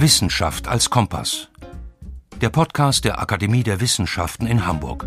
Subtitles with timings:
[0.00, 1.48] Wissenschaft als Kompass.
[2.40, 5.04] Der Podcast der Akademie der Wissenschaften in Hamburg.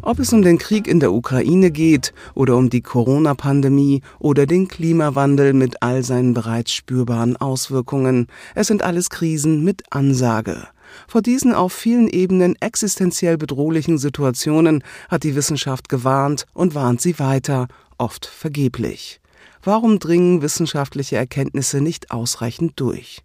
[0.00, 4.68] Ob es um den Krieg in der Ukraine geht oder um die Corona-Pandemie oder den
[4.68, 10.66] Klimawandel mit all seinen bereits spürbaren Auswirkungen, es sind alles Krisen mit Ansage.
[11.08, 17.18] Vor diesen auf vielen Ebenen existenziell bedrohlichen Situationen hat die Wissenschaft gewarnt und warnt sie
[17.18, 17.68] weiter,
[17.98, 19.20] oft vergeblich.
[19.62, 23.22] Warum dringen wissenschaftliche Erkenntnisse nicht ausreichend durch?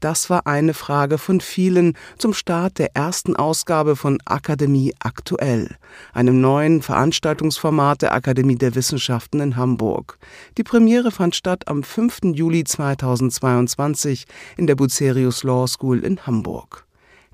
[0.00, 5.76] Das war eine Frage von vielen zum Start der ersten Ausgabe von Akademie aktuell,
[6.12, 10.18] einem neuen Veranstaltungsformat der Akademie der Wissenschaften in Hamburg.
[10.56, 12.34] Die Premiere fand statt am 5.
[12.34, 16.87] Juli 2022 in der Bucerius Law School in Hamburg.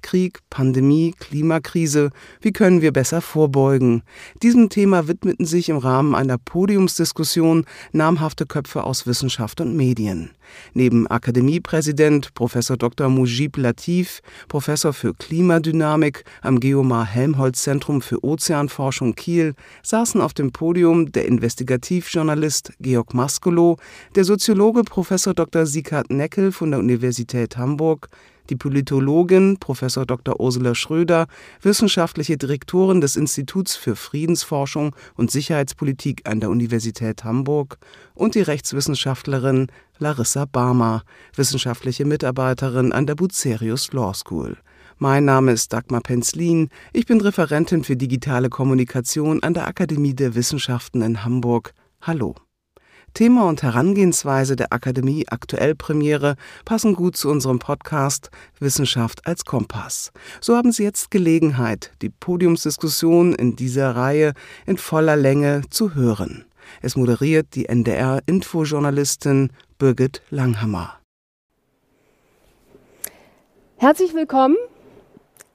[0.05, 2.11] Krieg, Pandemie, Klimakrise,
[2.43, 4.03] wie können wir besser vorbeugen?
[4.43, 10.31] Diesem Thema widmeten sich im Rahmen einer Podiumsdiskussion namhafte Köpfe aus Wissenschaft und Medien.
[10.75, 12.53] Neben Akademiepräsident Prof.
[12.79, 13.09] Dr.
[13.09, 20.53] Mujib Latif, Professor für Klimadynamik am Geomar Helmholtz Zentrum für Ozeanforschung Kiel, saßen auf dem
[20.53, 23.79] Podium der Investigativjournalist Georg Maskolo,
[24.15, 25.09] der Soziologe Prof.
[25.09, 25.65] Dr.
[25.65, 28.11] Sieghard Neckel von der Universität Hamburg,
[28.51, 29.81] die Politologin Prof.
[29.81, 30.41] Dr.
[30.41, 31.27] Ursula Schröder,
[31.63, 37.79] wissenschaftliche Direktorin des Instituts für Friedensforschung und Sicherheitspolitik an der Universität Hamburg
[38.15, 41.03] und die Rechtswissenschaftlerin Larissa Barmer,
[41.35, 44.57] wissenschaftliche Mitarbeiterin an der Bucerius Law School.
[44.99, 46.69] Mein Name ist Dagmar Penzlin.
[46.93, 51.75] Ich bin Referentin für digitale Kommunikation an der Akademie der Wissenschaften in Hamburg.
[52.01, 52.37] Hallo.
[53.15, 56.35] Thema und Herangehensweise der Akademie Aktuell Premiere
[56.65, 60.11] passen gut zu unserem Podcast Wissenschaft als Kompass.
[60.41, 64.33] So haben Sie jetzt Gelegenheit, die Podiumsdiskussion in dieser Reihe
[64.67, 66.45] in voller Länge zu hören.
[66.83, 70.99] Es moderiert die NDR-Infojournalistin Birgit Langhammer.
[73.77, 74.57] Herzlich willkommen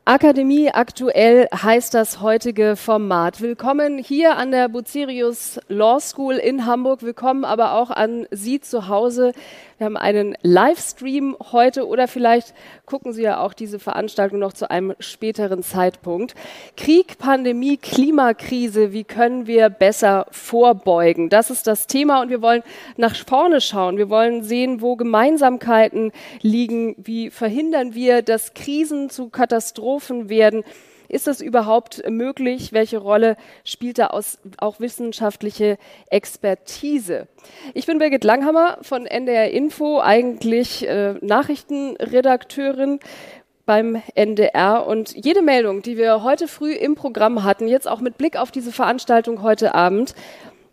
[0.09, 3.41] Akademie aktuell heißt das heutige Format.
[3.41, 7.03] Willkommen hier an der Bucerius Law School in Hamburg.
[7.03, 9.33] Willkommen aber auch an Sie zu Hause.
[9.79, 12.53] Wir haben einen Livestream heute oder vielleicht
[12.85, 16.35] gucken Sie ja auch diese Veranstaltung noch zu einem späteren Zeitpunkt.
[16.75, 21.29] Krieg, Pandemie, Klimakrise, wie können wir besser vorbeugen?
[21.29, 22.61] Das ist das Thema und wir wollen
[22.97, 23.95] nach vorne schauen.
[23.95, 26.11] Wir wollen sehen, wo Gemeinsamkeiten
[26.41, 26.95] liegen.
[26.97, 30.65] Wie verhindern wir, dass Krisen zu Katastrophen werden?
[31.09, 32.71] Ist das überhaupt möglich?
[32.71, 35.77] Welche Rolle spielt da aus, auch wissenschaftliche
[36.11, 37.27] Expertise?
[37.73, 42.99] Ich bin Birgit Langhammer von NDR Info, eigentlich äh, Nachrichtenredakteurin
[43.65, 44.85] beim NDR.
[44.85, 48.51] Und jede Meldung, die wir heute früh im Programm hatten, jetzt auch mit Blick auf
[48.51, 50.13] diese Veranstaltung heute Abend,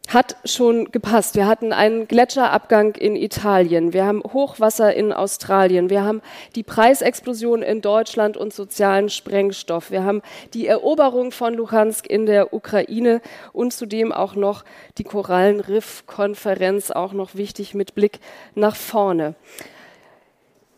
[0.09, 1.35] hat schon gepasst.
[1.35, 6.23] Wir hatten einen Gletscherabgang in Italien, wir haben Hochwasser in Australien, wir haben
[6.55, 10.23] die Preisexplosion in Deutschland und sozialen Sprengstoff, wir haben
[10.55, 13.21] die Eroberung von Luhansk in der Ukraine
[13.53, 14.65] und zudem auch noch
[14.99, 18.21] die Korallenriff-Konferenz, auch noch wichtig mit Blick
[18.55, 19.35] nach vorne.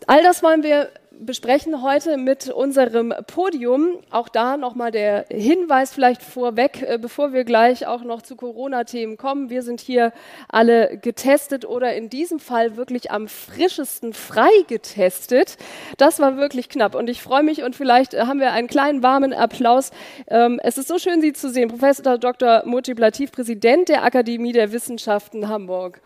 [0.06, 0.88] All das wollen wir
[1.20, 3.98] besprechen heute mit unserem Podium.
[4.10, 9.16] Auch da nochmal der Hinweis vielleicht vorweg, äh, bevor wir gleich auch noch zu Corona-Themen
[9.16, 9.50] kommen.
[9.50, 10.12] Wir sind hier
[10.48, 15.56] alle getestet oder in diesem Fall wirklich am frischesten frei getestet.
[15.96, 19.32] Das war wirklich knapp und ich freue mich und vielleicht haben wir einen kleinen warmen
[19.32, 19.90] Applaus.
[20.28, 21.68] Ähm, es ist so schön, Sie zu sehen.
[21.68, 22.62] Professor Dr.
[22.64, 26.00] Mujib Latif, Präsident der Akademie der Wissenschaften Hamburg.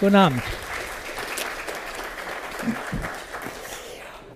[0.00, 0.42] Guten Abend.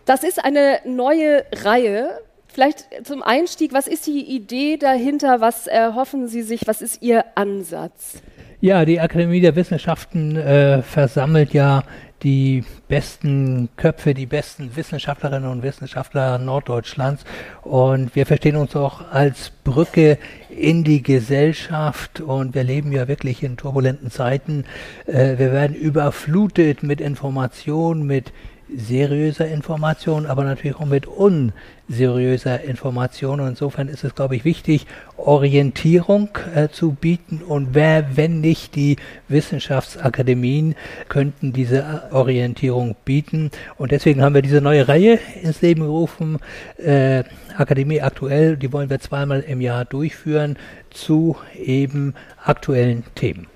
[0.04, 2.20] Das ist eine neue Reihe.
[2.48, 5.40] Vielleicht zum Einstieg, was ist die Idee dahinter?
[5.40, 6.66] Was erhoffen Sie sich?
[6.66, 8.20] Was ist Ihr Ansatz?
[8.60, 11.82] Ja, die Akademie der Wissenschaften äh, versammelt ja
[12.22, 17.24] die besten Köpfe, die besten Wissenschaftlerinnen und Wissenschaftler Norddeutschlands.
[17.62, 22.20] Und wir verstehen uns auch als Brücke in die Gesellschaft.
[22.20, 24.64] Und wir leben ja wirklich in turbulenten Zeiten.
[25.06, 28.32] Äh, wir werden überflutet mit Informationen, mit
[28.76, 33.40] seriöser Information, aber natürlich auch mit unseriöser Information.
[33.40, 34.86] Und insofern ist es, glaube ich, wichtig,
[35.16, 37.42] Orientierung äh, zu bieten.
[37.46, 38.96] Und wer, wenn nicht die
[39.28, 40.74] Wissenschaftsakademien,
[41.08, 43.50] könnten diese Orientierung bieten.
[43.76, 46.38] Und deswegen haben wir diese neue Reihe ins Leben gerufen,
[46.78, 47.24] äh,
[47.56, 48.56] Akademie aktuell.
[48.56, 50.56] Die wollen wir zweimal im Jahr durchführen
[50.90, 52.14] zu eben
[52.44, 53.46] aktuellen Themen.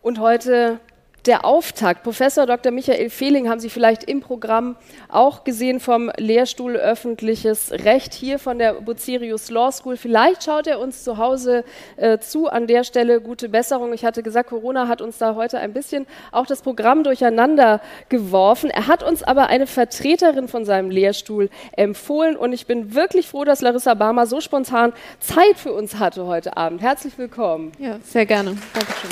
[0.00, 0.80] Und heute
[1.26, 2.02] der Auftakt.
[2.02, 2.72] Professor Dr.
[2.72, 4.76] Michael Fehling haben Sie vielleicht im Programm
[5.08, 9.96] auch gesehen vom Lehrstuhl Öffentliches Recht hier von der Bucerius Law School.
[9.96, 11.64] Vielleicht schaut er uns zu Hause
[11.96, 12.48] äh, zu.
[12.48, 13.92] An der Stelle gute Besserung.
[13.92, 18.70] Ich hatte gesagt, Corona hat uns da heute ein bisschen auch das Programm durcheinander geworfen.
[18.70, 23.44] Er hat uns aber eine Vertreterin von seinem Lehrstuhl empfohlen und ich bin wirklich froh,
[23.44, 26.82] dass Larissa Barmer so spontan Zeit für uns hatte heute Abend.
[26.82, 27.72] Herzlich willkommen.
[27.78, 28.56] Ja, sehr gerne.
[28.74, 29.10] Dankeschön.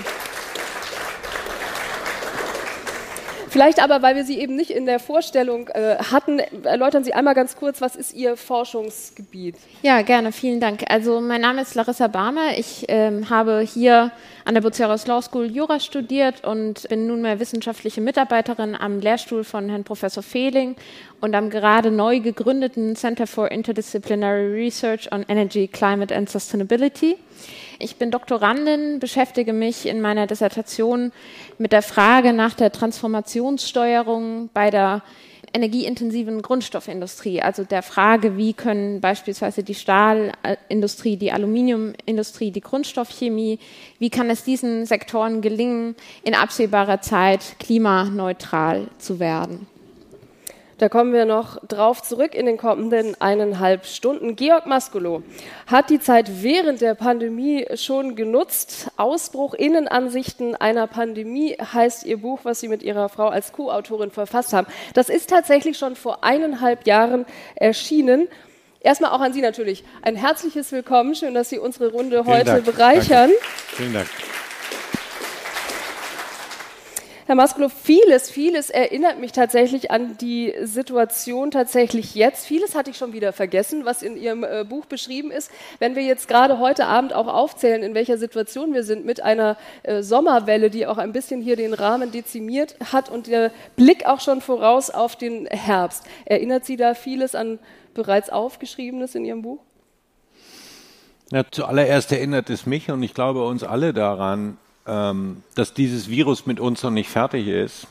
[3.50, 7.35] Vielleicht aber, weil wir Sie eben nicht in der Vorstellung äh, hatten, erläutern Sie einmal
[7.35, 9.56] ganz kurz, was ist Ihr Forschungsgebiet?
[9.82, 10.85] Ja, gerne, vielen Dank.
[10.88, 12.56] Also mein Name ist Larissa Barmer.
[12.56, 14.12] Ich ähm, habe hier
[14.44, 19.69] an der Buceros Law School Jura studiert und bin nunmehr wissenschaftliche Mitarbeiterin am Lehrstuhl von
[19.69, 20.76] Herrn Professor Fehling
[21.20, 27.17] und am gerade neu gegründeten Center for Interdisciplinary Research on Energy, Climate and Sustainability.
[27.82, 31.12] Ich bin Doktorandin, beschäftige mich in meiner Dissertation
[31.56, 35.03] mit der Frage nach der Transformationssteuerung bei der
[35.55, 43.59] energieintensiven Grundstoffindustrie, also der Frage, wie können beispielsweise die Stahlindustrie, die Aluminiumindustrie, die Grundstoffchemie,
[43.99, 49.67] wie kann es diesen Sektoren gelingen, in absehbarer Zeit klimaneutral zu werden.
[50.81, 54.35] Da kommen wir noch drauf zurück in den kommenden eineinhalb Stunden.
[54.35, 55.23] Georg Maskulo
[55.67, 58.91] hat die Zeit während der Pandemie schon genutzt.
[58.97, 64.55] Ausbruch Innenansichten einer Pandemie heißt ihr Buch, was Sie mit Ihrer Frau als Co-Autorin verfasst
[64.55, 64.69] haben.
[64.94, 67.26] Das ist tatsächlich schon vor eineinhalb Jahren
[67.56, 68.29] erschienen.
[68.81, 71.15] Erstmal auch an Sie natürlich ein herzliches Willkommen.
[71.15, 72.65] Schön, dass Sie unsere Runde Vielen heute Dank.
[72.65, 73.29] bereichern.
[73.29, 73.76] Danke.
[73.76, 74.09] Vielen Dank.
[77.31, 82.44] Herr Masklo, vieles, vieles erinnert mich tatsächlich an die Situation tatsächlich jetzt.
[82.44, 85.49] Vieles hatte ich schon wieder vergessen, was in Ihrem äh, Buch beschrieben ist.
[85.79, 89.56] Wenn wir jetzt gerade heute Abend auch aufzählen, in welcher Situation wir sind mit einer
[89.85, 94.19] äh, Sommerwelle, die auch ein bisschen hier den Rahmen dezimiert hat und der Blick auch
[94.19, 96.06] schon voraus auf den Herbst.
[96.25, 97.61] Erinnert Sie da vieles an
[97.94, 99.61] bereits Aufgeschriebenes in Ihrem Buch?
[101.31, 106.61] Ja, zuallererst erinnert es mich und ich glaube uns alle daran, dass dieses Virus mit
[106.61, 107.87] uns noch nicht fertig ist,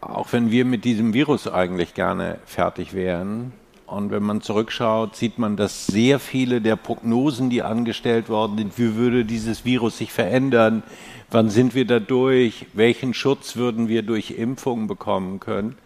[0.00, 3.52] auch wenn wir mit diesem Virus eigentlich gerne fertig wären.
[3.86, 8.78] Und wenn man zurückschaut, sieht man, dass sehr viele der Prognosen, die angestellt worden sind,
[8.78, 10.82] wie würde dieses Virus sich verändern,
[11.30, 15.76] wann sind wir da durch, welchen Schutz würden wir durch Impfungen bekommen können,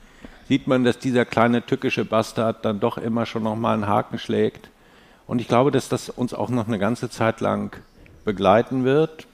[0.49, 4.71] sieht man, dass dieser kleine tückische Bastard dann doch immer schon nochmal einen Haken schlägt.
[5.27, 7.77] Und ich glaube, dass das uns auch noch eine ganze Zeit lang
[8.25, 9.28] begleiten wird.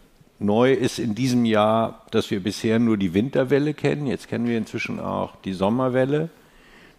[0.44, 4.06] Neu ist in diesem Jahr, dass wir bisher nur die Winterwelle kennen.
[4.06, 6.28] Jetzt kennen wir inzwischen auch die Sommerwelle.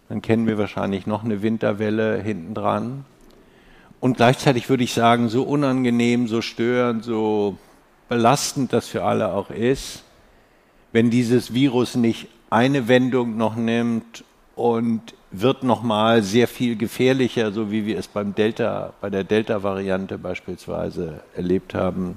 [0.08, 3.04] Dann kennen wir wahrscheinlich noch eine Winterwelle hintendran.
[4.00, 7.56] Und gleichzeitig würde ich sagen, so unangenehm, so störend, so
[8.08, 10.02] belastend das für alle auch ist,
[10.92, 17.70] wenn dieses Virus nicht eine Wendung noch nimmt und wird nochmal sehr viel gefährlicher, so
[17.70, 22.16] wie wir es beim Delta, bei der Delta-Variante beispielsweise erlebt haben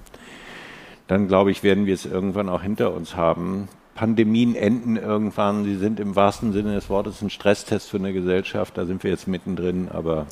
[1.10, 3.68] dann glaube ich, werden wir es irgendwann auch hinter uns haben.
[3.96, 5.64] Pandemien enden irgendwann.
[5.64, 8.78] Sie sind im wahrsten Sinne des Wortes ein Stresstest für eine Gesellschaft.
[8.78, 10.28] Da sind wir jetzt mittendrin, aber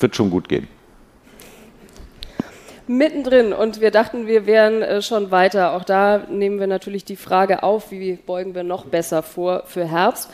[0.00, 0.66] wird schon gut gehen.
[2.88, 5.74] Mittendrin und wir dachten, wir wären äh, schon weiter.
[5.74, 9.86] Auch da nehmen wir natürlich die Frage auf, wie beugen wir noch besser vor für
[9.86, 10.28] Herbst.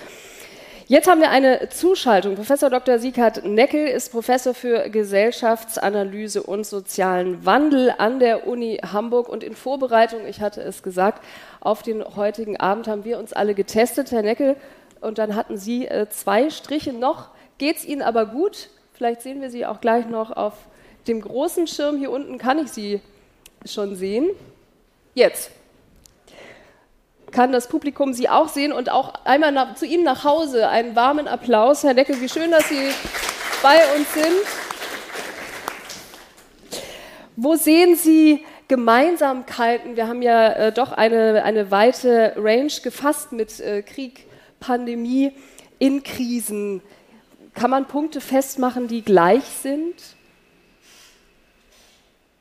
[0.90, 2.34] Jetzt haben wir eine Zuschaltung.
[2.34, 2.98] Professor Dr.
[2.98, 9.28] Sieghard Neckel ist Professor für Gesellschaftsanalyse und sozialen Wandel an der Uni Hamburg.
[9.28, 11.22] Und in Vorbereitung, ich hatte es gesagt,
[11.60, 14.56] auf den heutigen Abend haben wir uns alle getestet, Herr Neckel.
[15.00, 17.28] Und dann hatten Sie äh, zwei Striche noch.
[17.58, 18.68] Geht es Ihnen aber gut?
[18.92, 20.54] Vielleicht sehen wir Sie auch gleich noch auf
[21.06, 21.98] dem großen Schirm.
[21.98, 23.00] Hier unten kann ich Sie
[23.64, 24.26] schon sehen.
[25.14, 25.52] Jetzt
[27.32, 30.96] kann das Publikum Sie auch sehen und auch einmal nach, zu Ihnen nach Hause einen
[30.96, 31.84] warmen Applaus.
[31.84, 32.90] Herr Deckel, wie schön, dass Sie
[33.62, 34.32] bei uns sind.
[37.36, 39.96] Wo sehen Sie Gemeinsamkeiten?
[39.96, 44.26] Wir haben ja äh, doch eine, eine weite Range gefasst mit äh, Krieg,
[44.60, 45.32] Pandemie,
[45.78, 46.82] in Krisen.
[47.54, 49.94] Kann man Punkte festmachen, die gleich sind?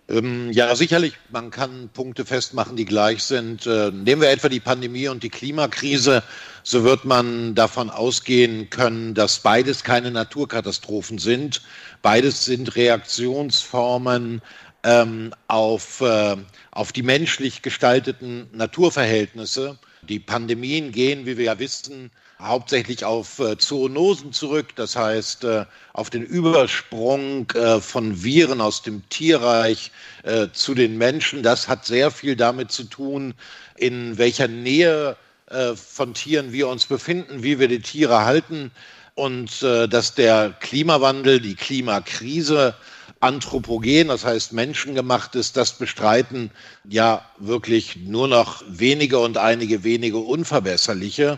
[0.09, 3.67] Ähm, ja, sicherlich, man kann Punkte festmachen, die gleich sind.
[3.67, 6.23] Äh, nehmen wir etwa die Pandemie und die Klimakrise,
[6.63, 11.61] so wird man davon ausgehen können, dass beides keine Naturkatastrophen sind.
[12.01, 14.41] Beides sind Reaktionsformen
[14.83, 16.37] ähm, auf, äh,
[16.71, 19.77] auf die menschlich gestalteten Naturverhältnisse.
[20.01, 22.09] Die Pandemien gehen, wie wir ja wissen,
[22.41, 28.81] hauptsächlich auf äh, Zoonosen zurück, das heißt äh, auf den Übersprung äh, von Viren aus
[28.81, 29.91] dem Tierreich
[30.23, 31.43] äh, zu den Menschen.
[31.43, 33.33] Das hat sehr viel damit zu tun,
[33.75, 35.17] in welcher Nähe
[35.47, 38.71] äh, von Tieren wir uns befinden, wie wir die Tiere halten
[39.15, 42.73] und äh, dass der Klimawandel, die Klimakrise
[43.19, 46.51] anthropogen, das heißt menschengemacht ist, das bestreiten
[46.87, 51.37] ja wirklich nur noch wenige und einige wenige unverbesserliche.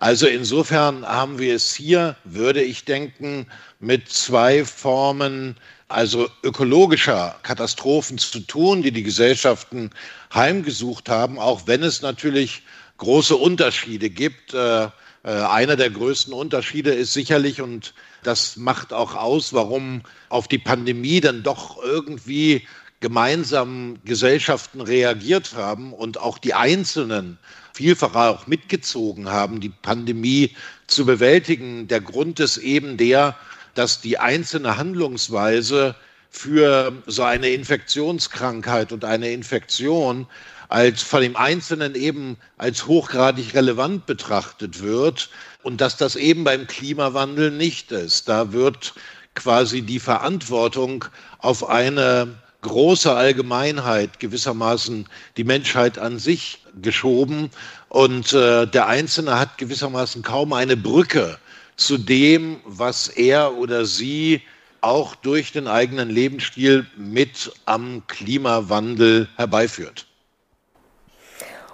[0.00, 3.46] Also insofern haben wir es hier, würde ich denken,
[3.80, 5.56] mit zwei Formen
[5.88, 9.90] also ökologischer Katastrophen zu tun, die die Gesellschaften
[10.32, 12.62] heimgesucht haben, auch wenn es natürlich
[12.96, 14.54] große Unterschiede gibt.
[14.54, 14.88] Äh, äh,
[15.22, 17.92] einer der größten Unterschiede ist sicherlich, und
[18.22, 22.66] das macht auch aus, warum auf die Pandemie dann doch irgendwie
[23.00, 27.38] gemeinsam Gesellschaften reagiert haben und auch die Einzelnen
[27.80, 30.54] vielfach auch mitgezogen haben, die Pandemie
[30.86, 31.88] zu bewältigen.
[31.88, 33.34] Der Grund ist eben der,
[33.74, 35.94] dass die einzelne Handlungsweise
[36.28, 40.26] für so eine Infektionskrankheit und eine Infektion
[40.68, 45.30] als von dem Einzelnen eben als hochgradig relevant betrachtet wird
[45.62, 48.28] und dass das eben beim Klimawandel nicht ist.
[48.28, 48.92] Da wird
[49.34, 51.06] quasi die Verantwortung
[51.38, 52.28] auf eine
[52.62, 57.50] große Allgemeinheit gewissermaßen die Menschheit an sich geschoben
[57.88, 61.38] und äh, der Einzelne hat gewissermaßen kaum eine Brücke
[61.76, 64.42] zu dem, was er oder sie
[64.82, 70.06] auch durch den eigenen Lebensstil mit am Klimawandel herbeiführt.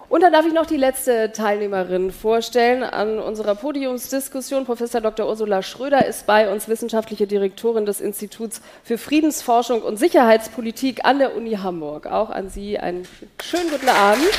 [0.09, 4.65] Und dann darf ich noch die letzte Teilnehmerin vorstellen an unserer Podiumsdiskussion.
[4.65, 5.27] Professor Dr.
[5.27, 11.37] Ursula Schröder ist bei uns wissenschaftliche Direktorin des Instituts für Friedensforschung und Sicherheitspolitik an der
[11.37, 12.07] Uni Hamburg.
[12.07, 13.07] Auch an Sie einen
[13.43, 14.31] schönen guten Abend.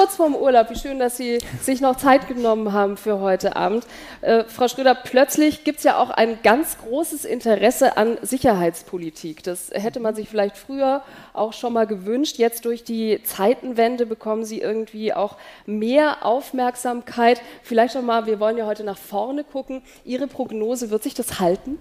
[0.00, 0.70] Kurz vorm Urlaub.
[0.70, 3.86] Wie schön, dass Sie sich noch Zeit genommen haben für heute Abend.
[4.22, 9.42] Äh, Frau Schröder, plötzlich gibt es ja auch ein ganz großes Interesse an Sicherheitspolitik.
[9.42, 11.02] Das hätte man sich vielleicht früher
[11.34, 12.38] auch schon mal gewünscht.
[12.38, 17.42] Jetzt durch die Zeitenwende bekommen Sie irgendwie auch mehr Aufmerksamkeit.
[17.62, 19.82] Vielleicht noch mal, wir wollen ja heute nach vorne gucken.
[20.06, 21.76] Ihre Prognose, wird sich das halten?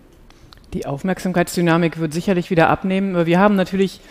[0.74, 3.26] Die Aufmerksamkeitsdynamik wird sicherlich wieder abnehmen.
[3.26, 4.02] Wir haben natürlich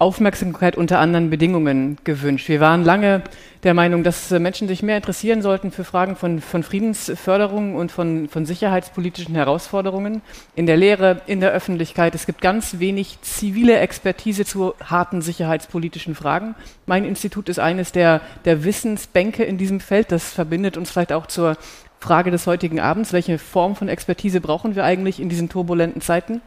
[0.00, 2.48] Aufmerksamkeit unter anderen Bedingungen gewünscht.
[2.48, 3.22] Wir waren lange
[3.64, 7.90] der Meinung, dass äh, Menschen sich mehr interessieren sollten für Fragen von, von Friedensförderung und
[7.90, 10.22] von, von sicherheitspolitischen Herausforderungen
[10.54, 12.14] in der Lehre, in der Öffentlichkeit.
[12.14, 16.54] Es gibt ganz wenig zivile Expertise zu harten sicherheitspolitischen Fragen.
[16.86, 20.12] Mein Institut ist eines der, der Wissensbänke in diesem Feld.
[20.12, 21.56] Das verbindet uns vielleicht auch zur
[21.98, 23.12] Frage des heutigen Abends.
[23.12, 26.40] Welche Form von Expertise brauchen wir eigentlich in diesen turbulenten Zeiten?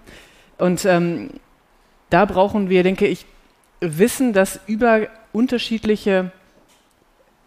[0.57, 1.31] Und ähm,
[2.09, 3.25] da brauchen wir, denke ich,
[3.81, 6.31] Wissen, das über unterschiedliche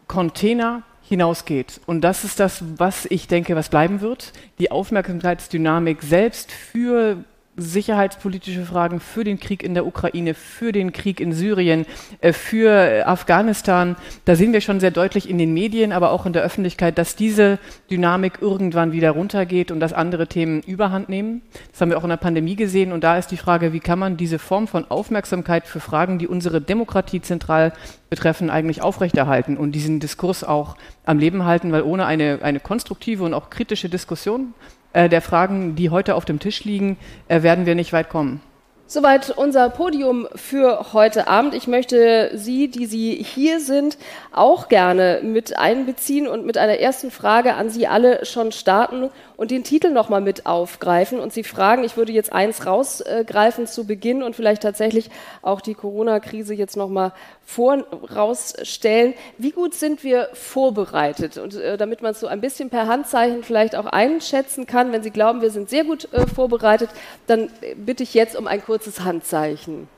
[0.09, 1.81] Container hinausgeht.
[1.87, 4.33] Und das ist das, was ich denke, was bleiben wird.
[4.59, 7.25] Die Aufmerksamkeitsdynamik selbst für
[7.56, 11.87] sicherheitspolitische Fragen für den Krieg in der Ukraine, für den Krieg in Syrien,
[12.20, 13.96] äh, für Afghanistan.
[14.25, 17.16] Da sehen wir schon sehr deutlich in den Medien, aber auch in der Öffentlichkeit, dass
[17.16, 17.58] diese
[17.90, 21.42] Dynamik irgendwann wieder runtergeht und dass andere Themen überhand nehmen.
[21.70, 22.92] Das haben wir auch in der Pandemie gesehen.
[22.92, 26.26] Und da ist die Frage, wie kann man diese Form von Aufmerksamkeit für Fragen, die
[26.26, 27.73] unsere Demokratie zentral
[28.11, 33.25] betreffen, eigentlich aufrechterhalten und diesen Diskurs auch am Leben halten, weil ohne eine, eine konstruktive
[33.25, 34.54] und auch kritische Diskussion
[34.95, 36.97] äh, der Fragen, die heute auf dem Tisch liegen,
[37.29, 38.41] äh, werden wir nicht weit kommen.
[38.87, 41.55] Soweit unser Podium für heute Abend.
[41.55, 43.97] Ich möchte Sie, die Sie hier sind,
[44.31, 49.50] auch gerne mit einbeziehen und mit einer ersten Frage an Sie alle schon starten und
[49.50, 54.23] den Titel nochmal mit aufgreifen und Sie fragen, ich würde jetzt eins rausgreifen zu Beginn
[54.23, 55.11] und vielleicht tatsächlich
[55.43, 57.12] auch die Corona-Krise jetzt nochmal
[57.45, 59.14] vorausstellen.
[59.38, 61.38] Wie gut sind wir vorbereitet?
[61.38, 65.03] Und äh, damit man es so ein bisschen per Handzeichen vielleicht auch einschätzen kann, wenn
[65.03, 66.91] Sie glauben, wir sind sehr gut äh, vorbereitet,
[67.26, 69.88] dann bitte ich jetzt um ein kurzes Handzeichen.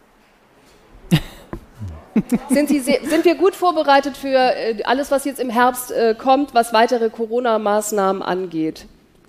[2.48, 6.54] sind, Sie, sind, wir gut vorbereitet für äh, alles, was jetzt im Herbst äh, kommt,
[6.54, 8.86] was weitere Corona-Maßnahmen angeht?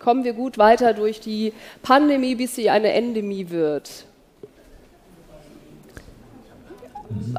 [0.08, 1.52] Kommen wir gut weiter durch die
[1.84, 4.06] Pandemie, bis sie eine Endemie wird?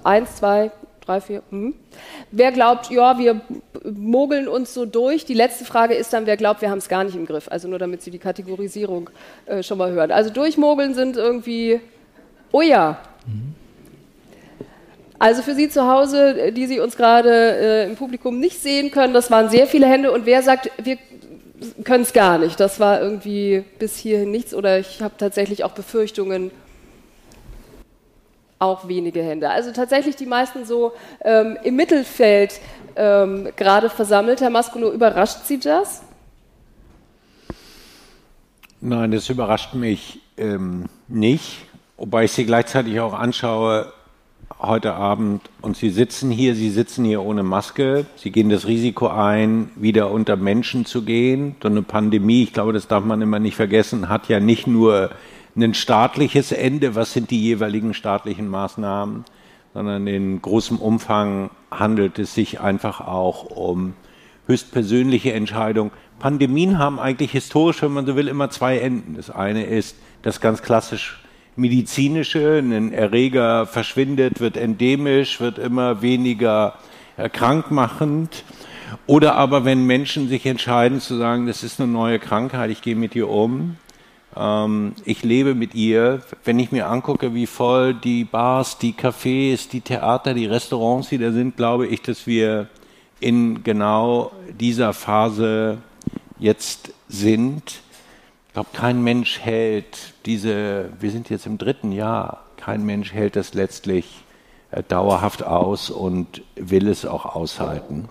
[0.04, 0.70] Eins, zwei,
[1.00, 1.42] drei, vier.
[1.48, 1.72] Hm.
[2.30, 3.40] Wer glaubt, ja, wir
[3.84, 5.24] mogeln uns so durch?
[5.24, 7.48] Die letzte Frage ist dann, wer glaubt, wir haben es gar nicht im Griff?
[7.50, 9.08] Also nur damit Sie die Kategorisierung
[9.46, 10.10] äh, schon mal hören.
[10.10, 11.80] Also durchmogeln sind irgendwie
[12.52, 12.98] Oh ja.
[15.18, 19.14] Also für Sie zu Hause, die Sie uns gerade äh, im Publikum nicht sehen können,
[19.14, 20.12] das waren sehr viele Hände.
[20.12, 20.98] Und wer sagt, wir
[21.84, 22.58] können es gar nicht?
[22.60, 24.54] Das war irgendwie bis hierhin nichts.
[24.54, 26.50] Oder ich habe tatsächlich auch Befürchtungen.
[28.60, 29.50] auch wenige Hände.
[29.50, 30.92] Also tatsächlich die meisten so
[31.24, 32.60] ähm, im Mittelfeld
[32.96, 34.40] ähm, gerade versammelt.
[34.40, 36.02] Herr Maskulo, überrascht Sie das?
[38.80, 43.92] Nein, das überrascht mich ähm, nicht, wobei ich Sie gleichzeitig auch anschaue
[44.60, 49.08] heute Abend und Sie sitzen hier, Sie sitzen hier ohne Maske, Sie gehen das Risiko
[49.08, 51.54] ein, wieder unter Menschen zu gehen.
[51.62, 55.10] So eine Pandemie, ich glaube, das darf man immer nicht vergessen, hat ja nicht nur
[55.56, 59.24] ein staatliches Ende, was sind die jeweiligen staatlichen Maßnahmen,
[59.74, 63.94] sondern in großem Umfang handelt es sich einfach auch um
[64.46, 65.90] höchstpersönliche Entscheidungen.
[66.18, 69.14] Pandemien haben eigentlich historisch, wenn man so will, immer zwei Enden.
[69.14, 71.20] Das eine ist das ganz klassisch
[71.58, 76.74] medizinische, ein Erreger verschwindet, wird endemisch, wird immer weniger
[77.32, 78.44] krankmachend.
[79.06, 82.96] Oder aber wenn Menschen sich entscheiden zu sagen, das ist eine neue Krankheit, ich gehe
[82.96, 83.76] mit ihr um,
[84.36, 86.22] ähm, ich lebe mit ihr.
[86.44, 91.32] Wenn ich mir angucke, wie voll die Bars, die Cafés, die Theater, die Restaurants wieder
[91.32, 92.68] sind, glaube ich, dass wir
[93.20, 95.78] in genau dieser Phase
[96.38, 97.80] jetzt sind.
[98.58, 103.36] Ich glaube, kein Mensch hält diese, wir sind jetzt im dritten Jahr, kein Mensch hält
[103.36, 104.24] das letztlich
[104.72, 108.08] äh, dauerhaft aus und will es auch aushalten.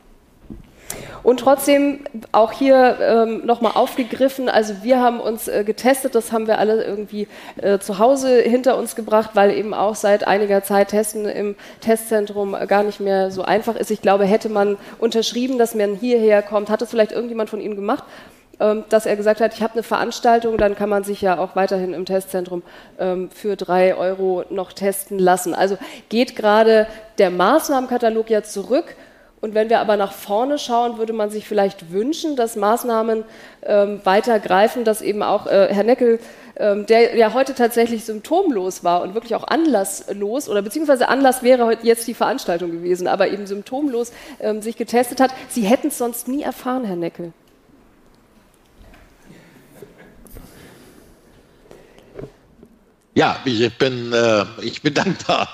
[1.22, 6.48] Und trotzdem auch hier ähm, nochmal aufgegriffen, also wir haben uns äh, getestet, das haben
[6.48, 7.27] wir alle irgendwie
[7.58, 12.56] äh, zu Hause hinter uns gebracht, weil eben auch seit einiger Zeit Testen im Testzentrum
[12.70, 13.92] gar nicht mehr so einfach ist.
[13.92, 17.75] Ich glaube, hätte man unterschrieben, dass man hierher kommt, hat es vielleicht irgendjemand von Ihnen
[17.75, 18.06] gemacht?
[18.60, 21.56] Ähm, dass er gesagt hat, ich habe eine Veranstaltung, dann kann man sich ja auch
[21.56, 22.64] weiterhin im Testzentrum
[22.98, 25.54] ähm, für drei Euro noch testen lassen.
[25.54, 25.78] Also
[26.10, 26.88] geht gerade
[27.20, 28.96] der Maßnahmenkatalog ja zurück.
[29.40, 33.24] Und wenn wir aber nach vorne schauen, würde man sich vielleicht wünschen, dass Maßnahmen
[33.62, 36.20] ähm, weiter greifen, dass eben auch äh, Herr Neckel,
[36.56, 41.68] ähm, der ja heute tatsächlich symptomlos war und wirklich auch anlasslos, oder beziehungsweise Anlass wäre
[41.68, 45.30] heute jetzt die Veranstaltung gewesen, aber eben symptomlos ähm, sich getestet hat.
[45.50, 47.32] Sie hätten es sonst nie erfahren, Herr Neckel.
[53.18, 55.50] Ja, ich bin, äh, ich bin dankbar,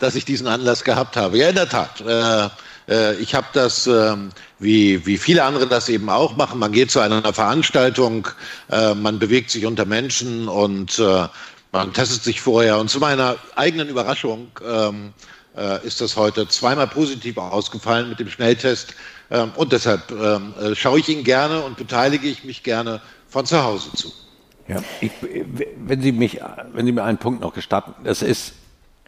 [0.00, 1.38] dass ich diesen Anlass gehabt habe.
[1.38, 2.00] Ja, in der Tat.
[2.00, 2.48] Äh,
[2.92, 4.16] äh, ich habe das, äh,
[4.58, 6.58] wie, wie viele andere das eben auch machen.
[6.58, 8.26] Man geht zu einer Veranstaltung,
[8.72, 11.28] äh, man bewegt sich unter Menschen und äh,
[11.70, 12.78] man testet sich vorher.
[12.78, 15.12] Und zu meiner eigenen Überraschung ähm,
[15.56, 18.94] äh, ist das heute zweimal positiv ausgefallen mit dem Schnelltest.
[19.30, 23.62] Ähm, und deshalb ähm, schaue ich ihn gerne und beteilige ich mich gerne von zu
[23.62, 24.12] Hause zu.
[24.68, 25.10] Ja, ich,
[25.76, 26.40] wenn Sie mich,
[26.72, 28.54] wenn Sie mir einen Punkt noch gestatten, das ist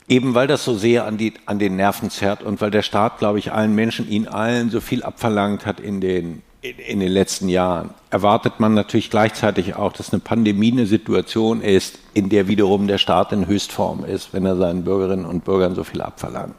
[0.08, 3.18] eben, weil das so sehr an, die, an den Nerven zerrt und weil der Staat,
[3.18, 7.10] glaube ich, allen Menschen, Ihnen allen so viel abverlangt hat in den, in, in den
[7.10, 12.48] letzten Jahren, erwartet man natürlich gleichzeitig auch, dass eine Pandemie eine Situation ist, in der
[12.48, 16.54] wiederum der Staat in Höchstform ist, wenn er seinen Bürgerinnen und Bürgern so viel abverlangt.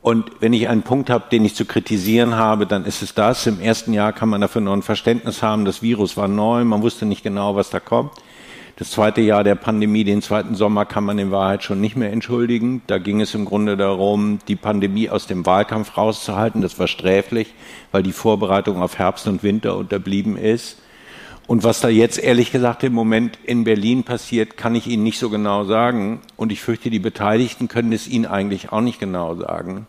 [0.00, 3.46] Und wenn ich einen Punkt habe, den ich zu kritisieren habe, dann ist es das.
[3.46, 6.82] Im ersten Jahr kann man dafür noch ein Verständnis haben, das Virus war neu, man
[6.82, 8.12] wusste nicht genau, was da kommt.
[8.76, 12.12] Das zweite Jahr der Pandemie, den zweiten Sommer, kann man in Wahrheit schon nicht mehr
[12.12, 12.80] entschuldigen.
[12.86, 16.62] Da ging es im Grunde darum, die Pandemie aus dem Wahlkampf rauszuhalten.
[16.62, 17.54] Das war sträflich,
[17.90, 20.78] weil die Vorbereitung auf Herbst und Winter unterblieben ist.
[21.48, 25.18] Und was da jetzt ehrlich gesagt im Moment in Berlin passiert, kann ich Ihnen nicht
[25.18, 26.20] so genau sagen.
[26.36, 29.86] Und ich fürchte, die Beteiligten können es Ihnen eigentlich auch nicht genau sagen.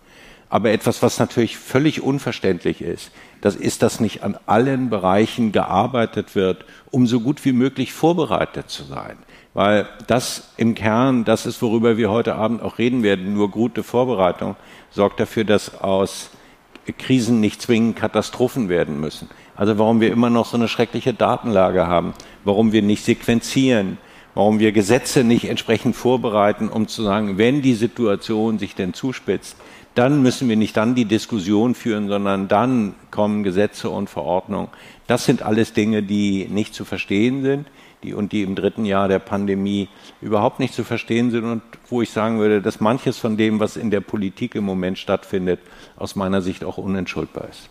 [0.47, 6.33] Aber etwas, was natürlich völlig unverständlich ist, das ist, dass nicht an allen Bereichen gearbeitet
[6.33, 9.17] wird, um so gut wie möglich vorbereitet zu sein.
[9.53, 13.83] Weil das im Kern, das ist, worüber wir heute Abend auch reden werden, nur gute
[13.83, 14.55] Vorbereitung
[14.91, 16.29] sorgt dafür, dass aus
[16.97, 19.29] Krisen nicht zwingend Katastrophen werden müssen.
[19.59, 22.13] Also warum wir immer noch so eine schreckliche Datenlage haben,
[22.45, 23.97] warum wir nicht sequenzieren,
[24.33, 29.57] warum wir Gesetze nicht entsprechend vorbereiten, um zu sagen, wenn die Situation sich denn zuspitzt,
[29.95, 34.69] dann müssen wir nicht dann die Diskussion führen, sondern dann kommen Gesetze und Verordnungen.
[35.07, 37.67] Das sind alles Dinge, die nicht zu verstehen sind
[38.01, 39.89] die, und die im dritten Jahr der Pandemie
[40.21, 43.75] überhaupt nicht zu verstehen sind und wo ich sagen würde, dass manches von dem, was
[43.75, 45.59] in der Politik im Moment stattfindet,
[45.97, 47.69] aus meiner Sicht auch unentschuldbar ist.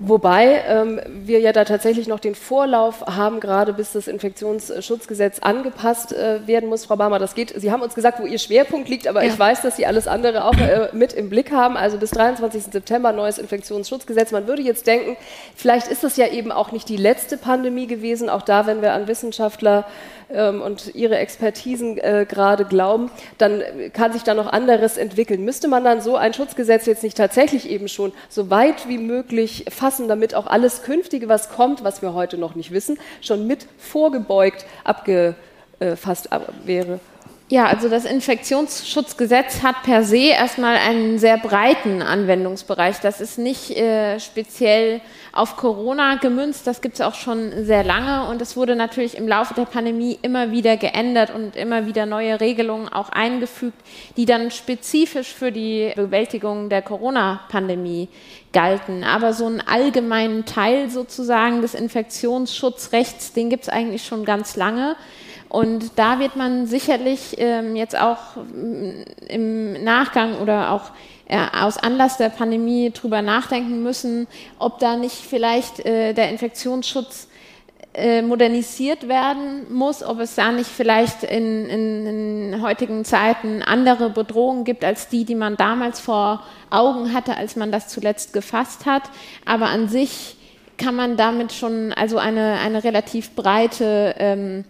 [0.00, 6.12] Wobei ähm, wir ja da tatsächlich noch den Vorlauf haben, gerade bis das Infektionsschutzgesetz angepasst
[6.12, 6.84] äh, werden muss.
[6.84, 7.52] Frau Barmer, das geht.
[7.56, 9.32] Sie haben uns gesagt, wo Ihr Schwerpunkt liegt, aber ja.
[9.32, 11.76] ich weiß, dass Sie alles andere auch äh, mit im Blick haben.
[11.76, 12.64] Also bis 23.
[12.64, 14.30] September neues Infektionsschutzgesetz.
[14.30, 15.16] Man würde jetzt denken,
[15.56, 18.30] vielleicht ist das ja eben auch nicht die letzte Pandemie gewesen.
[18.30, 19.84] Auch da, wenn wir an Wissenschaftler
[20.30, 23.62] ähm, und ihre Expertisen äh, gerade glauben, dann
[23.92, 25.44] kann sich da noch anderes entwickeln.
[25.44, 29.64] Müsste man dann so ein Schutzgesetz jetzt nicht tatsächlich eben schon so weit wie möglich
[29.68, 33.66] fassen, damit auch alles Künftige, was kommt, was wir heute noch nicht wissen, schon mit
[33.78, 36.28] vorgebeugt abgefasst
[36.64, 37.00] wäre?
[37.50, 43.00] Ja, also das Infektionsschutzgesetz hat per se erstmal einen sehr breiten Anwendungsbereich.
[43.00, 45.00] Das ist nicht äh, speziell
[45.38, 49.28] auf Corona gemünzt, das gibt es auch schon sehr lange und es wurde natürlich im
[49.28, 53.78] Laufe der Pandemie immer wieder geändert und immer wieder neue Regelungen auch eingefügt,
[54.16, 58.08] die dann spezifisch für die Bewältigung der Corona-Pandemie
[58.52, 59.04] galten.
[59.04, 64.96] Aber so einen allgemeinen Teil sozusagen des Infektionsschutzrechts, den gibt es eigentlich schon ganz lange.
[65.48, 70.90] Und da wird man sicherlich ähm, jetzt auch mm, im Nachgang oder auch
[71.28, 74.26] äh, aus Anlass der Pandemie drüber nachdenken müssen,
[74.58, 77.28] ob da nicht vielleicht äh, der Infektionsschutz
[77.94, 84.10] äh, modernisiert werden muss, ob es da nicht vielleicht in, in, in, heutigen Zeiten andere
[84.10, 88.86] Bedrohungen gibt als die, die man damals vor Augen hatte, als man das zuletzt gefasst
[88.86, 89.02] hat.
[89.44, 90.36] Aber an sich
[90.76, 94.64] kann man damit schon also eine, eine relativ breite ähm,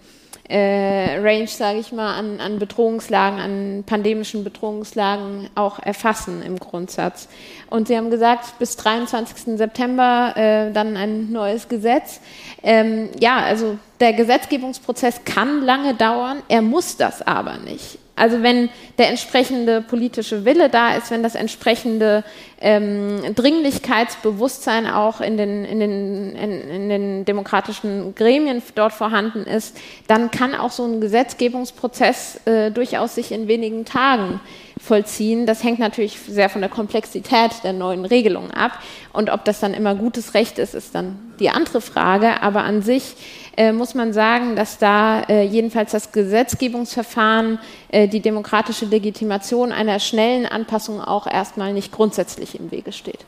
[0.49, 7.29] äh, Range, sage ich mal, an, an Bedrohungslagen, an pandemischen Bedrohungslagen auch erfassen im Grundsatz.
[7.69, 9.59] Und Sie haben gesagt, bis 23.
[9.59, 12.21] September äh, dann ein neues Gesetz.
[12.63, 17.99] Ähm, ja, also der Gesetzgebungsprozess kann lange dauern, er muss das aber nicht.
[18.19, 22.25] Also wenn der entsprechende politische Wille da ist, wenn das entsprechende
[22.61, 29.77] ähm, Dringlichkeitsbewusstsein auch in den, in, den, in, in den demokratischen Gremien dort vorhanden ist,
[30.09, 34.41] dann kann auch so ein Gesetzgebungsprozess äh, durchaus sich in wenigen Tagen
[34.79, 35.47] vollziehen.
[35.47, 38.73] Das hängt natürlich sehr von der Komplexität der neuen Regelungen ab.
[39.13, 42.43] Und ob das dann immer gutes Recht ist, ist dann die andere Frage.
[42.43, 43.17] Aber an sich
[43.57, 49.99] äh, muss man sagen, dass da äh, jedenfalls das Gesetzgebungsverfahren, äh, die demokratische Legitimation einer
[49.99, 53.25] schnellen Anpassung auch erstmal nicht grundsätzlich im Wege steht.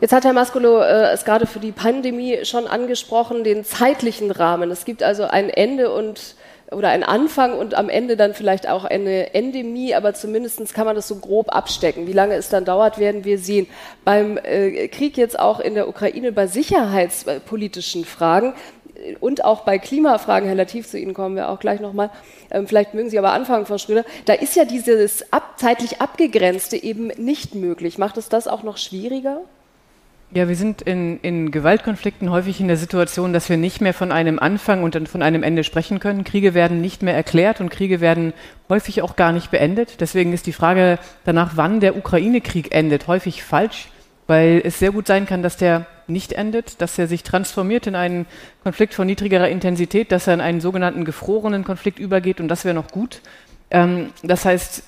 [0.00, 4.70] Jetzt hat Herr Mascolo äh, es gerade für die Pandemie schon angesprochen, den zeitlichen Rahmen.
[4.70, 6.36] Es gibt also ein Ende und
[6.72, 10.96] oder ein Anfang und am Ende dann vielleicht auch eine Endemie, aber zumindest kann man
[10.96, 12.06] das so grob abstecken.
[12.06, 13.68] Wie lange es dann dauert, werden wir sehen.
[14.04, 18.54] Beim äh, Krieg jetzt auch in der Ukraine, bei sicherheitspolitischen Fragen
[19.20, 22.10] und auch bei Klimafragen, Herr Latif, zu Ihnen kommen wir auch gleich nochmal,
[22.50, 26.82] ähm, vielleicht mögen Sie aber anfangen, Frau Schröder, da ist ja dieses ab, zeitlich Abgegrenzte
[26.82, 27.98] eben nicht möglich.
[27.98, 29.40] Macht es das auch noch schwieriger?
[30.32, 34.10] Ja, wir sind in, in Gewaltkonflikten häufig in der Situation, dass wir nicht mehr von
[34.10, 36.24] einem Anfang und dann von einem Ende sprechen können.
[36.24, 38.32] Kriege werden nicht mehr erklärt und Kriege werden
[38.68, 40.00] häufig auch gar nicht beendet.
[40.00, 43.88] Deswegen ist die Frage danach, wann der Ukraine-Krieg endet, häufig falsch,
[44.26, 47.94] weil es sehr gut sein kann, dass der nicht endet, dass er sich transformiert in
[47.94, 48.26] einen
[48.62, 52.74] Konflikt von niedrigerer Intensität, dass er in einen sogenannten gefrorenen Konflikt übergeht und das wäre
[52.74, 53.20] noch gut.
[53.70, 54.82] Ähm, das heißt,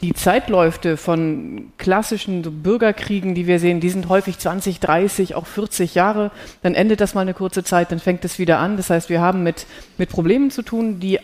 [0.00, 5.94] die Zeitläufe von klassischen Bürgerkriegen, die wir sehen, die sind häufig 20, 30, auch 40
[5.94, 6.30] Jahre.
[6.62, 8.76] Dann endet das mal eine kurze Zeit, dann fängt es wieder an.
[8.76, 11.20] Das heißt, wir haben mit, mit Problemen zu tun, die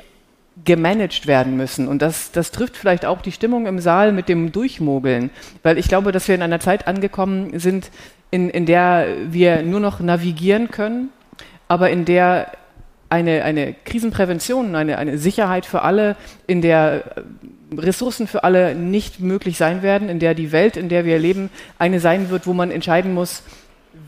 [0.65, 1.89] gemanagt werden müssen.
[1.89, 5.31] Und das, das trifft vielleicht auch die Stimmung im Saal mit dem Durchmogeln.
[5.63, 7.91] Weil ich glaube, dass wir in einer Zeit angekommen sind,
[8.31, 11.11] in, in der wir nur noch navigieren können,
[11.69, 12.53] aber in der
[13.09, 17.03] eine, eine Krisenprävention, eine, eine Sicherheit für alle, in der
[17.77, 21.51] Ressourcen für alle nicht möglich sein werden, in der die Welt, in der wir leben,
[21.79, 23.43] eine sein wird, wo man entscheiden muss,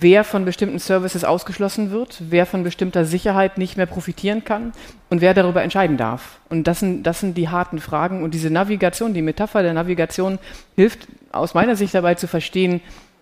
[0.03, 4.73] wer von bestimmten Services ausgeschlossen wird, wer von bestimmter Sicherheit nicht mehr profitieren kann
[5.09, 6.41] und wer darüber entscheiden darf.
[6.49, 8.23] Und das sind, das sind die harten Fragen.
[8.23, 10.39] Und diese Navigation, die Metapher der Navigation
[10.77, 12.81] hilft aus meiner Sicht dabei zu verstehen,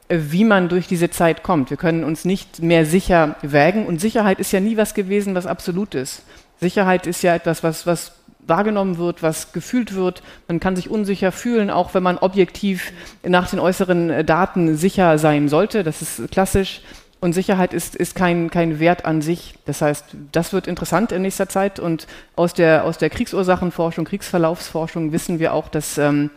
[0.09, 1.71] wie man durch diese Zeit kommt.
[1.71, 3.87] Wir können uns nicht mehr sicher wägen.
[3.87, 6.25] Und Sicherheit ist ja nie was gewesen, was absolut ist.
[6.61, 8.13] Sicherheit ist ja etwas, was, was
[8.51, 10.23] wahrgenommen wird, was gefühlt wird.
[10.47, 12.93] Man kann sich unsicher fühlen, auch wenn man objektiv
[13.27, 15.83] nach den äußeren äh, Daten sicher sein sollte.
[15.83, 16.83] Das ist klassisch.
[17.21, 19.55] Und Sicherheit ist, ist kein, kein Wert an sich.
[19.67, 21.79] Das heißt, das wird interessant in nächster Zeit.
[21.79, 26.31] Und aus der, aus der Kriegsursachenforschung, Kriegsverlaufsforschung wissen wir auch, dass, ähm,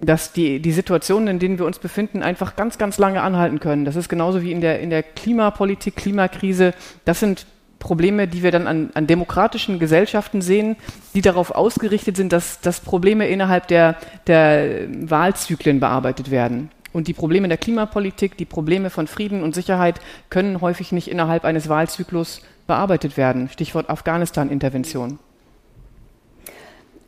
[0.00, 3.84] dass die, die Situationen, in denen wir uns befinden, einfach ganz, ganz lange anhalten können.
[3.84, 6.72] Das ist genauso wie in der, in der Klimapolitik, Klimakrise.
[7.04, 7.46] Das sind
[7.78, 10.76] Probleme, die wir dann an, an, demokratischen Gesellschaften sehen,
[11.14, 16.70] die darauf ausgerichtet sind, dass, dass Probleme innerhalb der, der Wahlzyklen bearbeitet werden.
[16.92, 21.44] Und die Probleme der Klimapolitik, die Probleme von Frieden und Sicherheit können häufig nicht innerhalb
[21.44, 23.50] eines Wahlzyklus bearbeitet werden.
[23.50, 25.18] Stichwort Afghanistan-Intervention.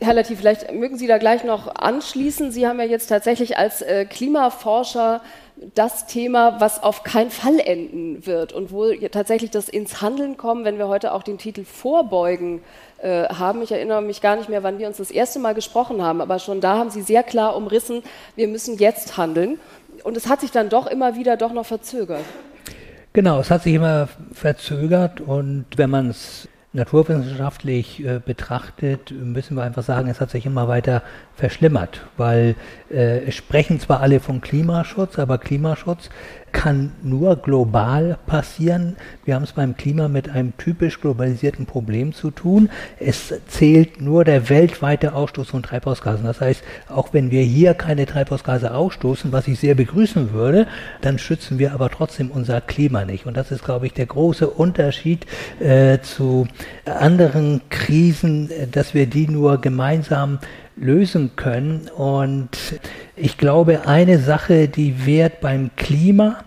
[0.00, 2.52] Herr Lati, vielleicht mögen Sie da gleich noch anschließen.
[2.52, 5.22] Sie haben ja jetzt tatsächlich als äh, Klimaforscher
[5.74, 10.64] das Thema, was auf keinen Fall enden wird und wo tatsächlich das ins Handeln kommen,
[10.64, 12.62] wenn wir heute auch den Titel Vorbeugen
[12.98, 13.60] äh, haben.
[13.62, 16.38] Ich erinnere mich gar nicht mehr, wann wir uns das erste Mal gesprochen haben, aber
[16.38, 18.02] schon da haben Sie sehr klar umrissen,
[18.36, 19.58] wir müssen jetzt handeln.
[20.04, 22.24] Und es hat sich dann doch immer wieder doch noch verzögert.
[23.14, 29.62] Genau, es hat sich immer verzögert und wenn man es naturwissenschaftlich äh, betrachtet, müssen wir
[29.62, 31.02] einfach sagen, es hat sich immer weiter
[31.38, 32.56] verschlimmert, weil
[32.90, 36.10] äh, sprechen zwar alle von Klimaschutz, aber Klimaschutz
[36.52, 38.96] kann nur global passieren.
[39.24, 42.70] Wir haben es beim Klima mit einem typisch globalisierten Problem zu tun.
[42.98, 46.24] Es zählt nur der weltweite Ausstoß von Treibhausgasen.
[46.24, 50.66] Das heißt, auch wenn wir hier keine Treibhausgase ausstoßen, was ich sehr begrüßen würde,
[51.00, 53.26] dann schützen wir aber trotzdem unser Klima nicht.
[53.26, 55.26] Und das ist, glaube ich, der große Unterschied
[55.60, 56.48] äh, zu
[56.86, 60.38] anderen Krisen, äh, dass wir die nur gemeinsam
[60.80, 61.88] lösen können.
[61.96, 62.50] Und
[63.16, 66.44] ich glaube, eine Sache, die wird beim Klima,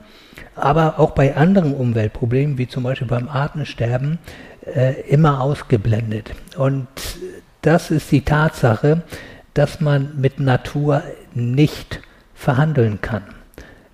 [0.56, 4.20] aber auch bei anderen Umweltproblemen, wie zum Beispiel beim Artensterben,
[4.66, 6.32] äh, immer ausgeblendet.
[6.58, 6.88] Und
[7.62, 9.02] das ist die Tatsache,
[9.54, 12.02] dass man mit Natur nicht
[12.34, 13.24] verhandeln kann.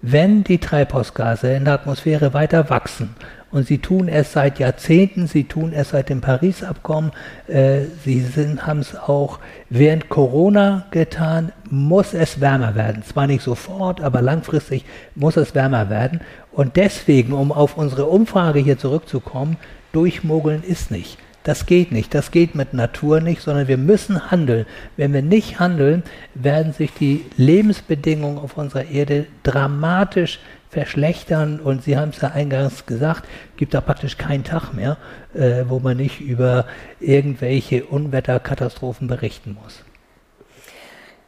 [0.01, 3.15] Wenn die Treibhausgase in der Atmosphäre weiter wachsen
[3.51, 7.11] und sie tun es seit Jahrzehnten, sie tun es seit dem Paris-Abkommen,
[7.47, 8.25] äh, sie
[8.59, 13.03] haben es auch während Corona getan, muss es wärmer werden.
[13.03, 16.21] Zwar nicht sofort, aber langfristig muss es wärmer werden.
[16.51, 19.57] Und deswegen, um auf unsere Umfrage hier zurückzukommen,
[19.93, 21.17] durchmogeln ist nicht.
[21.47, 22.13] Das geht nicht.
[22.13, 24.65] Das geht mit Natur nicht, sondern wir müssen handeln.
[24.97, 31.59] Wenn wir nicht handeln, werden sich die Lebensbedingungen auf unserer Erde dramatisch verschlechtern.
[31.59, 33.23] Und Sie haben es ja eingangs gesagt,
[33.55, 34.97] gibt da praktisch keinen Tag mehr,
[35.33, 36.65] äh, wo man nicht über
[36.99, 39.83] irgendwelche Unwetterkatastrophen berichten muss.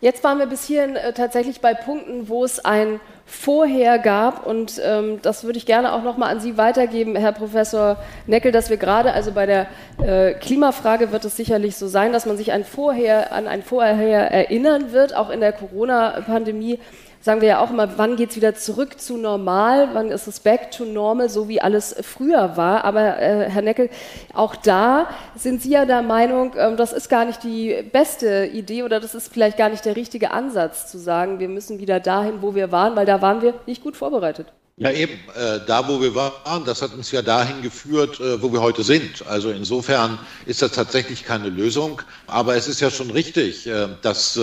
[0.02, 4.48] Jetzt waren wir bis hierhin äh, tatsächlich bei Punkten, wo es ein Vorher gab.
[4.48, 8.70] Und ähm, das würde ich gerne auch nochmal an Sie weitergeben, Herr Professor Neckel, dass
[8.70, 9.68] wir gerade also bei der
[10.02, 14.32] äh, Klimafrage wird es sicherlich so sein, dass man sich ein Vorher an ein Vorher
[14.32, 16.80] erinnern wird, auch in der Corona-Pandemie
[17.22, 20.40] sagen wir ja auch immer, wann geht es wieder zurück zu normal, wann ist es
[20.40, 22.86] back to normal, so wie alles früher war.
[22.86, 23.90] Aber äh, Herr Neckel,
[24.34, 28.84] auch da sind Sie ja der Meinung, ähm, das ist gar nicht die beste Idee
[28.84, 32.42] oder das ist vielleicht gar nicht der richtige Ansatz zu sagen, wir müssen wieder dahin,
[32.42, 34.48] wo wir waren, weil da waren wir nicht gut vorbereitet.
[34.78, 38.54] Ja, eben, äh, da wo wir waren, das hat uns ja dahin geführt, äh, wo
[38.54, 39.28] wir heute sind.
[39.28, 42.02] Also insofern ist das tatsächlich keine Lösung.
[42.28, 44.40] Aber es ist ja schon richtig, äh, dass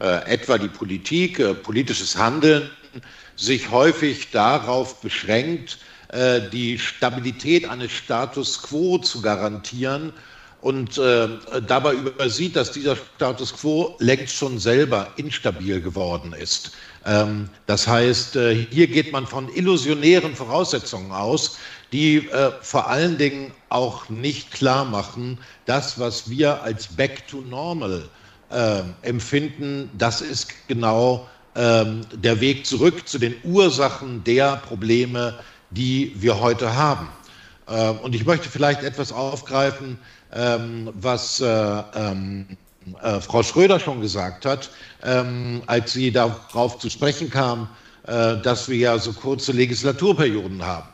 [0.00, 2.70] äh, etwa die Politik, äh, politisches Handeln
[3.36, 10.12] sich häufig darauf beschränkt, äh, die Stabilität eines Status quo zu garantieren
[10.60, 11.28] und äh,
[11.66, 16.72] dabei übersieht, dass dieser Status quo längst schon selber instabil geworden ist.
[17.06, 21.58] Ähm, das heißt, äh, hier geht man von illusionären Voraussetzungen aus,
[21.92, 27.40] die äh, vor allen Dingen auch nicht klar machen, das, was wir als Back to
[27.48, 28.08] Normal
[28.50, 35.38] äh, empfinden, das ist genau ähm, der Weg zurück zu den Ursachen der Probleme,
[35.70, 37.08] die wir heute haben.
[37.66, 39.98] Äh, und ich möchte vielleicht etwas aufgreifen,
[40.32, 41.46] ähm, was äh,
[41.94, 42.56] ähm,
[43.02, 44.70] äh, Frau Schröder schon gesagt hat,
[45.02, 47.68] ähm, als sie darauf zu sprechen kam,
[48.06, 50.88] äh, dass wir ja so kurze Legislaturperioden haben.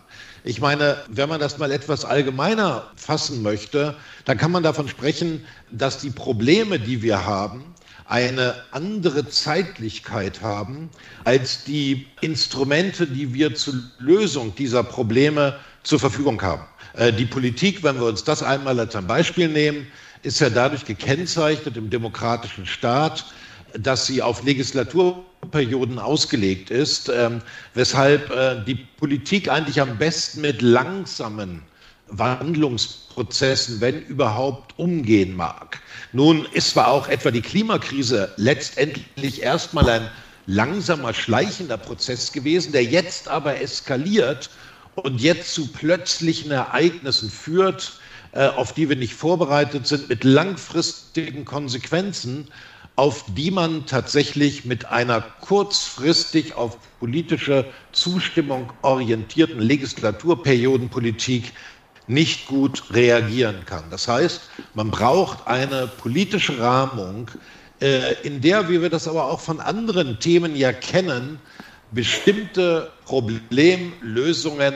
[0.47, 5.45] Ich meine, wenn man das mal etwas allgemeiner fassen möchte, dann kann man davon sprechen,
[5.73, 7.65] dass die Probleme, die wir haben,
[8.05, 10.89] eine andere Zeitlichkeit haben
[11.25, 16.63] als die Instrumente, die wir zur Lösung dieser Probleme zur Verfügung haben.
[16.93, 19.89] Äh, die Politik, wenn wir uns das einmal als ein Beispiel nehmen,
[20.23, 23.27] ist ja dadurch gekennzeichnet im demokratischen Staat,
[23.77, 24.45] dass sie auf
[25.47, 27.41] Legislaturperioden ausgelegt ist, ähm,
[27.75, 31.63] weshalb äh, die Politik eigentlich am besten mit langsamen
[32.09, 35.81] Wandlungsprozessen, wenn überhaupt, umgehen mag.
[36.13, 40.11] Nun ist zwar auch etwa die Klimakrise letztendlich erstmal ein
[40.47, 44.51] langsamer, schleichender Prozess gewesen, der jetzt aber eskaliert
[44.95, 47.99] und jetzt zu plötzlichen Ereignissen führt,
[48.33, 52.49] äh, auf die wir nicht vorbereitet sind, mit langfristigen Konsequenzen,
[52.97, 61.53] auf die man tatsächlich mit einer kurzfristig auf politische Zustimmung orientierten Legislaturperiodenpolitik
[62.07, 63.85] nicht gut reagieren kann.
[63.91, 64.43] Das heißt,
[64.75, 67.31] man braucht eine politische Rahmung,
[67.81, 71.39] äh, in der, wie wir das aber auch von anderen Themen ja kennen,
[71.91, 74.75] bestimmte Problemlösungen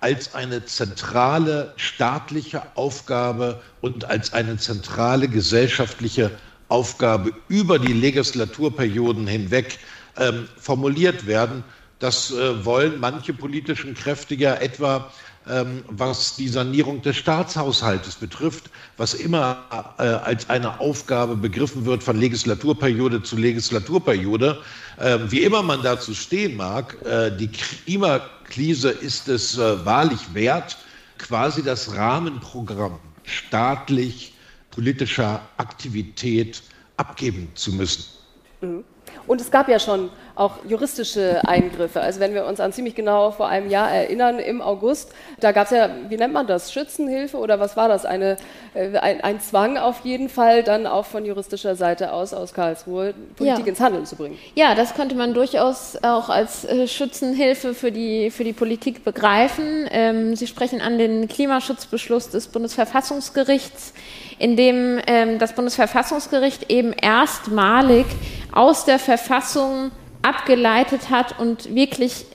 [0.00, 6.30] als eine zentrale staatliche Aufgabe und als eine zentrale gesellschaftliche
[6.68, 9.78] Aufgabe über die Legislaturperioden hinweg
[10.18, 11.62] ähm, formuliert werden.
[11.98, 15.10] Das äh, wollen manche politischen Kräfte ja etwa,
[15.48, 18.64] ähm, was die Sanierung des Staatshaushaltes betrifft,
[18.96, 19.64] was immer
[19.98, 24.58] äh, als eine Aufgabe begriffen wird von Legislaturperiode zu Legislaturperiode.
[24.98, 30.76] Äh, wie immer man dazu stehen mag, äh, die Klimakrise ist es äh, wahrlich wert,
[31.18, 34.34] quasi das Rahmenprogramm staatlich
[34.76, 36.62] politischer Aktivität
[36.98, 38.04] abgeben zu müssen.
[38.60, 38.84] Mhm.
[39.26, 42.00] Und es gab ja schon auch juristische Eingriffe.
[42.00, 45.64] Also wenn wir uns an ziemlich genau vor einem Jahr erinnern, im August, da gab
[45.64, 48.04] es ja, wie nennt man das, Schützenhilfe oder was war das?
[48.04, 48.36] Eine,
[48.74, 53.14] äh, ein, ein, Zwang auf jeden Fall, dann auch von juristischer Seite aus, aus Karlsruhe,
[53.36, 53.70] Politik ja.
[53.70, 54.38] ins Handeln zu bringen.
[54.54, 59.88] Ja, das könnte man durchaus auch als äh, Schützenhilfe für die, für die Politik begreifen.
[59.90, 63.94] Ähm, Sie sprechen an den Klimaschutzbeschluss des Bundesverfassungsgerichts
[64.38, 68.04] in dem ähm, das Bundesverfassungsgericht eben erstmalig
[68.52, 69.90] aus der Verfassung
[70.26, 72.26] abgeleitet hat und wirklich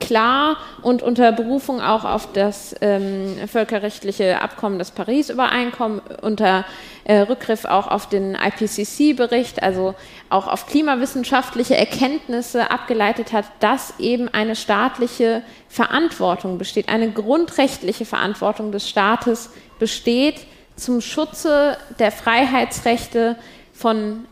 [0.00, 6.64] klar und unter Berufung auch auf das ähm, völkerrechtliche Abkommen des Paris-Übereinkommen, unter
[7.04, 9.94] äh, Rückgriff auch auf den IPCC-Bericht, also
[10.30, 18.72] auch auf klimawissenschaftliche Erkenntnisse abgeleitet hat, dass eben eine staatliche Verantwortung besteht, eine grundrechtliche Verantwortung
[18.72, 20.46] des Staates besteht
[20.76, 23.36] zum Schutze der Freiheitsrechte
[23.72, 24.26] von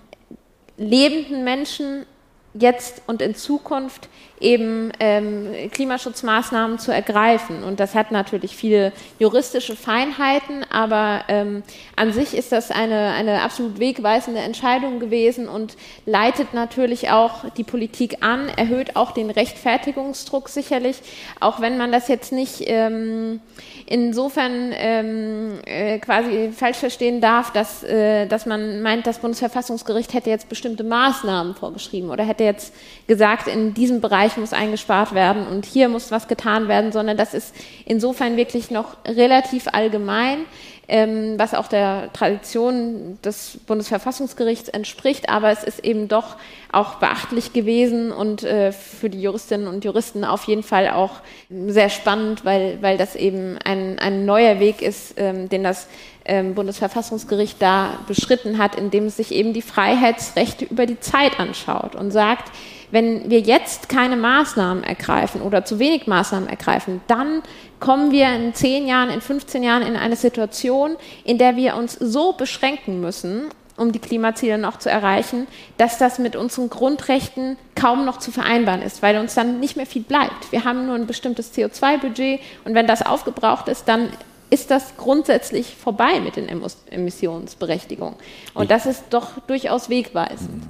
[0.76, 2.06] lebenden Menschen
[2.54, 4.08] jetzt und in Zukunft
[4.40, 7.62] eben ähm, Klimaschutzmaßnahmen zu ergreifen.
[7.62, 11.62] Und das hat natürlich viele juristische Feinheiten, aber ähm,
[11.96, 17.64] an sich ist das eine, eine absolut wegweisende Entscheidung gewesen und leitet natürlich auch die
[17.64, 20.98] Politik an, erhöht auch den Rechtfertigungsdruck sicherlich,
[21.40, 23.40] auch wenn man das jetzt nicht ähm,
[23.86, 30.30] insofern ähm, äh, quasi falsch verstehen darf, dass, äh, dass man meint, das Bundesverfassungsgericht hätte
[30.30, 32.74] jetzt bestimmte Maßnahmen vorgeschrieben oder hätte jetzt
[33.06, 37.16] gesagt, in diesem Bereich Bereich muss eingespart werden und hier muss was getan werden, sondern
[37.16, 40.38] das ist insofern wirklich noch relativ allgemein,
[40.86, 46.36] ähm, was auch der Tradition des Bundesverfassungsgerichts entspricht, aber es ist eben doch
[46.72, 51.88] auch beachtlich gewesen und äh, für die Juristinnen und Juristen auf jeden Fall auch sehr
[51.88, 55.86] spannend, weil, weil das eben ein, ein neuer Weg ist, ähm, den das
[56.26, 61.94] ähm, Bundesverfassungsgericht da beschritten hat, indem es sich eben die Freiheitsrechte über die Zeit anschaut
[61.94, 62.50] und sagt,
[62.90, 67.42] wenn wir jetzt keine Maßnahmen ergreifen oder zu wenig Maßnahmen ergreifen, dann
[67.80, 71.94] kommen wir in 10 Jahren, in 15 Jahren in eine Situation, in der wir uns
[71.94, 75.46] so beschränken müssen, um die Klimaziele noch zu erreichen,
[75.78, 79.86] dass das mit unseren Grundrechten kaum noch zu vereinbaren ist, weil uns dann nicht mehr
[79.86, 80.52] viel bleibt.
[80.52, 84.10] Wir haben nur ein bestimmtes CO2-Budget und wenn das aufgebraucht ist, dann
[84.50, 86.48] ist das grundsätzlich vorbei mit den
[86.90, 88.14] Emissionsberechtigungen.
[88.54, 90.62] Und das ist doch durchaus wegweisend.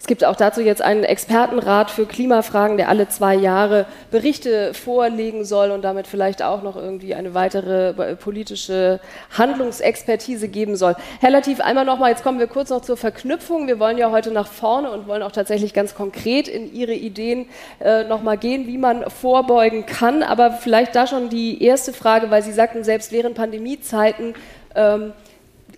[0.00, 5.44] Es gibt auch dazu jetzt einen Expertenrat für Klimafragen, der alle zwei Jahre Berichte vorlegen
[5.44, 9.00] soll und damit vielleicht auch noch irgendwie eine weitere äh, politische
[9.36, 10.94] Handlungsexpertise geben soll.
[11.20, 13.66] Herr Latif, einmal nochmal, jetzt kommen wir kurz noch zur Verknüpfung.
[13.66, 17.48] Wir wollen ja heute nach vorne und wollen auch tatsächlich ganz konkret in Ihre Ideen
[17.80, 20.22] äh, nochmal gehen, wie man vorbeugen kann.
[20.22, 24.34] Aber vielleicht da schon die erste Frage, weil Sie sagten, selbst während Pandemiezeiten
[24.76, 25.12] ähm,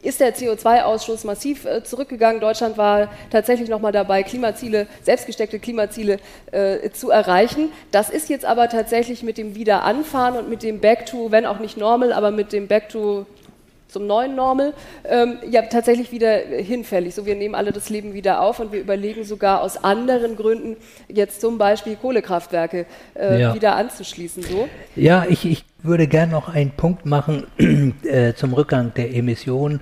[0.02, 2.40] ist der CO2-Ausstoß massiv äh, zurückgegangen.
[2.40, 6.18] Deutschland war tatsächlich nochmal dabei, Klimaziele, selbstgesteckte Klimaziele
[6.52, 7.70] äh, zu erreichen.
[7.90, 11.58] Das ist jetzt aber tatsächlich mit dem Wiederanfahren und mit dem Back to, wenn auch
[11.58, 13.26] nicht normal, aber mit dem Back to
[13.90, 14.74] zum neuen Normal,
[15.04, 17.14] ähm, ja tatsächlich wieder hinfällig.
[17.14, 20.76] So, wir nehmen alle das Leben wieder auf und wir überlegen sogar aus anderen Gründen
[21.08, 23.54] jetzt zum Beispiel Kohlekraftwerke äh, ja.
[23.54, 24.42] wieder anzuschließen.
[24.42, 24.68] So.
[24.96, 27.46] Ja, ich, ich würde gerne noch einen Punkt machen
[28.04, 29.80] äh, zum Rückgang der Emissionen.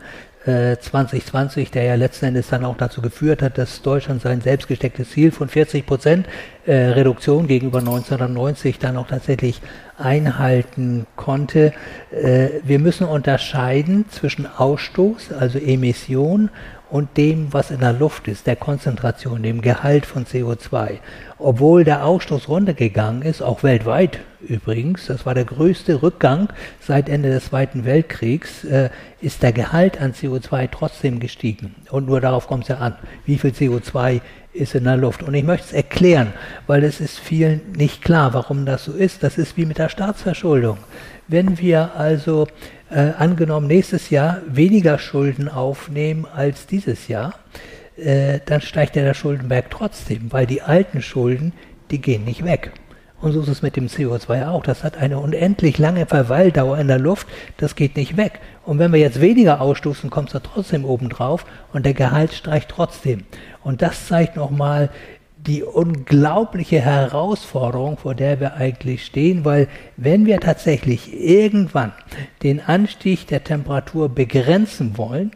[0.48, 5.10] 2020, äh, der ja letzten Endes dann auch dazu geführt hat, dass Deutschland sein selbstgestecktes
[5.10, 6.26] Ziel von 40 Prozent
[6.66, 9.60] äh, Reduktion gegenüber 1990 dann auch tatsächlich
[9.98, 11.72] einhalten konnte.
[12.10, 16.50] Äh, wir müssen unterscheiden zwischen Ausstoß, also Emission,
[16.90, 20.98] und dem, was in der Luft ist, der Konzentration, dem Gehalt von CO2.
[21.38, 26.48] Obwohl der Ausstoß runtergegangen ist, auch weltweit übrigens, das war der größte Rückgang
[26.80, 31.74] seit Ende des Zweiten Weltkriegs, äh, ist der Gehalt an CO2 trotzdem gestiegen.
[31.90, 34.20] Und nur darauf kommt es ja an, wie viel CO2
[34.52, 35.22] ist in der Luft.
[35.22, 36.32] Und ich möchte es erklären,
[36.66, 39.22] weil es ist vielen nicht klar, warum das so ist.
[39.22, 40.78] Das ist wie mit der Staatsverschuldung.
[41.26, 42.46] Wenn wir also
[42.90, 47.34] äh, angenommen nächstes Jahr weniger Schulden aufnehmen als dieses Jahr,
[47.96, 51.52] äh, dann steigt ja der Schuldenberg trotzdem, weil die alten Schulden,
[51.90, 52.72] die gehen nicht weg.
[53.20, 54.62] Und so ist es mit dem CO2 auch.
[54.62, 57.26] Das hat eine unendlich lange Verweildauer in der Luft.
[57.56, 58.38] Das geht nicht weg.
[58.64, 62.32] Und wenn wir jetzt weniger ausstoßen, kommt es da trotzdem oben drauf und der Gehalt
[62.32, 63.24] steigt trotzdem.
[63.64, 64.90] Und das zeigt nochmal
[65.46, 71.92] die unglaubliche Herausforderung, vor der wir eigentlich stehen, weil wenn wir tatsächlich irgendwann
[72.42, 75.30] den Anstieg der Temperatur begrenzen wollen,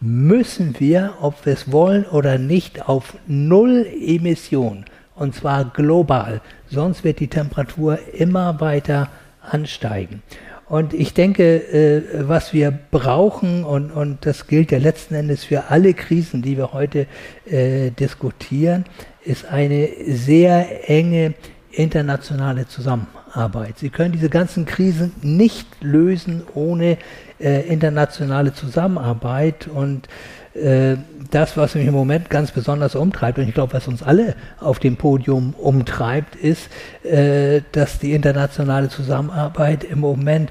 [0.00, 4.84] müssen wir, ob wir es wollen oder nicht, auf Null Emissionen
[5.16, 6.40] und zwar global.
[6.70, 9.08] Sonst wird die Temperatur immer weiter
[9.42, 10.22] ansteigen.
[10.68, 15.70] Und ich denke, äh, was wir brauchen, und, und das gilt ja letzten Endes für
[15.70, 17.06] alle Krisen, die wir heute
[17.50, 18.84] äh, diskutieren,
[19.24, 21.34] ist eine sehr enge
[21.70, 23.78] internationale Zusammenarbeit.
[23.78, 26.98] Sie können diese ganzen Krisen nicht lösen ohne
[27.38, 30.08] äh, internationale Zusammenarbeit und
[30.54, 30.96] äh,
[31.30, 34.78] das, was mich im Moment ganz besonders umtreibt, und ich glaube, was uns alle auf
[34.78, 36.68] dem Podium umtreibt, ist,
[37.04, 40.50] äh, dass die internationale Zusammenarbeit im Moment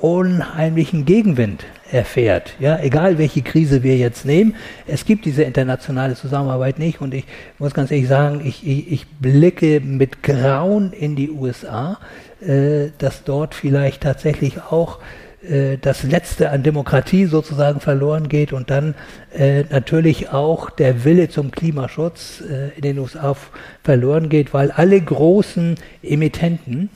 [0.00, 2.54] unheimlichen Gegenwind erfährt.
[2.58, 4.54] Ja, egal welche Krise wir jetzt nehmen,
[4.86, 7.00] es gibt diese internationale Zusammenarbeit nicht.
[7.00, 7.24] Und ich
[7.58, 11.98] muss ganz ehrlich sagen, ich, ich, ich blicke mit Grauen in die USA,
[12.40, 14.98] äh, dass dort vielleicht tatsächlich auch
[15.42, 18.94] äh, das Letzte an Demokratie sozusagen verloren geht und dann
[19.36, 23.36] äh, natürlich auch der Wille zum Klimaschutz äh, in den USA
[23.82, 26.90] verloren geht, weil alle großen Emittenten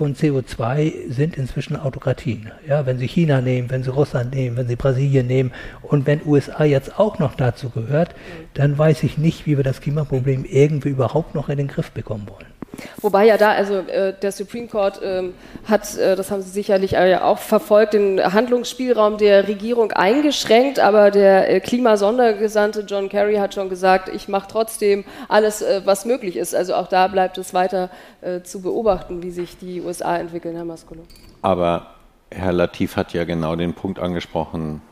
[0.00, 2.50] von CO2 sind inzwischen Autokratien.
[2.66, 6.22] Ja, wenn Sie China nehmen, wenn Sie Russland nehmen, wenn Sie Brasilien nehmen und wenn
[6.24, 8.14] USA jetzt auch noch dazu gehört,
[8.54, 12.26] dann weiß ich nicht, wie wir das Klimaproblem irgendwie überhaupt noch in den Griff bekommen
[12.30, 12.59] wollen.
[13.00, 15.34] Wobei ja da, also äh, der Supreme Court ähm,
[15.68, 21.10] hat, äh, das haben Sie sicherlich äh, auch verfolgt, den Handlungsspielraum der Regierung eingeschränkt, aber
[21.10, 26.36] der äh, Klimasondergesandte John Kerry hat schon gesagt, ich mache trotzdem alles, äh, was möglich
[26.36, 26.54] ist.
[26.54, 27.90] Also auch da bleibt es weiter
[28.20, 31.02] äh, zu beobachten, wie sich die USA entwickeln, Herr Maskolo.
[31.42, 31.94] Aber
[32.30, 34.82] Herr Latif hat ja genau den Punkt angesprochen,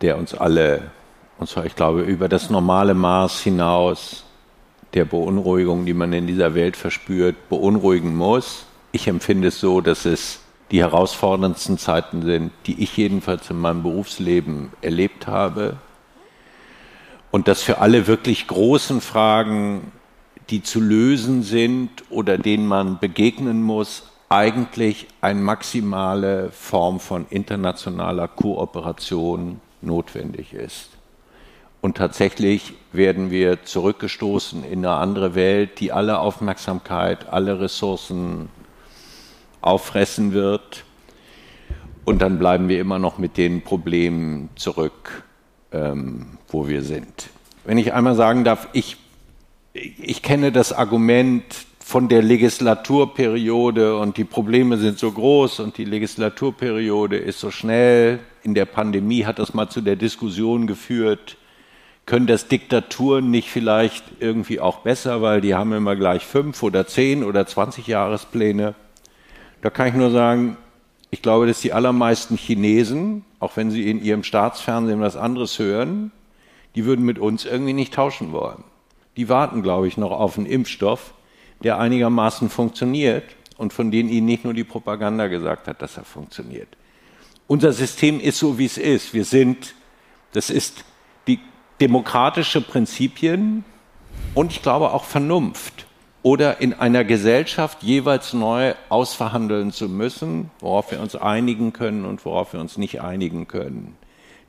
[0.00, 0.82] der uns alle,
[1.38, 4.24] und zwar ich glaube über das normale Maß hinaus
[4.94, 8.66] der Beunruhigung, die man in dieser Welt verspürt, beunruhigen muss.
[8.92, 13.82] Ich empfinde es so, dass es die herausforderndsten Zeiten sind, die ich jedenfalls in meinem
[13.82, 15.76] Berufsleben erlebt habe.
[17.30, 19.92] Und dass für alle wirklich großen Fragen,
[20.50, 28.28] die zu lösen sind oder denen man begegnen muss, eigentlich eine maximale Form von internationaler
[28.28, 30.90] Kooperation notwendig ist.
[31.80, 38.48] Und tatsächlich werden wir zurückgestoßen in eine andere Welt, die alle Aufmerksamkeit, alle Ressourcen
[39.60, 40.84] auffressen wird.
[42.04, 45.24] Und dann bleiben wir immer noch mit den Problemen zurück,
[45.72, 47.28] ähm, wo wir sind.
[47.64, 48.96] Wenn ich einmal sagen darf, ich,
[49.74, 51.44] ich kenne das Argument
[51.88, 58.20] von der Legislaturperiode und die Probleme sind so groß und die Legislaturperiode ist so schnell.
[58.42, 61.36] In der Pandemie hat das mal zu der Diskussion geführt,
[62.08, 66.86] können das Diktaturen nicht vielleicht irgendwie auch besser, weil die haben immer gleich fünf oder
[66.86, 68.74] zehn oder zwanzig Jahrespläne.
[69.60, 70.56] Da kann ich nur sagen,
[71.10, 76.10] ich glaube, dass die allermeisten Chinesen, auch wenn sie in ihrem Staatsfernsehen was anderes hören,
[76.74, 78.64] die würden mit uns irgendwie nicht tauschen wollen.
[79.18, 81.12] Die warten, glaube ich, noch auf einen Impfstoff,
[81.62, 83.24] der einigermaßen funktioniert
[83.58, 86.68] und von denen ihnen nicht nur die Propaganda gesagt hat, dass er funktioniert.
[87.46, 89.12] Unser System ist so, wie es ist.
[89.12, 89.74] Wir sind,
[90.32, 90.86] das ist
[91.80, 93.64] demokratische Prinzipien
[94.34, 95.86] und ich glaube auch Vernunft
[96.22, 102.24] oder in einer Gesellschaft jeweils neu ausverhandeln zu müssen, worauf wir uns einigen können und
[102.24, 103.96] worauf wir uns nicht einigen können.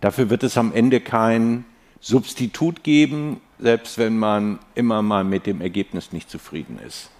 [0.02, 1.66] Dafür wird es am Ende kein
[2.00, 7.12] Substitut geben, selbst wenn man immer mal mit dem Ergebnis nicht zufrieden ist.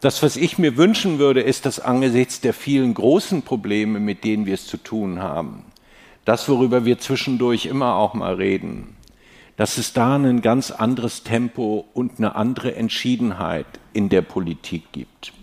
[0.00, 4.46] Das, was ich mir wünschen würde, ist, dass angesichts der vielen großen Probleme, mit denen
[4.46, 5.64] wir es zu tun haben,
[6.24, 8.96] das, worüber wir zwischendurch immer auch mal reden,
[9.60, 15.34] dass es da ein ganz anderes Tempo und eine andere Entschiedenheit in der Politik gibt.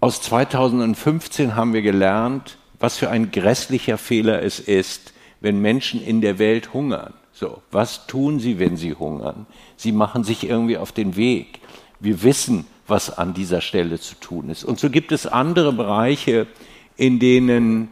[0.00, 6.20] Aus 2015 haben wir gelernt, was für ein grässlicher Fehler es ist, wenn Menschen in
[6.20, 7.14] der Welt hungern.
[7.32, 9.46] So, was tun sie, wenn sie hungern?
[9.76, 11.60] Sie machen sich irgendwie auf den Weg.
[12.00, 14.64] Wir wissen, was an dieser Stelle zu tun ist.
[14.64, 16.48] Und so gibt es andere Bereiche,
[16.96, 17.90] in denen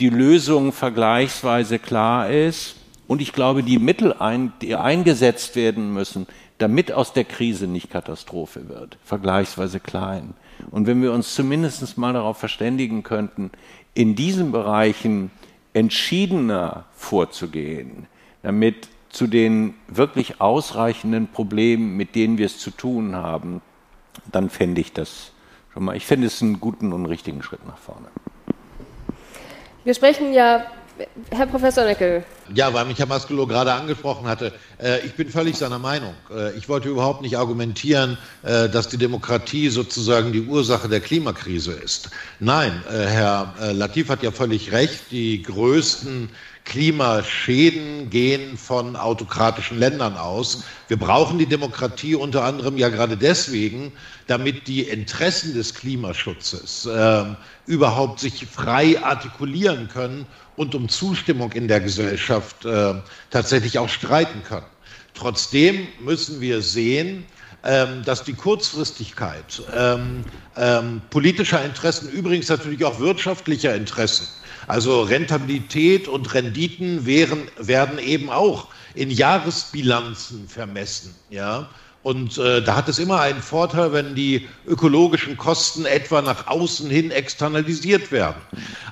[0.00, 2.76] die Lösung vergleichsweise klar ist
[3.06, 6.26] und ich glaube, die Mittel, ein, die eingesetzt werden müssen,
[6.58, 10.34] damit aus der Krise nicht Katastrophe wird, vergleichsweise klein.
[10.70, 13.50] Und wenn wir uns zumindest mal darauf verständigen könnten,
[13.92, 15.30] in diesen Bereichen
[15.72, 18.06] entschiedener vorzugehen,
[18.42, 23.60] damit zu den wirklich ausreichenden Problemen, mit denen wir es zu tun haben,
[24.30, 25.32] dann fände ich das
[25.72, 28.06] schon mal, ich fände es einen guten und richtigen Schritt nach vorne.
[29.84, 30.64] Wir sprechen ja
[31.30, 32.24] Herr Professor Neckel.
[32.54, 34.52] Ja, weil mich Herr Maskulo gerade angesprochen hatte.
[34.80, 36.14] Äh, ich bin völlig seiner Meinung.
[36.30, 41.72] Äh, ich wollte überhaupt nicht argumentieren, äh, dass die Demokratie sozusagen die Ursache der Klimakrise
[41.72, 42.10] ist.
[42.38, 45.10] Nein, Herr Latif hat ja völlig recht.
[45.10, 46.28] Die größten
[46.64, 50.64] Klimaschäden gehen von autokratischen Ländern aus.
[50.88, 53.92] Wir brauchen die Demokratie unter anderem ja gerade deswegen,
[54.26, 57.24] damit die Interessen des Klimaschutzes äh,
[57.66, 62.94] überhaupt sich frei artikulieren können und um Zustimmung in der Gesellschaft äh,
[63.30, 64.66] tatsächlich auch streiten können.
[65.12, 67.24] Trotzdem müssen wir sehen,
[67.62, 70.24] ähm, dass die Kurzfristigkeit ähm,
[70.56, 74.26] ähm, politischer Interessen, übrigens natürlich auch wirtschaftlicher Interessen,
[74.66, 81.14] also Rentabilität und Renditen wären, werden eben auch in Jahresbilanzen vermessen.
[81.30, 81.68] Ja?
[82.02, 86.90] Und äh, da hat es immer einen Vorteil, wenn die ökologischen Kosten etwa nach außen
[86.90, 88.40] hin externalisiert werden.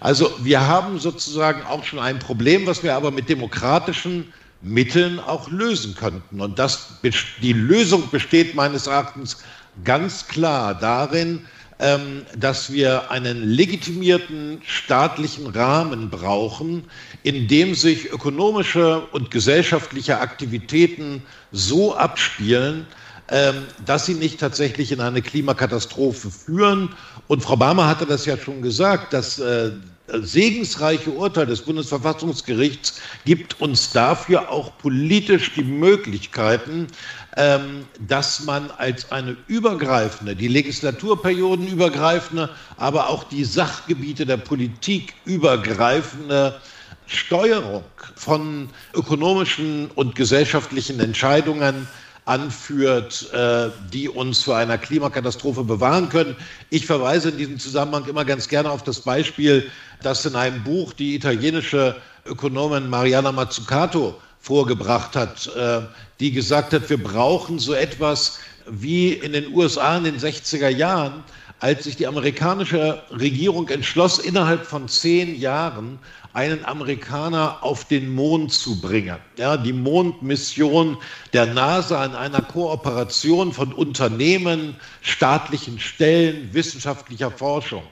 [0.01, 5.51] Also wir haben sozusagen auch schon ein Problem, was wir aber mit demokratischen Mitteln auch
[5.51, 6.41] lösen könnten.
[6.41, 7.01] Und das,
[7.43, 9.43] die Lösung besteht meines Erachtens
[9.85, 11.47] ganz klar darin,
[11.83, 16.85] ähm, dass wir einen legitimierten staatlichen Rahmen brauchen,
[17.25, 22.87] in dem sich ökonomische und gesellschaftliche Aktivitäten so abspielen,
[23.29, 26.91] ähm, dass sie nicht tatsächlich in eine Klimakatastrophe führen.
[27.27, 29.73] Und Frau Barmer hatte das ja schon gesagt, dass äh,
[30.21, 36.89] segensreiche Urteil des Bundesverfassungsgerichts gibt uns dafür auch politisch die Möglichkeiten,
[37.37, 45.15] ähm, dass man als eine übergreifende, die Legislaturperioden übergreifende, aber auch die Sachgebiete der Politik
[45.25, 46.61] übergreifende
[47.07, 47.85] Steuerung
[48.15, 51.89] von ökonomischen und gesellschaftlichen Entscheidungen
[52.25, 56.37] anführt, äh, die uns vor einer Klimakatastrophe bewahren können.
[56.71, 59.71] Ich verweise in diesem Zusammenhang immer ganz gerne auf das Beispiel,
[60.03, 65.83] das in einem Buch die italienische Ökonomin Mariana Mazzucato vorgebracht hat, äh,
[66.21, 71.25] die gesagt hat, wir brauchen so etwas wie in den USA in den 60er Jahren,
[71.59, 75.99] als sich die amerikanische Regierung entschloss, innerhalb von zehn Jahren
[76.35, 79.17] einen Amerikaner auf den Mond zu bringen.
[79.37, 80.97] Ja, die Mondmission
[81.33, 87.83] der NASA in einer Kooperation von Unternehmen, staatlichen Stellen, wissenschaftlicher Forschung.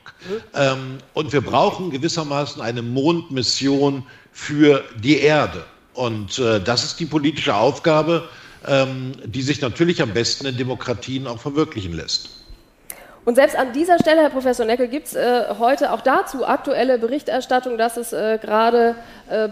[0.54, 5.64] Ähm, und wir brauchen gewissermaßen eine Mondmission für die Erde.
[5.94, 8.28] Und äh, das ist die politische Aufgabe,
[8.66, 12.39] ähm, die sich natürlich am besten in Demokratien auch verwirklichen lässt.
[13.24, 16.98] Und selbst an dieser Stelle, Herr Professor Neckel, gibt es äh, heute auch dazu aktuelle
[16.98, 18.94] Berichterstattung, dass es äh, gerade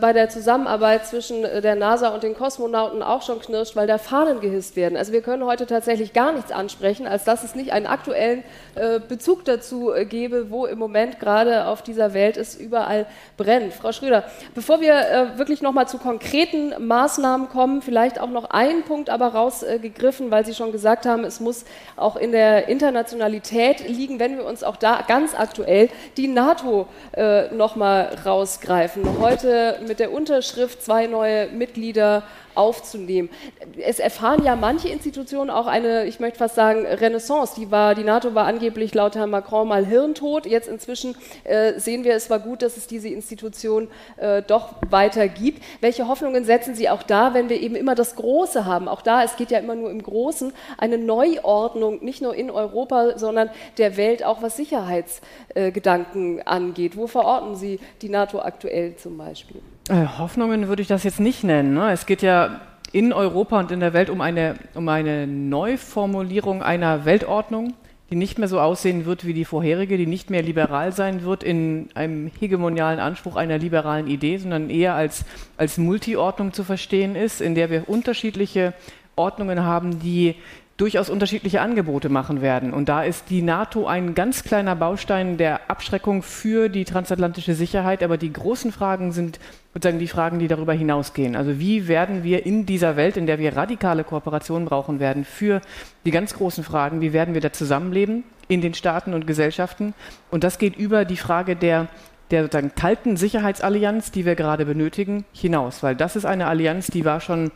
[0.01, 3.99] bei der Zusammenarbeit zwischen äh, der NASA und den Kosmonauten auch schon knirscht, weil da
[3.99, 4.97] Fahnen gehisst werden.
[4.97, 8.43] Also wir können heute tatsächlich gar nichts ansprechen, als dass es nicht einen aktuellen
[8.74, 13.07] äh, Bezug dazu äh, gäbe, wo im Moment gerade auf dieser Welt es überall
[13.37, 13.72] brennt.
[13.72, 14.24] Frau Schröder,
[14.55, 19.29] bevor wir wirklich noch mal zu konkreten Maßnahmen kommen, vielleicht auch noch einen Punkt aber
[19.29, 21.64] rausgegriffen, weil Sie schon gesagt haben, es muss
[21.97, 27.49] auch in der Internationalität liegen, wenn wir uns auch da ganz aktuell die NATO äh,
[27.55, 29.20] nochmal rausgreifen.
[29.20, 32.23] Heute mit der Unterschrift zwei neue Mitglieder
[32.59, 33.30] aufzunehmen.
[33.78, 37.54] Es erfahren ja manche Institutionen auch eine, ich möchte fast sagen, Renaissance.
[37.56, 40.44] Die, war, die NATO war angeblich laut Herrn Macron mal hirntot.
[40.44, 45.28] Jetzt inzwischen äh, sehen wir, es war gut, dass es diese Institution äh, doch weiter
[45.28, 45.62] gibt.
[45.80, 48.88] Welche Hoffnungen setzen Sie auch da, wenn wir eben immer das Große haben?
[48.88, 53.18] Auch da, es geht ja immer nur im Großen, eine Neuordnung, nicht nur in Europa,
[53.18, 56.96] sondern der Welt, auch was Sicherheitsgedanken äh, angeht.
[56.96, 59.61] Wo verorten Sie die NATO aktuell zum Beispiel?
[59.89, 61.72] Äh, Hoffnungen würde ich das jetzt nicht nennen.
[61.72, 61.91] Ne?
[61.93, 62.61] Es geht ja
[62.93, 67.72] in Europa und in der Welt um eine, um eine Neuformulierung einer Weltordnung,
[68.11, 71.43] die nicht mehr so aussehen wird wie die vorherige, die nicht mehr liberal sein wird
[71.43, 75.24] in einem hegemonialen Anspruch einer liberalen Idee, sondern eher als,
[75.57, 78.74] als Multiordnung zu verstehen ist, in der wir unterschiedliche
[79.16, 80.36] Ordnungen haben, die
[80.79, 82.72] durchaus unterschiedliche Angebote machen werden.
[82.72, 88.05] Und da ist die NATO ein ganz kleiner Baustein der Abschreckung für die transatlantische Sicherheit.
[88.05, 89.41] Aber die großen Fragen sind
[89.74, 91.35] sozusagen die Fragen, die darüber hinausgehen.
[91.35, 95.61] Also wie werden wir in dieser Welt, in der wir radikale Kooperationen brauchen werden, für
[96.07, 99.95] die ganz großen Fragen, wie werden wir da zusammenleben in den Staaten und Gesellschaften?
[100.31, 101.89] Und das geht über die Frage der
[102.31, 105.83] der sozusagen kalten Sicherheitsallianz, die wir gerade benötigen, hinaus.
[105.83, 107.51] Weil das ist eine Allianz, die war schon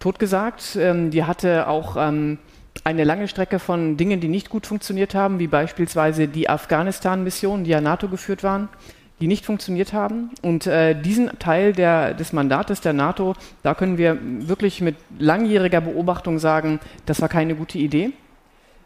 [0.00, 0.76] totgesagt.
[0.76, 2.38] Ähm, die hatte auch ähm,
[2.84, 7.70] eine lange Strecke von Dingen, die nicht gut funktioniert haben, wie beispielsweise die Afghanistan-Missionen, die
[7.70, 8.68] ja NATO geführt waren,
[9.20, 10.30] die nicht funktioniert haben.
[10.42, 15.80] Und äh, diesen Teil der, des Mandates der NATO, da können wir wirklich mit langjähriger
[15.80, 18.12] Beobachtung sagen, das war keine gute Idee.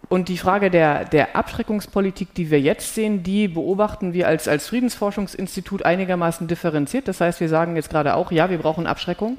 [0.09, 4.66] Und die Frage der, der Abschreckungspolitik, die wir jetzt sehen, die beobachten wir als, als
[4.68, 7.07] Friedensforschungsinstitut einigermaßen differenziert.
[7.07, 9.36] Das heißt, wir sagen jetzt gerade auch, ja, wir brauchen Abschreckung.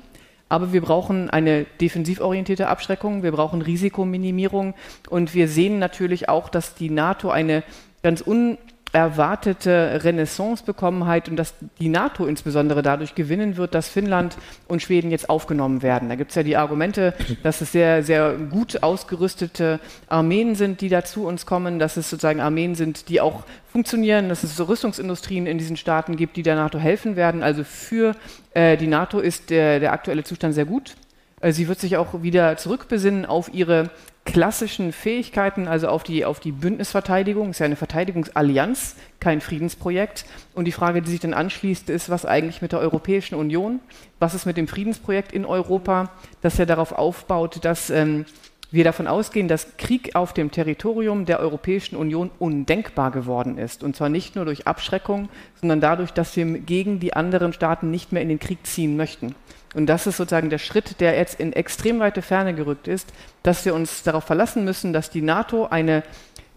[0.52, 4.74] Aber wir brauchen eine defensivorientierte Abschreckung, wir brauchen Risikominimierung.
[5.10, 7.64] Und wir sehen natürlich auch, dass die NATO eine
[8.04, 8.58] ganz un
[8.94, 14.38] erwartete Renaissance bekommen hat und dass die NATO insbesondere dadurch gewinnen wird, dass Finnland
[14.68, 16.10] und Schweden jetzt aufgenommen werden.
[16.10, 17.14] Da gibt es ja die Argumente,
[17.44, 19.80] dass es sehr, sehr gut ausgerüstete
[20.10, 24.28] Armeen sind, die da zu uns kommen, dass es sozusagen Armeen sind, die auch funktionieren,
[24.28, 27.44] dass es so Rüstungsindustrien in diesen Staaten gibt, die der NATO helfen werden.
[27.44, 28.16] Also für
[28.54, 30.96] äh, die NATO ist der, der aktuelle Zustand sehr gut.
[31.40, 33.90] Äh, sie wird sich auch wieder zurückbesinnen auf ihre
[34.26, 37.50] klassischen Fähigkeiten, also auf die, auf die Bündnisverteidigung.
[37.52, 40.26] Ist ja eine Verteidigungsallianz, kein Friedensprojekt.
[40.54, 43.80] Und die Frage, die sich dann anschließt, ist, was eigentlich mit der Europäischen Union?
[44.20, 46.12] Was ist mit dem Friedensprojekt in Europa,
[46.42, 48.26] das ja darauf aufbaut, dass ähm,
[48.72, 53.84] wir davon ausgehen, dass Krieg auf dem Territorium der Europäischen Union undenkbar geworden ist.
[53.84, 58.14] Und zwar nicht nur durch Abschreckung, sondern dadurch, dass wir gegen die anderen Staaten nicht
[58.14, 59.36] mehr in den Krieg ziehen möchten.
[59.74, 63.08] Und das ist sozusagen der Schritt, der jetzt in extrem weite Ferne gerückt ist,
[63.44, 66.04] dass wir uns darauf verlassen müssen, dass die NATO eine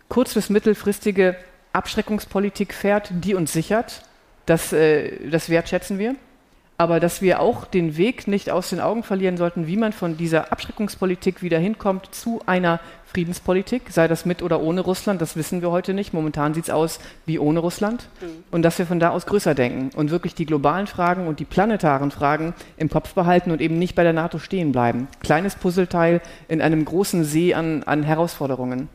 [0.09, 1.37] kurz- bis mittelfristige
[1.73, 4.03] Abschreckungspolitik fährt, die uns sichert.
[4.47, 6.17] Das, äh, das wertschätzen wir
[6.77, 10.17] aber dass wir auch den Weg nicht aus den Augen verlieren sollten, wie man von
[10.17, 15.63] dieser Abschreckungspolitik wieder hinkommt zu einer Friedenspolitik, sei das mit oder ohne Russland, das wissen
[15.63, 16.13] wir heute nicht.
[16.13, 18.09] Momentan sieht es aus wie ohne Russland.
[18.21, 18.27] Mhm.
[18.51, 21.45] Und dass wir von da aus größer denken und wirklich die globalen Fragen und die
[21.45, 25.07] planetaren Fragen im Kopf behalten und eben nicht bei der NATO stehen bleiben.
[25.23, 28.89] Kleines Puzzleteil in einem großen See an, an Herausforderungen.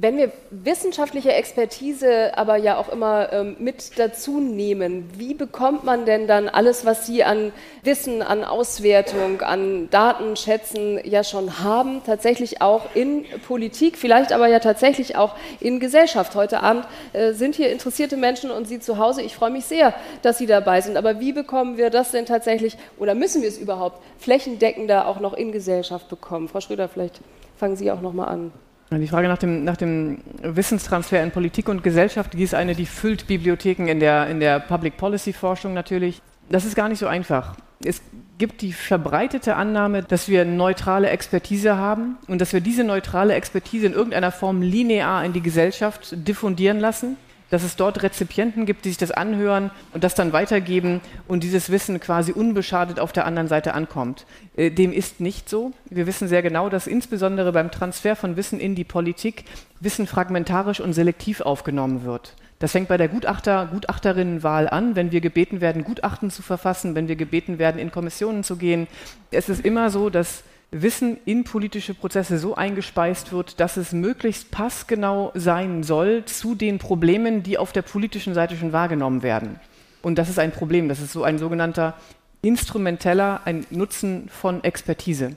[0.00, 6.04] Wenn wir wissenschaftliche Expertise aber ja auch immer ähm, mit dazu nehmen, wie bekommt man
[6.04, 7.50] denn dann alles, was Sie an
[7.82, 14.60] Wissen, an Auswertung, an Datenschätzen ja schon haben, tatsächlich auch in Politik, vielleicht aber ja
[14.60, 16.36] tatsächlich auch in Gesellschaft?
[16.36, 19.22] Heute Abend äh, sind hier interessierte Menschen und Sie zu Hause.
[19.22, 19.92] Ich freue mich sehr,
[20.22, 20.96] dass Sie dabei sind.
[20.96, 25.34] Aber wie bekommen wir das denn tatsächlich oder müssen wir es überhaupt flächendeckender auch noch
[25.34, 26.46] in Gesellschaft bekommen?
[26.46, 27.20] Frau Schröder, vielleicht
[27.56, 28.52] fangen Sie auch noch mal an.
[28.90, 32.86] Die Frage nach dem, nach dem, Wissenstransfer in Politik und Gesellschaft, die ist eine, die
[32.86, 36.22] füllt Bibliotheken in der, in der Public Policy Forschung natürlich.
[36.48, 37.54] Das ist gar nicht so einfach.
[37.84, 38.00] Es
[38.38, 43.86] gibt die verbreitete Annahme, dass wir neutrale Expertise haben und dass wir diese neutrale Expertise
[43.86, 47.16] in irgendeiner Form linear in die Gesellschaft diffundieren lassen
[47.50, 51.70] dass es dort Rezipienten gibt, die sich das anhören und das dann weitergeben und dieses
[51.70, 54.26] Wissen quasi unbeschadet auf der anderen Seite ankommt.
[54.56, 55.72] Äh, dem ist nicht so.
[55.88, 59.44] Wir wissen sehr genau, dass insbesondere beim Transfer von Wissen in die Politik
[59.80, 62.34] Wissen fragmentarisch und selektiv aufgenommen wird.
[62.58, 67.06] Das fängt bei der Gutachter, Gutachterinnenwahl an, wenn wir gebeten werden, Gutachten zu verfassen, wenn
[67.06, 68.88] wir gebeten werden, in Kommissionen zu gehen.
[69.30, 74.50] Es ist immer so, dass Wissen in politische Prozesse so eingespeist wird, dass es möglichst
[74.50, 79.58] passgenau sein soll zu den Problemen, die auf der politischen Seite schon wahrgenommen werden.
[80.02, 80.88] Und das ist ein Problem.
[80.88, 81.94] Das ist so ein sogenannter
[82.42, 85.36] instrumenteller, ein Nutzen von Expertise.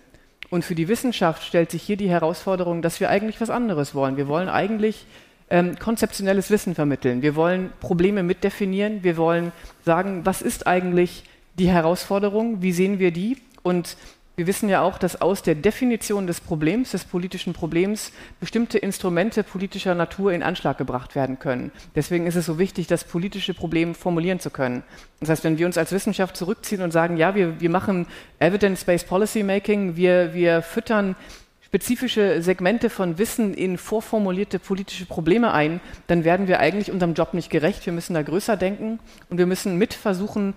[0.50, 4.18] Und für die Wissenschaft stellt sich hier die Herausforderung, dass wir eigentlich was anderes wollen.
[4.18, 5.06] Wir wollen eigentlich
[5.50, 7.22] ähm, konzeptionelles Wissen vermitteln.
[7.22, 9.02] Wir wollen Probleme mitdefinieren.
[9.02, 9.54] Wir wollen
[9.86, 11.24] sagen, was ist eigentlich
[11.58, 12.62] die Herausforderung?
[12.62, 13.38] Wie sehen wir die?
[13.64, 13.96] Und
[14.42, 19.44] wir wissen ja auch, dass aus der Definition des Problems, des politischen Problems, bestimmte Instrumente
[19.44, 21.72] politischer Natur in Anschlag gebracht werden können.
[21.94, 24.82] Deswegen ist es so wichtig, das politische Problem formulieren zu können.
[25.20, 28.08] Das heißt, wenn wir uns als Wissenschaft zurückziehen und sagen, ja, wir, wir machen
[28.40, 31.16] Evidence-Based Policy Making, wir, wir füttern
[31.62, 37.36] spezifische Segmente von Wissen in vorformulierte politische Probleme ein, dann werden wir eigentlich unserem Job
[37.36, 37.86] nicht gerecht.
[37.86, 38.98] Wir müssen da größer denken
[39.30, 40.56] und wir müssen mit versuchen,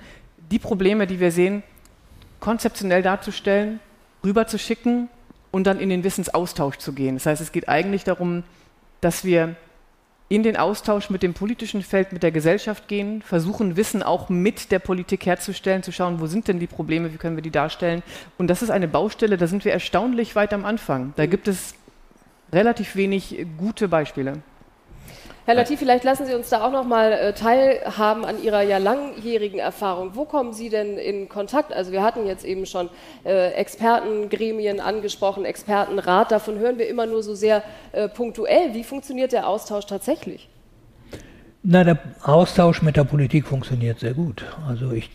[0.50, 1.62] die Probleme, die wir sehen,
[2.44, 3.80] konzeptionell darzustellen,
[4.22, 5.08] rüberzuschicken
[5.50, 7.16] und dann in den Wissensaustausch zu gehen.
[7.16, 8.42] Das heißt, es geht eigentlich darum,
[9.00, 9.56] dass wir
[10.28, 14.72] in den Austausch mit dem politischen Feld, mit der Gesellschaft gehen, versuchen, Wissen auch mit
[14.72, 18.02] der Politik herzustellen, zu schauen, wo sind denn die Probleme, wie können wir die darstellen.
[18.36, 21.14] Und das ist eine Baustelle, da sind wir erstaunlich weit am Anfang.
[21.16, 21.74] Da gibt es
[22.52, 24.42] relativ wenig gute Beispiele.
[25.46, 28.78] Herr Latif, vielleicht lassen Sie uns da auch noch mal äh, teilhaben an Ihrer ja
[28.78, 30.12] langjährigen Erfahrung.
[30.14, 31.70] Wo kommen Sie denn in Kontakt?
[31.70, 32.88] Also wir hatten jetzt eben schon
[33.26, 36.32] äh, Expertengremien angesprochen, Expertenrat.
[36.32, 38.72] Davon hören wir immer nur so sehr äh, punktuell.
[38.72, 40.48] Wie funktioniert der Austausch tatsächlich?
[41.62, 44.46] Na, der Austausch mit der Politik funktioniert sehr gut.
[44.66, 45.10] Also ich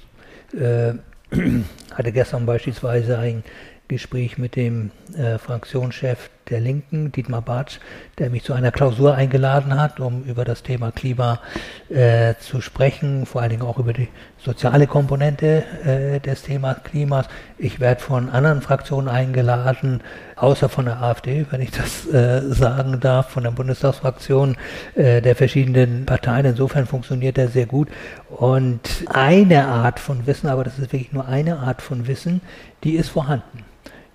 [0.53, 0.93] äh,
[1.95, 3.43] hatte gestern beispielsweise ein
[3.89, 7.79] Gespräch mit dem äh, Fraktionschef der Linken, Dietmar Bartsch,
[8.19, 11.39] der mich zu einer Klausur eingeladen hat, um über das Thema Klima
[11.89, 17.27] äh, zu sprechen, vor allen Dingen auch über die soziale Komponente äh, des Themas Klimas.
[17.57, 20.01] Ich werde von anderen Fraktionen eingeladen,
[20.35, 24.55] außer von der AfD, wenn ich das äh, sagen darf, von der Bundestagsfraktion
[24.95, 26.45] äh, der verschiedenen Parteien.
[26.45, 27.89] Insofern funktioniert er sehr gut.
[28.29, 32.41] Und eine Art von Wissen, aber das ist wirklich nur eine Art von Wissen,
[32.83, 33.65] die ist vorhanden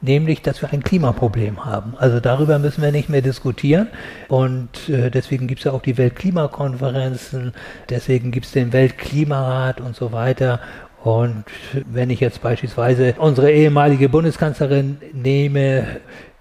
[0.04, 1.94] nämlich, dass wir ein Klimaproblem haben.
[1.98, 3.88] Also darüber müssen wir nicht mehr diskutieren
[4.28, 7.52] und äh, deswegen gibt es ja auch die Weltklimakonferenzen,
[7.88, 10.60] deswegen gibt es den Weltklimarat und so weiter.
[11.02, 11.44] Und
[11.86, 15.86] wenn ich jetzt beispielsweise unsere ehemalige Bundeskanzlerin nehme,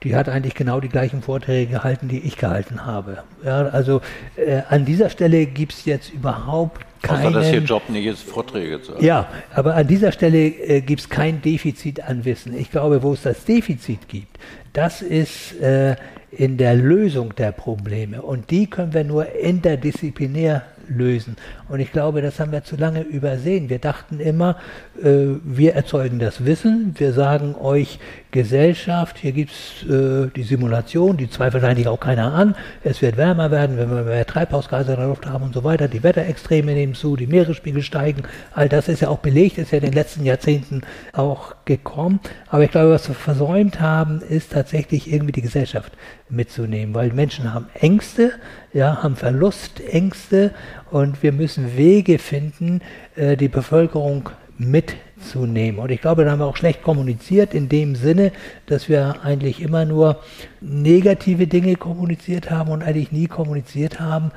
[0.03, 3.23] die hat eigentlich genau die gleichen Vorträge gehalten, die ich gehalten habe.
[3.43, 4.01] Ja, also
[4.35, 7.27] äh, an dieser Stelle gibt es jetzt überhaupt keinen...
[7.27, 9.05] Außer dass ihr Job nicht ist, Vorträge zu halten.
[9.05, 12.57] Ja, aber an dieser Stelle äh, gibt es kein Defizit an Wissen.
[12.57, 14.39] Ich glaube, wo es das Defizit gibt,
[14.73, 15.95] das ist äh,
[16.31, 18.23] in der Lösung der Probleme.
[18.23, 21.37] Und die können wir nur interdisziplinär lösen.
[21.69, 23.69] Und ich glaube, das haben wir zu lange übersehen.
[23.69, 24.57] Wir dachten immer,
[25.01, 27.99] äh, wir erzeugen das Wissen, wir sagen euch
[28.33, 32.55] Gesellschaft, hier gibt es äh, die Simulation, die zweifelt eigentlich auch keiner an.
[32.83, 35.87] Es wird wärmer werden, wenn wir mehr Treibhausgase in der Luft haben und so weiter.
[35.87, 38.23] Die Wetterextreme nehmen zu, die Meeresspiegel steigen.
[38.53, 40.81] All das ist ja auch belegt, ist ja in den letzten Jahrzehnten
[41.13, 42.19] auch gekommen.
[42.49, 45.93] Aber ich glaube, was wir versäumt haben, ist tatsächlich irgendwie die Gesellschaft
[46.27, 48.31] mitzunehmen, weil Menschen haben Ängste,
[48.73, 50.51] ja, haben Verlustängste
[50.89, 52.81] und wir müssen Wege finden,
[53.15, 55.12] äh, die Bevölkerung mitzunehmen.
[55.35, 58.31] Und ich glaube, da haben wir auch schlecht kommuniziert in dem Sinne,
[58.65, 60.19] dass wir eigentlich immer nur
[60.61, 64.31] negative Dinge kommuniziert haben und eigentlich nie kommuniziert haben,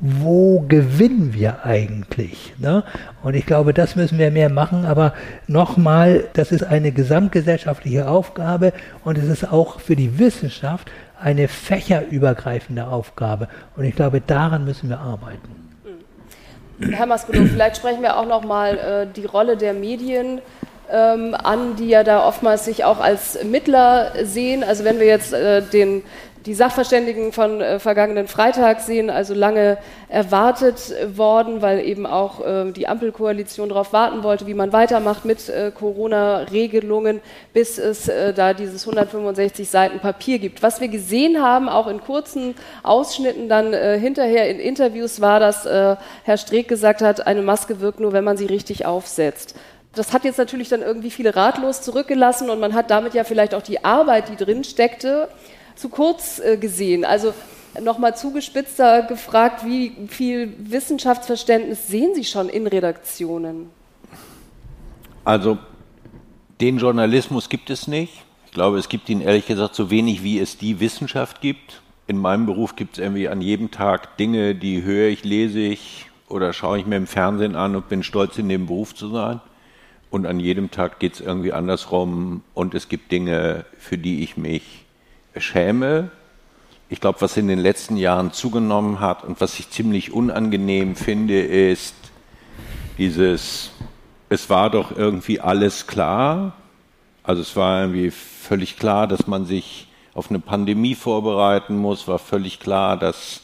[0.00, 2.54] wo gewinnen wir eigentlich?
[2.58, 2.84] Ne?
[3.22, 4.84] Und ich glaube, das müssen wir mehr machen.
[4.84, 5.14] Aber
[5.46, 8.72] nochmal, das ist eine gesamtgesellschaftliche Aufgabe
[9.04, 13.48] und es ist auch für die Wissenschaft eine fächerübergreifende Aufgabe.
[13.76, 15.67] Und ich glaube, daran müssen wir arbeiten.
[16.80, 20.40] Herr Maskulo, vielleicht sprechen wir auch noch mal äh, die Rolle der Medien
[20.90, 24.62] ähm, an, die ja da oftmals sich auch als Mittler sehen.
[24.62, 26.04] Also wenn wir jetzt äh, den
[26.48, 29.76] die Sachverständigen von äh, vergangenen Freitag sehen, also lange
[30.08, 35.50] erwartet worden, weil eben auch äh, die Ampelkoalition darauf warten wollte, wie man weitermacht mit
[35.50, 37.20] äh, Corona-Regelungen,
[37.52, 40.62] bis es äh, da dieses 165 Seiten Papier gibt.
[40.62, 45.66] Was wir gesehen haben, auch in kurzen Ausschnitten dann äh, hinterher in Interviews, war, dass
[45.66, 49.54] äh, Herr Streeck gesagt hat, eine Maske wirkt nur, wenn man sie richtig aufsetzt.
[49.94, 53.54] Das hat jetzt natürlich dann irgendwie viele ratlos zurückgelassen und man hat damit ja vielleicht
[53.54, 55.28] auch die Arbeit, die drin steckte,
[55.78, 57.04] zu kurz äh, gesehen.
[57.04, 57.32] Also
[57.80, 63.70] nochmal zugespitzter gefragt, wie viel Wissenschaftsverständnis sehen Sie schon in Redaktionen?
[65.24, 65.58] Also
[66.60, 68.24] den Journalismus gibt es nicht.
[68.46, 71.82] Ich glaube, es gibt ihn ehrlich gesagt so wenig, wie es die Wissenschaft gibt.
[72.06, 76.06] In meinem Beruf gibt es irgendwie an jedem Tag Dinge, die höre ich, lese ich
[76.28, 79.40] oder schaue ich mir im Fernsehen an und bin stolz, in dem Beruf zu sein.
[80.10, 84.38] Und an jedem Tag geht es irgendwie andersrum und es gibt Dinge, für die ich
[84.38, 84.77] mich
[85.40, 86.10] schäme.
[86.88, 91.40] Ich glaube, was in den letzten Jahren zugenommen hat und was ich ziemlich unangenehm finde,
[91.40, 91.94] ist
[92.96, 93.70] dieses,
[94.28, 96.54] es war doch irgendwie alles klar.
[97.22, 102.18] Also es war irgendwie völlig klar, dass man sich auf eine Pandemie vorbereiten muss, war
[102.18, 103.42] völlig klar, dass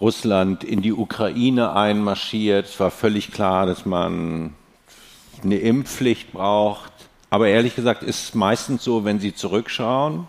[0.00, 4.54] Russland in die Ukraine einmarschiert, es war völlig klar, dass man
[5.42, 6.92] eine Impfpflicht braucht.
[7.30, 10.26] Aber ehrlich gesagt ist es meistens so, wenn Sie zurückschauen,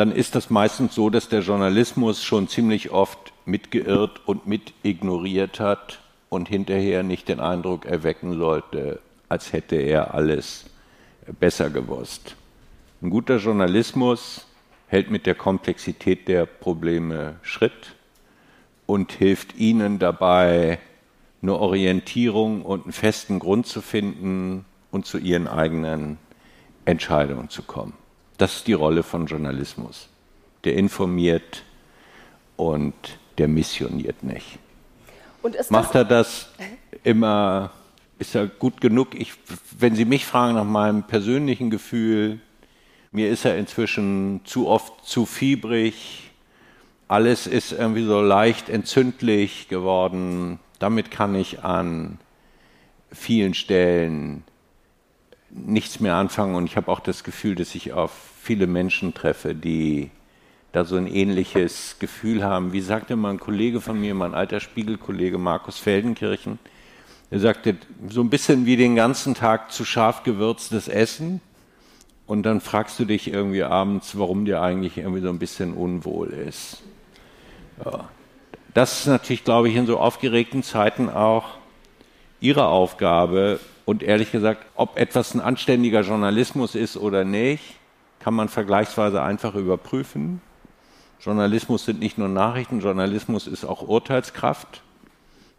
[0.00, 5.60] dann ist das meistens so, dass der Journalismus schon ziemlich oft mitgeirrt und mit ignoriert
[5.60, 10.64] hat und hinterher nicht den Eindruck erwecken sollte, als hätte er alles
[11.38, 12.34] besser gewusst.
[13.02, 14.46] Ein guter Journalismus
[14.86, 17.94] hält mit der Komplexität der Probleme Schritt
[18.86, 20.78] und hilft ihnen dabei,
[21.42, 26.16] eine Orientierung und einen festen Grund zu finden und zu ihren eigenen
[26.86, 27.99] Entscheidungen zu kommen.
[28.40, 30.08] Das ist die Rolle von Journalismus.
[30.64, 31.62] Der informiert
[32.56, 32.94] und
[33.36, 34.58] der missioniert nicht.
[35.68, 36.48] Macht er das
[37.04, 37.70] immer,
[38.18, 39.08] ist er gut genug?
[39.14, 39.34] Ich,
[39.78, 42.40] wenn Sie mich fragen nach meinem persönlichen Gefühl,
[43.12, 46.30] mir ist er inzwischen zu oft zu fiebrig.
[47.08, 50.60] Alles ist irgendwie so leicht entzündlich geworden.
[50.78, 52.18] Damit kann ich an
[53.12, 54.44] vielen Stellen
[55.50, 59.54] nichts mehr anfangen und ich habe auch das Gefühl, dass ich auf viele Menschen treffe,
[59.54, 60.10] die
[60.72, 62.72] da so ein ähnliches Gefühl haben.
[62.72, 66.58] Wie sagte mal ein Kollege von mir, mein alter Spiegelkollege Markus Feldenkirchen,
[67.30, 67.76] er sagte,
[68.08, 71.40] so ein bisschen wie den ganzen Tag zu scharf gewürztes Essen
[72.26, 76.28] und dann fragst du dich irgendwie abends, warum dir eigentlich irgendwie so ein bisschen unwohl
[76.28, 76.82] ist.
[77.84, 78.08] Ja.
[78.74, 81.56] Das ist natürlich, glaube ich, in so aufgeregten Zeiten auch
[82.40, 83.60] ihre Aufgabe,
[83.90, 87.79] und ehrlich gesagt, ob etwas ein anständiger Journalismus ist oder nicht,
[88.20, 90.40] kann man vergleichsweise einfach überprüfen.
[91.20, 94.82] Journalismus sind nicht nur Nachrichten, Journalismus ist auch Urteilskraft.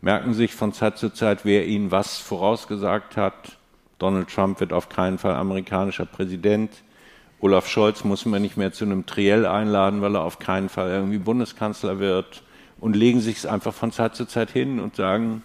[0.02, 3.58] Merken sich von Zeit zu Zeit, wer ihnen was vorausgesagt hat.
[4.00, 6.72] Donald Trump wird auf keinen Fall amerikanischer Präsident
[7.42, 10.92] Olaf Scholz muss man nicht mehr zu einem Triell einladen, weil er auf keinen Fall
[10.92, 12.44] irgendwie Bundeskanzler wird
[12.80, 15.44] und legen sich es einfach von Zeit zu Zeit hin und sagen,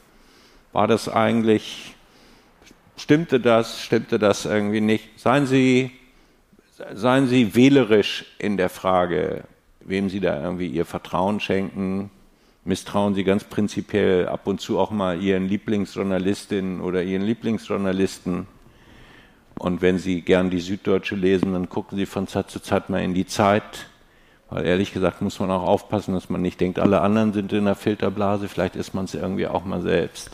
[0.75, 1.95] war das eigentlich,
[2.99, 5.19] stimmte das, stimmte das irgendwie nicht?
[5.19, 5.91] Seien Sie,
[6.95, 9.45] seien Sie wählerisch in der Frage,
[9.81, 12.11] wem Sie da irgendwie Ihr Vertrauen schenken.
[12.65, 18.47] Misstrauen Sie ganz prinzipiell ab und zu auch mal Ihren Lieblingsjournalistinnen oder Ihren Lieblingsjournalisten.
[19.59, 23.03] Und wenn Sie gern die Süddeutsche lesen, dann gucken Sie von Zeit zu Zeit mal
[23.03, 23.87] in die Zeit.
[24.51, 27.65] Weil ehrlich gesagt muss man auch aufpassen, dass man nicht denkt, alle anderen sind in
[27.65, 30.31] der Filterblase, vielleicht ist man es irgendwie auch mal selbst.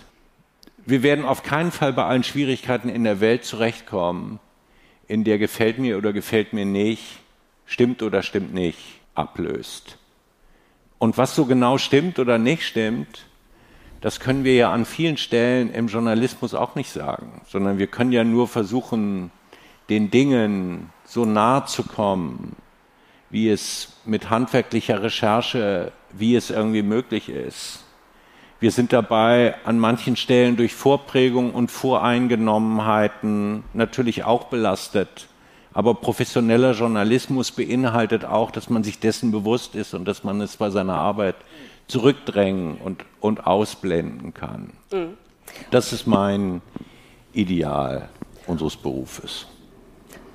[0.84, 4.40] Wir werden auf keinen Fall bei allen Schwierigkeiten in der Welt zurechtkommen,
[5.12, 7.18] in der gefällt mir oder gefällt mir nicht,
[7.66, 8.78] stimmt oder stimmt nicht,
[9.14, 9.98] ablöst.
[10.96, 13.26] Und was so genau stimmt oder nicht stimmt,
[14.00, 18.12] das können wir ja an vielen Stellen im Journalismus auch nicht sagen, sondern wir können
[18.12, 19.30] ja nur versuchen,
[19.90, 22.56] den Dingen so nahe zu kommen,
[23.28, 27.81] wie es mit handwerklicher Recherche, wie es irgendwie möglich ist.
[28.62, 35.26] Wir sind dabei an manchen Stellen durch Vorprägung und Voreingenommenheiten natürlich auch belastet.
[35.72, 40.58] Aber professioneller Journalismus beinhaltet auch, dass man sich dessen bewusst ist und dass man es
[40.58, 41.34] bei seiner Arbeit
[41.88, 44.70] zurückdrängen und, und ausblenden kann.
[44.92, 45.14] Mhm.
[45.72, 46.62] Das ist mein
[47.32, 48.10] Ideal
[48.46, 49.48] unseres Berufes.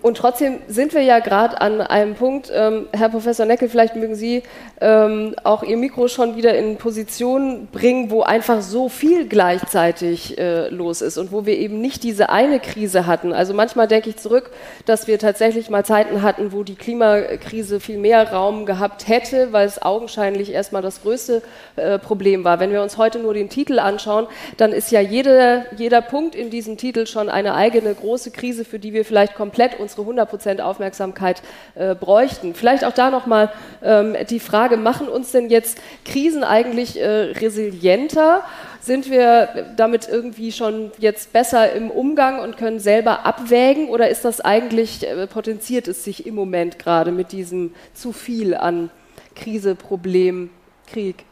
[0.01, 4.13] Und trotzdem sind wir ja gerade an einem Punkt, ähm, Herr Professor Neckel, vielleicht mögen
[4.13, 4.43] Sie
[4.79, 10.69] ähm, auch Ihr Mikro schon wieder in Position bringen, wo einfach so viel gleichzeitig äh,
[10.69, 13.33] los ist und wo wir eben nicht diese eine Krise hatten.
[13.33, 14.51] Also manchmal denke ich zurück,
[14.85, 19.65] dass wir tatsächlich mal Zeiten hatten, wo die Klimakrise viel mehr Raum gehabt hätte, weil
[19.65, 21.41] es augenscheinlich erstmal das größte
[21.75, 22.59] äh, Problem war.
[22.59, 24.27] Wenn wir uns heute nur den Titel anschauen,
[24.57, 28.77] dann ist ja jede, jeder Punkt in diesem Titel schon eine eigene große Krise, für
[28.77, 31.41] die wir vielleicht komplett unsere 100% Aufmerksamkeit
[31.75, 32.53] äh, bräuchten.
[32.53, 38.43] Vielleicht auch da nochmal ähm, die Frage, machen uns denn jetzt Krisen eigentlich äh, resilienter?
[38.81, 44.25] Sind wir damit irgendwie schon jetzt besser im Umgang und können selber abwägen oder ist
[44.25, 48.89] das eigentlich, äh, potenziert es sich im Moment gerade mit diesem zu viel an
[49.35, 50.49] Krise, Problem,
[50.91, 51.25] Krieg?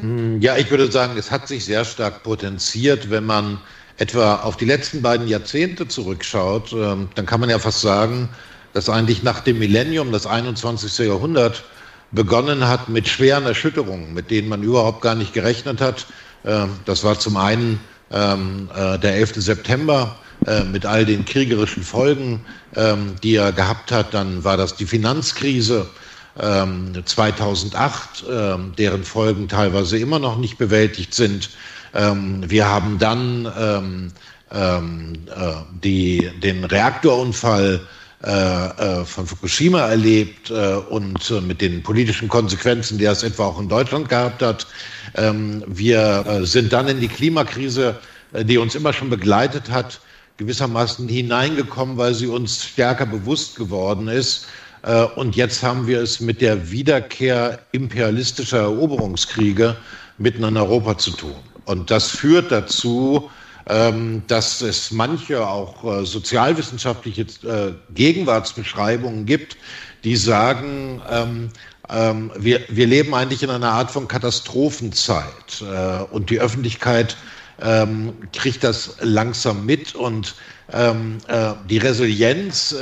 [0.00, 3.60] Hm, ja, ich würde sagen, es hat sich sehr stark potenziert, wenn man
[3.98, 8.28] etwa auf die letzten beiden Jahrzehnte zurückschaut, ähm, dann kann man ja fast sagen,
[8.72, 11.06] dass eigentlich nach dem Millennium, das 21.
[11.06, 11.64] Jahrhundert,
[12.10, 16.06] begonnen hat mit schweren Erschütterungen, mit denen man überhaupt gar nicht gerechnet hat.
[16.44, 17.80] Ähm, das war zum einen
[18.10, 19.34] ähm, äh, der 11.
[19.36, 20.16] September
[20.46, 22.44] äh, mit all den kriegerischen Folgen,
[23.22, 24.12] die er gehabt hat.
[24.14, 25.88] Dann war das die Finanzkrise
[26.36, 28.24] 2008,
[28.76, 31.50] deren Folgen teilweise immer noch nicht bewältigt sind.
[31.94, 34.12] Ähm, wir haben dann ähm,
[34.52, 37.80] ähm, äh, die, den Reaktorunfall
[38.24, 43.68] äh, äh, von Fukushima erlebt und mit den politischen Konsequenzen, die das etwa auch in
[43.68, 44.66] Deutschland gehabt hat.
[45.14, 47.96] Ähm, wir sind dann in die Klimakrise,
[48.32, 50.00] die uns immer schon begleitet hat,
[50.36, 54.46] gewissermaßen hineingekommen, weil sie uns stärker bewusst geworden ist.
[55.16, 59.76] Und jetzt haben wir es mit der Wiederkehr imperialistischer Eroberungskriege
[60.18, 61.36] mitten in Europa zu tun.
[61.64, 63.30] Und das führt dazu,
[63.66, 69.56] ähm, dass es manche auch äh, sozialwissenschaftliche äh, Gegenwartsbeschreibungen gibt,
[70.04, 71.48] die sagen, ähm,
[71.88, 77.16] ähm, wir, wir leben eigentlich in einer Art von Katastrophenzeit äh, und die Öffentlichkeit
[78.32, 80.34] kriegt das langsam mit und
[80.72, 80.92] äh,
[81.70, 82.74] die Resilienz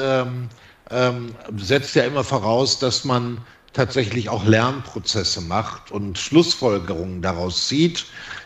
[0.93, 3.39] ähm, setzt ja immer voraus, dass man
[3.73, 8.05] tatsächlich auch Lernprozesse macht und Schlussfolgerungen daraus zieht.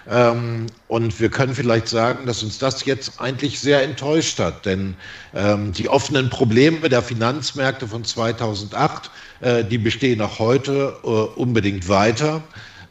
[0.09, 4.95] Ähm, und wir können vielleicht sagen, dass uns das jetzt eigentlich sehr enttäuscht hat, denn
[5.35, 11.89] ähm, die offenen Probleme der Finanzmärkte von 2008, äh, die bestehen auch heute äh, unbedingt
[11.89, 12.43] weiter.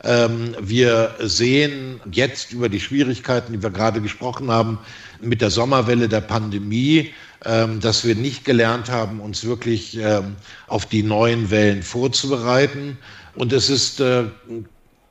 [0.03, 4.77] Ähm, wir sehen jetzt über die Schwierigkeiten, die wir gerade gesprochen haben,
[5.21, 7.13] mit der Sommerwelle der Pandemie,
[7.45, 10.35] dass wir nicht gelernt haben, uns wirklich ähm,
[10.67, 12.97] auf die neuen Wellen vorzubereiten.
[13.35, 14.23] Und es ist äh,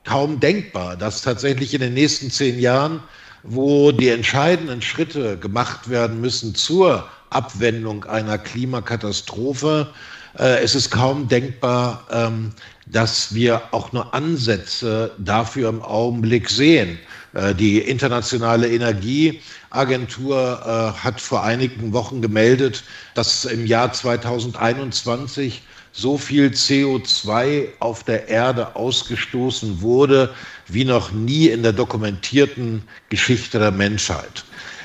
[0.03, 3.01] kaum denkbar, dass tatsächlich in den nächsten zehn Jahren,
[3.43, 9.87] wo die entscheidenden Schritte gemacht werden müssen zur Abwendung einer Klimakatastrophe,
[10.37, 12.51] äh, es ist kaum denkbar, ähm,
[12.87, 16.99] dass wir auch nur Ansätze dafür im Augenblick sehen.
[17.35, 22.83] Äh, die Internationale Energieagentur äh, hat vor einigen Wochen gemeldet,
[23.13, 25.61] dass im Jahr 2021
[25.91, 30.33] so viel CO2 auf der Erde ausgestoßen wurde
[30.67, 34.43] wie noch nie in der dokumentierten Geschichte der Menschheit.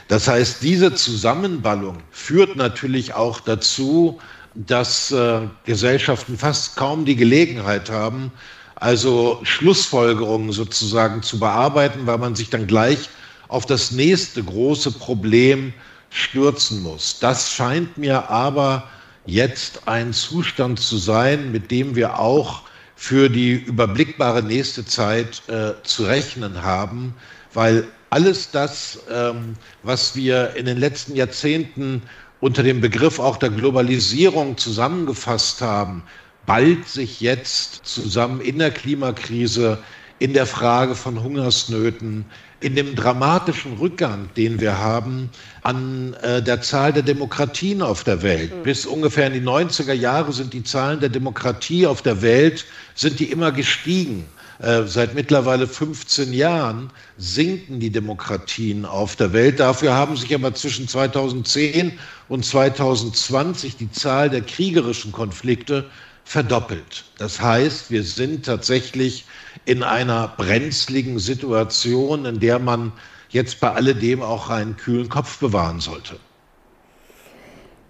[0.09, 4.21] Das heißt, diese Zusammenballung führt natürlich auch dazu,
[4.55, 8.33] dass äh, Gesellschaften fast kaum die Gelegenheit haben,
[8.81, 13.11] also Schlussfolgerungen sozusagen zu bearbeiten, weil man sich dann gleich
[13.49, 15.73] auf das nächste große Problem
[16.09, 17.19] stürzen muss.
[17.21, 18.89] Das scheint mir aber
[19.27, 22.63] jetzt ein Zustand zu sein, mit dem wir auch
[22.97, 27.15] für die überblickbare nächste Zeit äh, zu rechnen haben,
[27.55, 32.03] weil alles das, ähm, was wir in den letzten Jahrzehnten
[32.41, 36.03] unter dem Begriff auch der Globalisierung zusammengefasst haben,
[36.51, 39.79] bald sich jetzt zusammen in der Klimakrise,
[40.19, 42.25] in der Frage von Hungersnöten,
[42.59, 45.31] in dem dramatischen Rückgang, den wir haben
[45.63, 48.53] an äh, der Zahl der Demokratien auf der Welt.
[48.53, 48.63] Mhm.
[48.65, 53.21] Bis ungefähr in die 90er Jahre sind die Zahlen der Demokratie auf der Welt, sind
[53.21, 54.27] die immer gestiegen.
[54.59, 59.61] Äh, seit mittlerweile 15 Jahren sinken die Demokratien auf der Welt.
[59.61, 61.93] Dafür haben sich aber zwischen 2010
[62.29, 65.89] und 2020 die Zahl der kriegerischen Konflikte
[66.25, 67.05] verdoppelt.
[67.19, 69.25] Das heißt, wir sind tatsächlich
[69.65, 72.93] in einer brenzligen Situation, in der man
[73.31, 76.17] jetzt bei alledem auch einen kühlen Kopf bewahren sollte.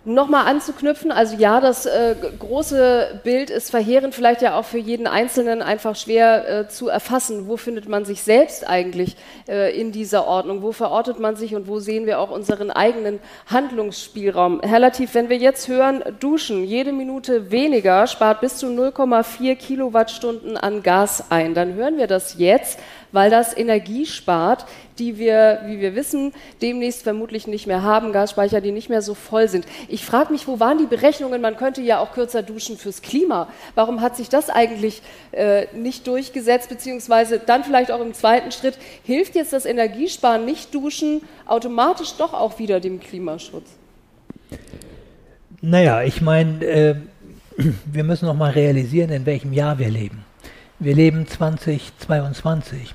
[0.07, 5.07] Nochmal anzuknüpfen, also ja, das äh, große Bild ist verheerend, vielleicht ja auch für jeden
[5.07, 7.49] Einzelnen einfach schwer äh, zu erfassen.
[7.49, 10.63] Wo findet man sich selbst eigentlich äh, in dieser Ordnung?
[10.63, 14.63] Wo verortet man sich und wo sehen wir auch unseren eigenen Handlungsspielraum?
[14.63, 20.57] Herr Latif, wenn wir jetzt hören, duschen jede Minute weniger spart bis zu 0,4 Kilowattstunden
[20.57, 22.79] an Gas ein, dann hören wir das jetzt
[23.13, 24.67] weil das Energie spart,
[24.99, 26.33] die wir, wie wir wissen,
[26.63, 29.67] demnächst vermutlich nicht mehr haben, Gasspeicher, die nicht mehr so voll sind.
[29.89, 31.41] Ich frage mich, wo waren die Berechnungen?
[31.41, 33.49] Man könnte ja auch kürzer duschen fürs Klima.
[33.75, 35.03] Warum hat sich das eigentlich
[35.33, 40.75] äh, nicht durchgesetzt, beziehungsweise dann vielleicht auch im zweiten Schritt, hilft jetzt das Energiesparen, nicht
[40.75, 43.69] duschen, automatisch doch auch wieder dem Klimaschutz?
[45.63, 46.95] Naja, ich meine, äh,
[47.85, 50.25] wir müssen noch mal realisieren, in welchem Jahr wir leben.
[50.79, 52.95] Wir leben 2022.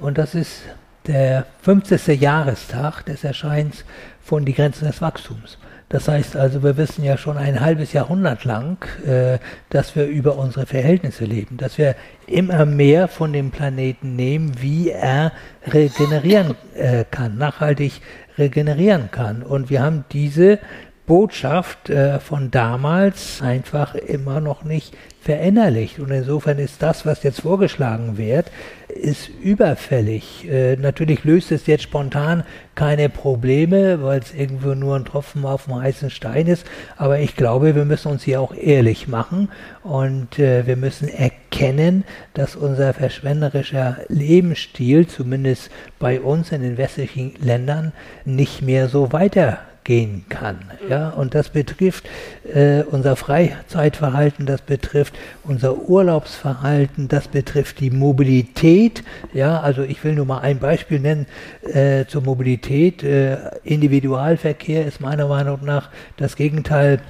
[0.00, 0.62] Und das ist
[1.06, 2.20] der 50.
[2.20, 3.84] Jahrestag des Erscheins
[4.22, 5.58] von Die Grenzen des Wachstums.
[5.90, 9.38] Das heißt also, wir wissen ja schon ein halbes Jahrhundert lang, äh,
[9.70, 11.96] dass wir über unsere Verhältnisse leben, dass wir
[12.28, 15.32] immer mehr von dem Planeten nehmen, wie er
[15.66, 18.00] regenerieren äh, kann, nachhaltig
[18.38, 19.42] regenerieren kann.
[19.42, 20.60] Und wir haben diese
[21.06, 25.98] Botschaft äh, von damals einfach immer noch nicht verinnerlicht.
[25.98, 28.46] Und insofern ist das, was jetzt vorgeschlagen wird,
[28.94, 30.48] ist überfällig.
[30.48, 35.64] Äh, natürlich löst es jetzt spontan keine Probleme, weil es irgendwo nur ein Tropfen auf
[35.64, 36.66] dem heißen Stein ist.
[36.96, 39.48] Aber ich glaube, wir müssen uns hier auch ehrlich machen
[39.82, 47.34] und äh, wir müssen erkennen, dass unser verschwenderischer Lebensstil, zumindest bei uns in den westlichen
[47.40, 47.92] Ländern,
[48.24, 49.58] nicht mehr so weiter
[49.90, 50.60] gehen kann.
[50.88, 51.08] Ja?
[51.10, 52.08] Und das betrifft
[52.44, 59.02] äh, unser Freizeitverhalten, das betrifft unser Urlaubsverhalten, das betrifft die Mobilität.
[59.32, 59.58] Ja?
[59.58, 61.26] Also ich will nur mal ein Beispiel nennen
[61.62, 63.02] äh, zur Mobilität.
[63.02, 67.00] Äh, Individualverkehr ist meiner Meinung nach das Gegenteil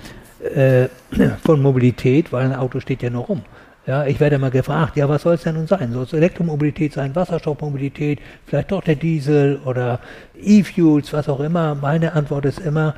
[0.55, 0.89] äh,
[1.45, 3.43] von Mobilität, weil ein Auto steht ja nur rum.
[3.87, 5.93] Ja, ich werde immer gefragt, ja, was soll es denn nun sein?
[5.93, 10.01] Soll es Elektromobilität sein, Wasserstoffmobilität, vielleicht doch der Diesel oder
[10.41, 11.75] E-Fuels, was auch immer?
[11.75, 12.95] Meine Antwort ist immer,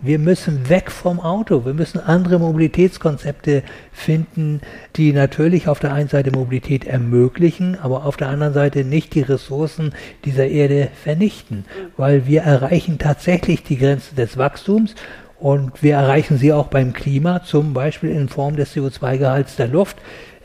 [0.00, 1.64] wir müssen weg vom Auto.
[1.64, 3.62] Wir müssen andere Mobilitätskonzepte
[3.92, 4.60] finden,
[4.96, 9.22] die natürlich auf der einen Seite Mobilität ermöglichen, aber auf der anderen Seite nicht die
[9.22, 9.92] Ressourcen
[10.24, 11.64] dieser Erde vernichten,
[11.96, 14.94] weil wir erreichen tatsächlich die Grenze des Wachstums
[15.42, 19.96] und wir erreichen sie auch beim Klima, zum Beispiel in Form des CO2-Gehalts der Luft.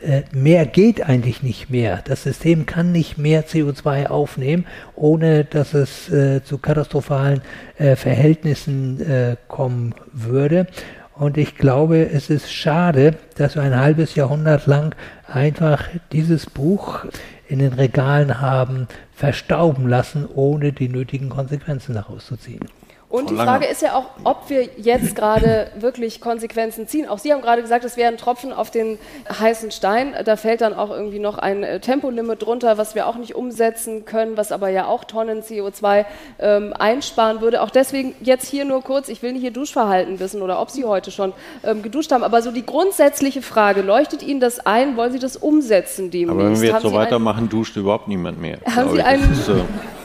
[0.02, 2.02] Äh, mehr geht eigentlich nicht mehr.
[2.04, 7.42] Das System kann nicht mehr CO2 aufnehmen, ohne dass es äh, zu katastrophalen
[7.78, 10.66] äh, Verhältnissen äh, kommen würde.
[11.14, 14.96] Und ich glaube, es ist schade, dass wir ein halbes Jahrhundert lang
[15.28, 17.04] einfach dieses Buch
[17.46, 22.66] in den Regalen haben verstauben lassen, ohne die nötigen Konsequenzen daraus zu ziehen.
[23.10, 27.08] Und die Frage ist ja auch, ob wir jetzt gerade wirklich Konsequenzen ziehen.
[27.08, 28.98] Auch Sie haben gerade gesagt, es wäre ein Tropfen auf den
[29.30, 30.14] heißen Stein.
[30.26, 34.04] Da fällt dann auch irgendwie noch ein äh, Tempolimit drunter, was wir auch nicht umsetzen
[34.04, 36.04] können, was aber ja auch Tonnen CO2
[36.38, 37.62] ähm, einsparen würde.
[37.62, 40.84] Auch deswegen jetzt hier nur kurz, ich will nicht Ihr Duschverhalten wissen oder ob Sie
[40.84, 41.32] heute schon
[41.64, 44.98] ähm, geduscht haben, aber so die grundsätzliche Frage, leuchtet Ihnen das ein?
[44.98, 46.30] Wollen Sie das umsetzen demnächst?
[46.30, 48.58] Aber wenn wir jetzt haben so Sie weitermachen, duscht überhaupt niemand mehr.
[48.66, 49.22] Haben Sie einen...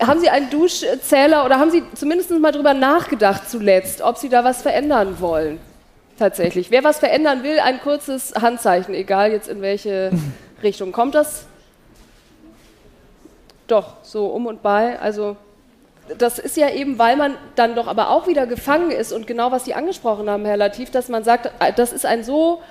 [0.00, 4.44] Haben Sie einen Duschzähler oder haben Sie zumindest mal darüber nachgedacht zuletzt, ob Sie da
[4.44, 5.58] was verändern wollen?
[6.18, 6.70] Tatsächlich.
[6.70, 10.10] Wer was verändern will, ein kurzes Handzeichen, egal jetzt in welche
[10.62, 10.92] Richtung.
[10.92, 11.46] Kommt das?
[13.68, 14.98] Doch, so um und bei.
[14.98, 15.36] Also
[16.16, 19.52] das ist ja eben, weil man dann doch aber auch wieder gefangen ist und genau
[19.52, 22.62] was Sie angesprochen haben, Herr Latif, dass man sagt, äh, das ist ein so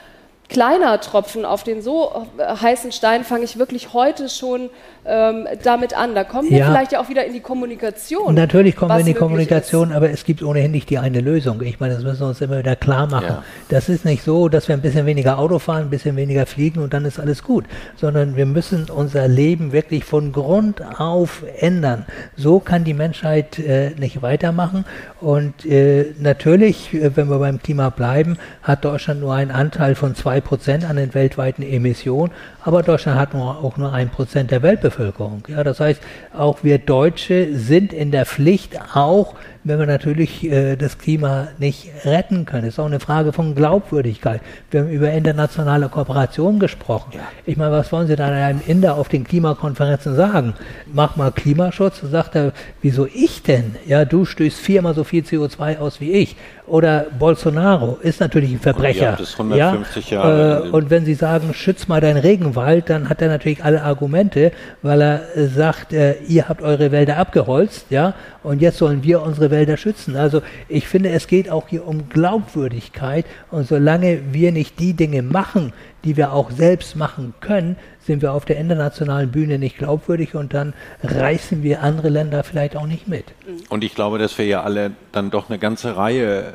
[0.50, 4.70] kleiner Tropfen auf den so äh, heißen Stein fange ich wirklich heute schon
[5.06, 6.16] ähm, damit an.
[6.16, 6.68] Da kommen wir ja.
[6.68, 8.36] vielleicht ja auch wieder in die Kommunikation.
[8.36, 9.96] Natürlich kommen wir in die Kommunikation, ist.
[9.96, 11.62] aber es gibt ohnehin nicht die eine Lösung.
[11.62, 13.28] Ich meine, das müssen wir uns immer wieder klar machen.
[13.28, 13.44] Ja.
[13.70, 16.82] Das ist nicht so, dass wir ein bisschen weniger Auto fahren, ein bisschen weniger fliegen
[16.82, 22.06] und dann ist alles gut, sondern wir müssen unser Leben wirklich von Grund auf ändern.
[22.36, 24.86] So kann die Menschheit äh, nicht weitermachen
[25.22, 30.16] und äh, natürlich, äh, wenn wir beim Klima bleiben, hat Deutschland nur einen Anteil von
[30.16, 32.34] zwei Prozent an den weltweiten Emissionen,
[32.68, 35.42] aber Deutschland hat nur, auch nur ein Prozent der Weltbevölkerung.
[35.48, 36.02] Ja, das heißt,
[36.38, 41.90] auch wir Deutsche sind in der Pflicht, auch wenn wir natürlich äh, das Klima nicht
[42.04, 42.68] retten können.
[42.68, 44.42] Es ist auch eine Frage von Glaubwürdigkeit.
[44.72, 47.14] Wir haben über internationale Kooperation gesprochen.
[47.16, 47.22] Ja.
[47.46, 50.54] Ich meine, was wollen Sie dann einem Inder auf den Klimakonferenzen sagen?
[50.92, 52.02] Mach mal Klimaschutz.
[52.02, 52.52] Sagt er,
[52.82, 53.76] wieso ich denn?
[53.86, 56.36] Ja, du stößt viermal so viel CO2 aus wie ich.
[56.66, 59.18] Oder Bolsonaro ist natürlich ein Verbrecher.
[59.40, 60.68] Und, 150 ja, Jahre.
[60.68, 62.57] Äh, und wenn Sie sagen, schütz mal deinen Regenwald,
[62.90, 64.52] dann hat er natürlich alle Argumente,
[64.82, 69.22] weil er äh, sagt, äh, ihr habt eure Wälder abgeholzt, ja, und jetzt sollen wir
[69.22, 70.16] unsere Wälder schützen.
[70.16, 75.22] Also ich finde, es geht auch hier um Glaubwürdigkeit und solange wir nicht die Dinge
[75.22, 80.36] machen, die wir auch selbst machen können, sind wir auf der internationalen Bühne nicht glaubwürdig
[80.36, 83.26] und dann reißen wir andere Länder vielleicht auch nicht mit.
[83.70, 86.54] Und ich glaube, dass wir ja alle dann doch eine ganze Reihe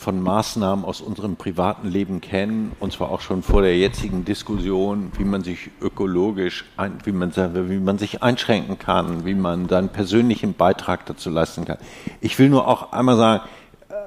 [0.00, 5.12] von Maßnahmen aus unserem privaten Leben kennen, und zwar auch schon vor der jetzigen Diskussion,
[5.18, 9.90] wie man sich ökologisch, ein, wie, man, wie man sich einschränken kann, wie man seinen
[9.90, 11.76] persönlichen Beitrag dazu leisten kann.
[12.22, 13.44] Ich will nur auch einmal sagen,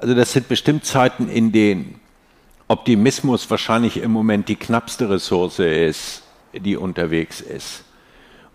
[0.00, 2.00] also das sind bestimmt Zeiten, in denen
[2.66, 7.84] Optimismus wahrscheinlich im Moment die knappste Ressource ist, die unterwegs ist.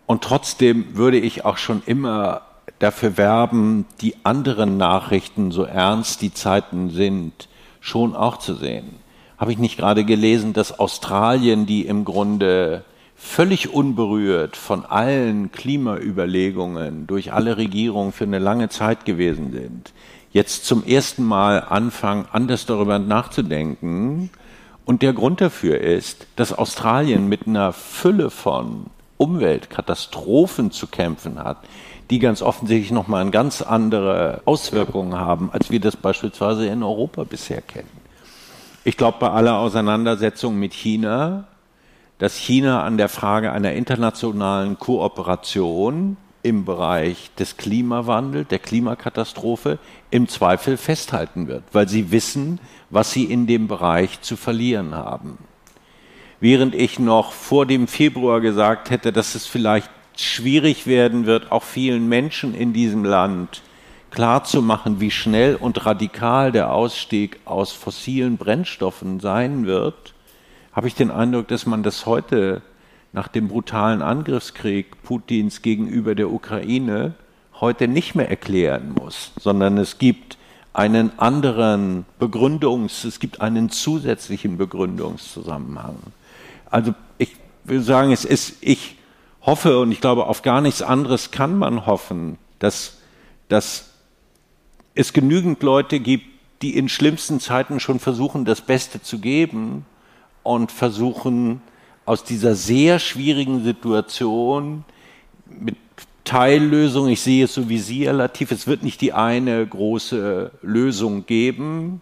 [0.06, 2.42] Und trotzdem würde ich auch schon immer
[2.80, 7.48] dafür werben, die anderen Nachrichten, so ernst die Zeiten sind,
[7.80, 8.96] schon auch zu sehen.
[9.38, 12.84] Habe ich nicht gerade gelesen, dass Australien, die im Grunde
[13.16, 19.94] völlig unberührt von allen Klimaüberlegungen durch alle Regierungen für eine lange Zeit gewesen sind,
[20.32, 24.30] jetzt zum ersten Mal anfangen, anders darüber nachzudenken
[24.86, 28.86] und der Grund dafür ist, dass Australien mit einer Fülle von
[29.18, 31.58] Umweltkatastrophen zu kämpfen hat,
[32.10, 37.24] die ganz offensichtlich nochmal eine ganz andere Auswirkungen haben, als wir das beispielsweise in Europa
[37.24, 37.90] bisher kennen.
[38.84, 41.48] Ich glaube, bei aller Auseinandersetzung mit China,
[42.18, 49.78] dass China an der Frage einer internationalen Kooperation im Bereich des Klimawandels, der Klimakatastrophe
[50.10, 55.38] im Zweifel festhalten wird, weil sie wissen, was sie in dem Bereich zu verlieren haben.
[56.40, 59.90] Während ich noch vor dem Februar gesagt hätte, dass es vielleicht
[60.24, 63.62] schwierig werden wird, auch vielen Menschen in diesem Land
[64.12, 70.14] klarzumachen, wie schnell und radikal der Ausstieg aus fossilen Brennstoffen sein wird,
[70.74, 72.62] habe ich den Eindruck, dass man das heute
[73.12, 77.14] nach dem brutalen Angriffskrieg Putins gegenüber der Ukraine
[77.60, 80.38] heute nicht mehr erklären muss, sondern es gibt
[80.74, 85.98] einen anderen Begründungs, es gibt einen zusätzlichen Begründungszusammenhang.
[86.70, 88.96] Also ich will sagen, es ist, ich
[89.42, 92.98] hoffe und ich glaube, auf gar nichts anderes kann man hoffen, dass,
[93.48, 93.92] dass
[94.96, 96.26] es genügend Leute gibt,
[96.62, 99.86] die in schlimmsten Zeiten schon versuchen, das Beste zu geben
[100.44, 101.62] und versuchen,
[102.06, 104.84] aus dieser sehr schwierigen Situation
[105.46, 105.78] mit
[106.24, 110.52] Teillösungen, ich sehe es so wie Sie, Herr Latif, es wird nicht die eine große
[110.62, 112.02] Lösung geben.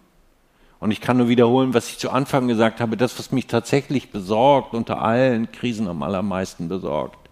[0.80, 4.10] Und ich kann nur wiederholen, was ich zu Anfang gesagt habe, das, was mich tatsächlich
[4.10, 7.27] besorgt, unter allen Krisen am allermeisten besorgt,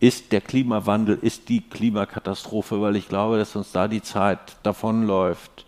[0.00, 5.66] ist der Klimawandel, ist die Klimakatastrophe, weil ich glaube, dass uns da die Zeit davonläuft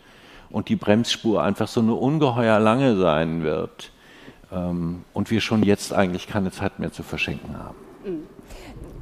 [0.51, 3.91] und die Bremsspur einfach so eine ungeheuer lange sein wird
[4.51, 7.77] ähm, und wir schon jetzt eigentlich keine Zeit mehr zu verschenken haben.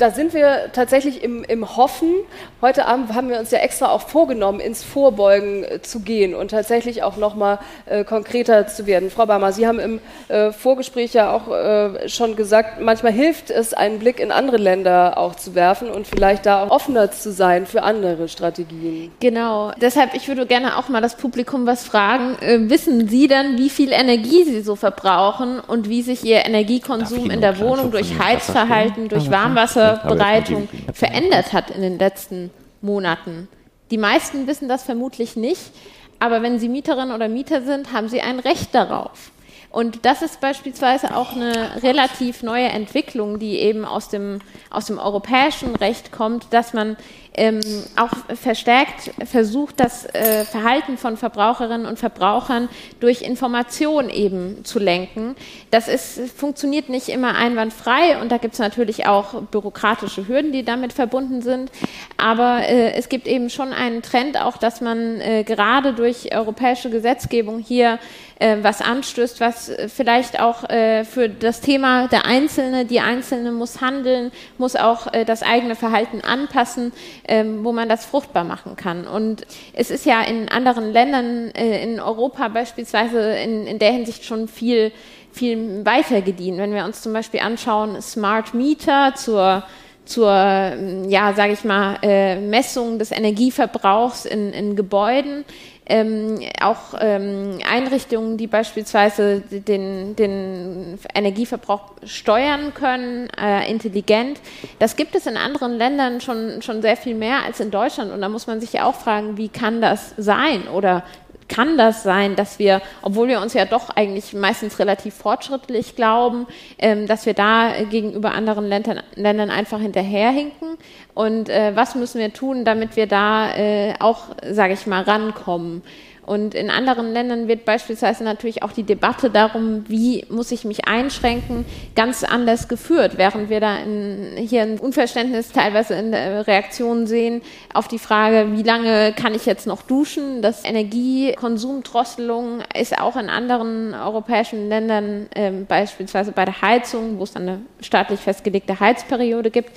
[0.00, 2.14] Da sind wir tatsächlich im, im, Hoffen.
[2.62, 6.52] Heute Abend haben wir uns ja extra auch vorgenommen, ins Vorbeugen äh, zu gehen und
[6.52, 9.10] tatsächlich auch nochmal äh, konkreter zu werden.
[9.10, 13.74] Frau Barmer, Sie haben im äh, Vorgespräch ja auch äh, schon gesagt, manchmal hilft es,
[13.74, 17.66] einen Blick in andere Länder auch zu werfen und vielleicht da auch offener zu sein
[17.66, 19.12] für andere Strategien.
[19.20, 19.72] Genau.
[19.82, 22.38] Deshalb, ich würde gerne auch mal das Publikum was fragen.
[22.40, 27.30] Äh, wissen Sie denn, wie viel Energie Sie so verbrauchen und wie sich Ihr Energiekonsum
[27.30, 32.50] in der Wohnung durch Heizverhalten, durch Warmwasser Bereitung verändert hat in den letzten
[32.80, 33.48] Monaten.
[33.90, 35.72] Die meisten wissen das vermutlich nicht,
[36.18, 39.32] aber wenn Sie Mieterin oder Mieter sind, haben Sie ein Recht darauf.
[39.70, 44.98] Und das ist beispielsweise auch eine relativ neue Entwicklung, die eben aus dem, aus dem
[44.98, 46.96] europäischen Recht kommt, dass man
[47.34, 47.60] ähm,
[47.96, 55.36] auch verstärkt versucht, das äh, Verhalten von Verbraucherinnen und Verbrauchern durch Information eben zu lenken.
[55.70, 60.64] Das ist, funktioniert nicht immer einwandfrei und da gibt es natürlich auch bürokratische Hürden, die
[60.64, 61.70] damit verbunden sind.
[62.16, 66.90] Aber äh, es gibt eben schon einen Trend auch, dass man äh, gerade durch europäische
[66.90, 67.98] Gesetzgebung hier
[68.40, 73.52] äh, was anstößt, was äh, vielleicht auch äh, für das Thema der Einzelne, die Einzelne
[73.52, 76.92] muss handeln, muss auch äh, das eigene Verhalten anpassen,
[77.28, 79.06] ähm, wo man das fruchtbar machen kann.
[79.06, 84.24] Und es ist ja in anderen Ländern, äh, in Europa beispielsweise, in, in der Hinsicht
[84.24, 84.90] schon viel,
[85.32, 86.56] viel weiter gediehen.
[86.58, 89.64] Wenn wir uns zum Beispiel anschauen, Smart Meter zur
[90.06, 95.44] zur, ja, sage ich mal, äh, Messung des Energieverbrauchs in, in Gebäuden
[95.90, 104.40] ähm, auch ähm, Einrichtungen, die beispielsweise den, den Energieverbrauch steuern können, äh, intelligent.
[104.78, 108.12] Das gibt es in anderen Ländern schon, schon sehr viel mehr als in Deutschland.
[108.12, 110.68] Und da muss man sich ja auch fragen, wie kann das sein?
[110.68, 111.02] Oder
[111.50, 116.46] kann das sein, dass wir, obwohl wir uns ja doch eigentlich meistens relativ fortschrittlich glauben,
[116.78, 120.78] ähm, dass wir da gegenüber anderen Ländern, Ländern einfach hinterherhinken?
[121.12, 125.82] Und äh, was müssen wir tun, damit wir da äh, auch, sage ich mal, rankommen?
[126.30, 130.86] Und in anderen Ländern wird beispielsweise natürlich auch die Debatte darum, wie muss ich mich
[130.86, 131.64] einschränken,
[131.96, 137.42] ganz anders geführt, während wir da in, hier ein Unverständnis teilweise in der Reaktion sehen
[137.74, 140.40] auf die Frage, wie lange kann ich jetzt noch duschen?
[140.40, 147.32] Das Energiekonsumdrosselung ist auch in anderen europäischen Ländern, äh, beispielsweise bei der Heizung, wo es
[147.32, 149.72] dann eine staatlich festgelegte Heizperiode gibt,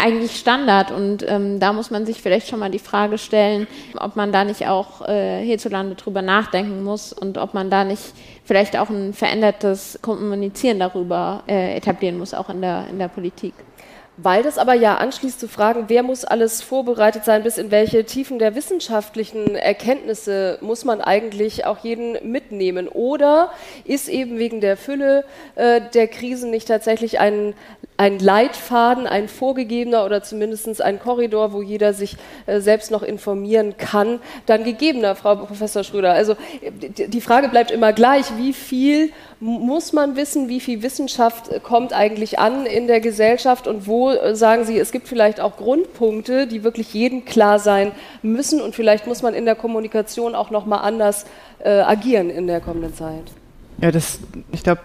[0.00, 0.90] eigentlich Standard.
[0.90, 3.66] Und ähm, da muss man sich vielleicht schon mal die Frage stellen,
[3.98, 8.12] ob man da nicht auch äh, hierzulande drüber nachdenken muss und ob man da nicht
[8.44, 13.54] vielleicht auch ein verändertes Kommunizieren darüber äh, etablieren muss, auch in der, in der Politik.
[14.22, 18.04] Weil das aber ja anschließt zu fragen, wer muss alles vorbereitet sein, bis in welche
[18.04, 22.86] Tiefen der wissenschaftlichen Erkenntnisse muss man eigentlich auch jeden mitnehmen?
[22.86, 23.50] Oder
[23.84, 27.54] ist eben wegen der Fülle äh, der Krisen nicht tatsächlich ein,
[28.00, 32.16] ein Leitfaden, ein vorgegebener oder zumindest ein Korridor, wo jeder sich
[32.46, 36.14] äh, selbst noch informieren kann, dann gegebener, Frau Professor Schröder?
[36.14, 36.34] Also
[36.72, 41.92] die Frage bleibt immer gleich, wie viel muss man wissen, wie viel Wissenschaft äh, kommt
[41.92, 46.46] eigentlich an in der Gesellschaft und wo äh, sagen Sie, es gibt vielleicht auch Grundpunkte,
[46.46, 50.64] die wirklich jedem klar sein müssen und vielleicht muss man in der Kommunikation auch noch
[50.64, 51.26] mal anders
[51.58, 53.24] äh, agieren in der kommenden Zeit.
[53.82, 54.20] Ja, das,
[54.52, 54.80] ich glaube,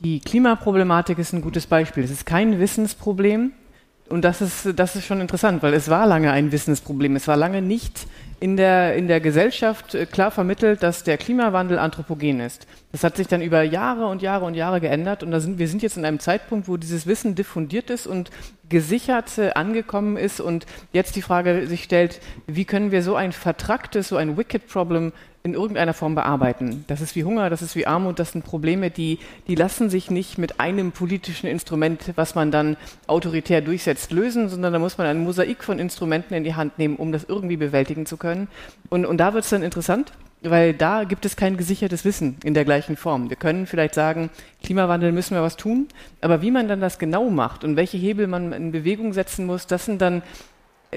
[0.00, 2.02] die Klimaproblematik ist ein gutes Beispiel.
[2.04, 3.52] Es ist kein Wissensproblem
[4.08, 7.14] und das ist, das ist schon interessant, weil es war lange ein Wissensproblem.
[7.16, 8.06] Es war lange nicht
[8.40, 12.66] in der, in der Gesellschaft äh, klar vermittelt, dass der Klimawandel anthropogen ist.
[12.90, 15.68] Das hat sich dann über Jahre und Jahre und Jahre geändert und da sind, wir
[15.68, 18.30] sind jetzt in einem Zeitpunkt, wo dieses Wissen diffundiert ist und
[18.70, 23.32] gesichert äh, angekommen ist und jetzt die Frage sich stellt, wie können wir so ein
[23.32, 26.84] vertracktes, so ein Wicked Problem in irgendeiner Form bearbeiten.
[26.86, 29.18] Das ist wie Hunger, das ist wie Armut, das sind Probleme, die,
[29.48, 32.76] die lassen sich nicht mit einem politischen Instrument, was man dann
[33.06, 36.96] autoritär durchsetzt, lösen, sondern da muss man ein Mosaik von Instrumenten in die Hand nehmen,
[36.96, 38.48] um das irgendwie bewältigen zu können.
[38.90, 40.12] Und, und da wird es dann interessant,
[40.42, 43.30] weil da gibt es kein gesichertes Wissen in der gleichen Form.
[43.30, 44.30] Wir können vielleicht sagen,
[44.62, 45.88] Klimawandel müssen wir was tun,
[46.20, 49.66] aber wie man dann das genau macht und welche Hebel man in Bewegung setzen muss,
[49.66, 50.22] das sind dann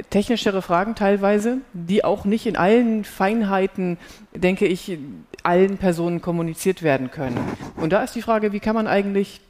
[0.10, 3.98] technischere Fragen teilweise, die auch nicht in allen Feinheiten,
[4.34, 4.98] denke ich,
[5.44, 7.40] allen Personen kommuniziert werden können.
[7.76, 9.42] Und da ist die Frage, wie kann man eigentlich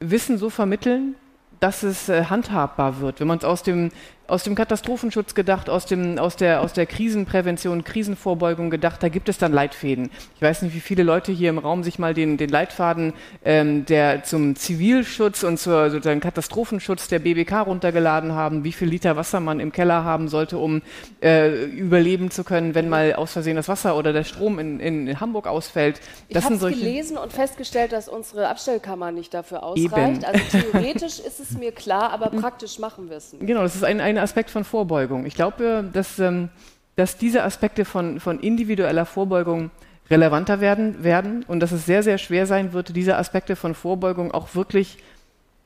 [0.00, 1.16] Wissen so vermitteln,
[1.60, 3.20] dass es äh, handhabbar wird.
[3.20, 3.90] Wenn man es aus dem
[4.28, 9.30] aus dem Katastrophenschutz gedacht, aus, dem, aus, der, aus der Krisenprävention, Krisenvorbeugung gedacht, da gibt
[9.30, 10.10] es dann Leitfäden.
[10.36, 13.86] Ich weiß nicht, wie viele Leute hier im Raum sich mal den, den Leitfaden ähm,
[13.86, 19.40] der zum Zivilschutz und zur sozusagen Katastrophenschutz der BBK runtergeladen haben, wie viel Liter Wasser
[19.40, 20.82] man im Keller haben sollte, um
[21.22, 25.20] äh, überleben zu können, wenn mal aus Versehen das Wasser oder der Strom in, in
[25.20, 26.02] Hamburg ausfällt.
[26.30, 29.96] Das ich habe gelesen und festgestellt, dass unsere Abstellkammer nicht dafür ausreicht.
[29.96, 30.24] Eben.
[30.24, 33.46] Also theoretisch ist es mir klar, aber praktisch machen wir es nicht.
[33.46, 35.26] Genau, das ist ein, ein Aspekt von Vorbeugung.
[35.26, 36.48] Ich glaube, dass, ähm,
[36.96, 39.70] dass diese Aspekte von, von individueller Vorbeugung
[40.10, 44.32] relevanter werden, werden und dass es sehr, sehr schwer sein wird, diese Aspekte von Vorbeugung
[44.32, 44.98] auch wirklich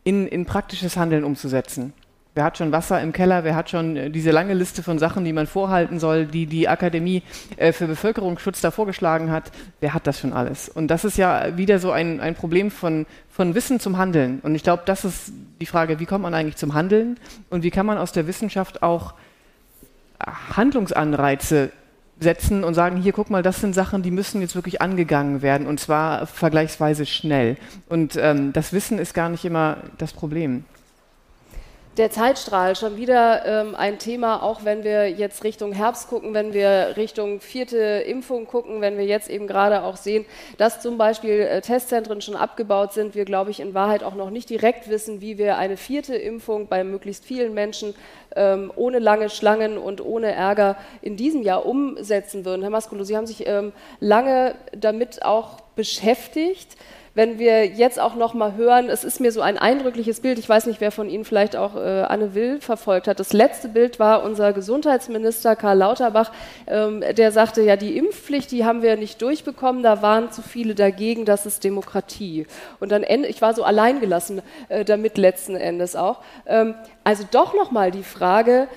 [0.05, 1.93] in, in praktisches Handeln umzusetzen.
[2.35, 3.45] Wer hat schon Wasser im Keller?
[3.45, 6.67] Wer hat schon äh, diese lange Liste von Sachen, die man vorhalten soll, die die
[6.67, 7.23] Akademie
[7.59, 9.53] äh, für Bevölkerungsschutz da vorgeschlagen hat?
[9.81, 10.69] Wer hat das schon alles?
[10.71, 14.41] Und das ist ja wieder so ein, ein Problem von, von Wissen zum Handeln.
[14.43, 17.19] Und ich glaube, das ist die Frage, wie kommt man eigentlich zum Handeln?
[17.51, 19.13] Und wie kann man aus der Wissenschaft auch
[20.57, 21.71] Handlungsanreize
[22.19, 25.67] setzen und sagen, hier guck mal, das sind Sachen, die müssen jetzt wirklich angegangen werden
[25.67, 27.57] und zwar vergleichsweise schnell.
[27.89, 30.65] Und ähm, das Wissen ist gar nicht immer das Problem.
[31.99, 36.55] Der Zeitstrahl, schon wieder ähm, ein Thema, auch wenn wir jetzt Richtung Herbst gucken, wenn
[36.55, 40.25] wir Richtung vierte Impfung gucken, wenn wir jetzt eben gerade auch sehen,
[40.57, 44.31] dass zum Beispiel äh, Testzentren schon abgebaut sind, wir, glaube ich, in Wahrheit auch noch
[44.31, 47.95] nicht direkt wissen, wie wir eine vierte Impfung bei möglichst vielen Menschen
[48.37, 52.63] ähm, ohne lange Schlangen und ohne Ärger in diesem Jahr umsetzen würden.
[52.63, 56.75] Herr Maskulo, Sie haben sich ähm, lange damit auch beschäftigt
[57.15, 60.49] wenn wir jetzt auch noch mal hören, es ist mir so ein eindrückliches Bild, ich
[60.49, 63.21] weiß nicht, wer von Ihnen vielleicht auch äh, Anne Will verfolgt hat.
[63.21, 66.33] Das letzte Bild war unser Gesundheitsminister Karl Lauterbach,
[66.67, 70.75] ähm, der sagte, ja, die Impfpflicht, die haben wir nicht durchbekommen, da waren zu viele
[70.75, 72.47] dagegen, das ist Demokratie.
[72.81, 74.41] Und dann, ich war so alleingelassen
[74.71, 76.21] äh, damit letzten Endes auch.
[76.47, 76.75] Ähm,
[77.05, 78.69] also doch noch mal die Frage,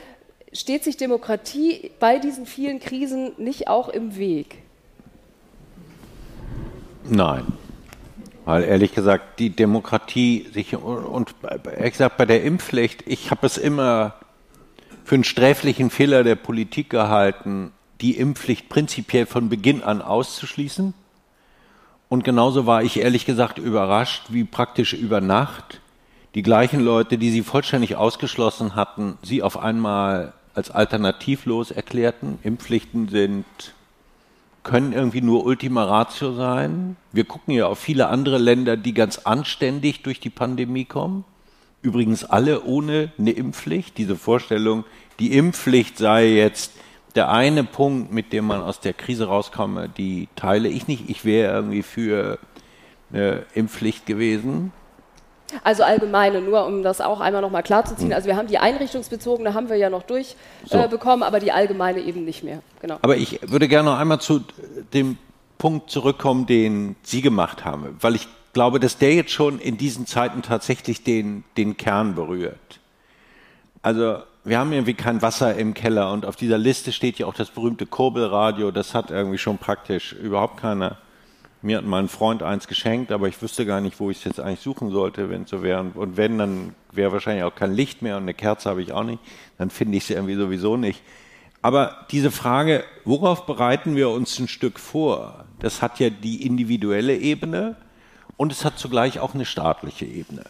[0.52, 4.58] steht sich Demokratie bei diesen vielen Krisen nicht auch im Weg?
[7.06, 7.65] Nein.
[8.46, 11.36] Weil ehrlich gesagt, die Demokratie sich und
[11.66, 14.14] ehrlich gesagt bei der Impfpflicht, ich habe es immer
[15.04, 20.94] für einen sträflichen Fehler der Politik gehalten, die Impfpflicht prinzipiell von Beginn an auszuschließen.
[22.08, 25.82] Und genauso war ich ehrlich gesagt überrascht, wie praktisch über Nacht
[26.36, 32.38] die gleichen Leute, die sie vollständig ausgeschlossen hatten, sie auf einmal als alternativlos erklärten.
[32.44, 33.46] Impfpflichten sind
[34.66, 36.98] können irgendwie nur Ultima Ratio sein.
[37.14, 41.24] Wir gucken ja auf viele andere Länder, die ganz anständig durch die Pandemie kommen.
[41.82, 43.98] Übrigens alle ohne eine Impfpflicht.
[43.98, 44.84] Diese Vorstellung,
[45.20, 46.74] die Impfpflicht sei jetzt
[47.14, 51.10] der eine Punkt, mit dem man aus der Krise rauskomme, die teile ich nicht.
[51.10, 52.40] Ich wäre irgendwie für
[53.14, 54.74] eine Impfpflicht gewesen.
[55.64, 58.10] Also allgemeine, nur um das auch einmal nochmal klarzuziehen.
[58.10, 58.16] Hm.
[58.16, 61.26] Also wir haben die einrichtungsbezogene haben wir ja noch durchbekommen, so.
[61.26, 62.60] äh, aber die allgemeine eben nicht mehr.
[62.82, 62.98] Genau.
[63.02, 64.42] Aber ich würde gerne noch einmal zu
[64.94, 65.18] dem
[65.58, 70.06] Punkt zurückkommen, den Sie gemacht haben, weil ich glaube, dass der jetzt schon in diesen
[70.06, 72.80] Zeiten tatsächlich den, den Kern berührt.
[73.82, 77.34] Also wir haben irgendwie kein Wasser im Keller und auf dieser Liste steht ja auch
[77.34, 80.98] das berühmte Kurbelradio, das hat irgendwie schon praktisch überhaupt keine
[81.66, 84.40] mir hat mein Freund eins geschenkt, aber ich wüsste gar nicht, wo ich es jetzt
[84.40, 85.84] eigentlich suchen sollte, wenn es so wäre.
[85.96, 89.04] Und wenn, dann wäre wahrscheinlich auch kein Licht mehr und eine Kerze habe ich auch
[89.04, 89.20] nicht.
[89.58, 91.02] Dann finde ich es irgendwie sowieso nicht.
[91.64, 97.18] Aber diese Frage, worauf bereiten wir uns ein Stück vor, das hat ja die individuelle
[97.18, 97.76] Ebene
[98.38, 100.44] und es hat zugleich auch eine staatliche Ebene.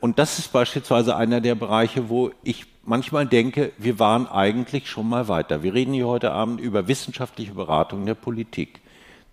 [0.00, 5.06] Und das ist beispielsweise einer der Bereiche, wo ich manchmal denke, wir waren eigentlich schon
[5.06, 5.62] mal weiter.
[5.62, 8.80] Wir reden hier heute Abend über wissenschaftliche Beratung der Politik.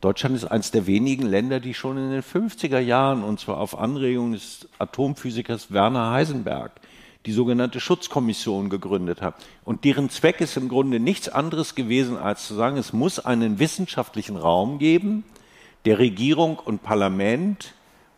[0.03, 3.79] Deutschland ist eines der wenigen Länder, die schon in den 50er Jahren, und zwar auf
[3.79, 6.73] Anregung des Atomphysikers Werner Heisenberg,
[7.25, 9.35] die sogenannte Schutzkommission gegründet hat.
[9.63, 13.59] Und deren Zweck ist im Grunde nichts anderes gewesen, als zu sagen, es muss einen
[13.59, 15.23] wissenschaftlichen Raum geben,
[15.85, 17.73] der Regierung und Parlament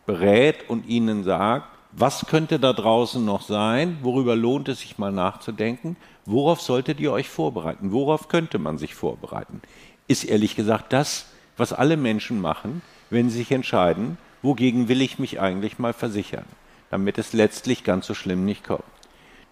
[0.06, 5.12] berät und ihnen sagt, was könnte da draußen noch sein, worüber lohnt es sich mal
[5.12, 9.62] nachzudenken, worauf solltet ihr euch vorbereiten, worauf könnte man sich vorbereiten.
[10.08, 11.26] Ist ehrlich gesagt das,
[11.56, 16.44] was alle Menschen machen, wenn sie sich entscheiden, wogegen will ich mich eigentlich mal versichern,
[16.90, 18.84] damit es letztlich ganz so schlimm nicht kommt.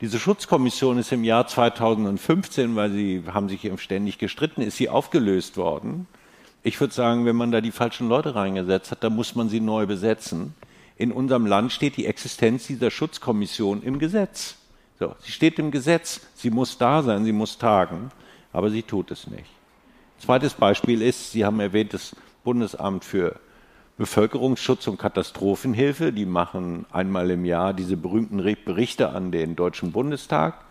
[0.00, 5.56] Diese Schutzkommission ist im Jahr 2015, weil sie haben sich ständig gestritten, ist sie aufgelöst
[5.56, 6.06] worden.
[6.62, 9.60] Ich würde sagen, wenn man da die falschen Leute reingesetzt hat, dann muss man sie
[9.60, 10.54] neu besetzen.
[10.96, 14.56] In unserem Land steht die Existenz dieser Schutzkommission im Gesetz.
[14.98, 18.10] So, sie steht im Gesetz, sie muss da sein, sie muss tagen,
[18.52, 19.53] aber sie tut es nicht.
[20.18, 23.36] Zweites Beispiel ist, Sie haben erwähnt, das Bundesamt für
[23.96, 26.12] Bevölkerungsschutz und Katastrophenhilfe.
[26.12, 30.64] Die machen einmal im Jahr diese berühmten Berichte an den Deutschen Bundestag.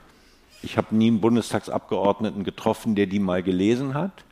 [0.61, 4.23] Ich habe nie einen Bundestagsabgeordneten getroffen, der die mal gelesen hat,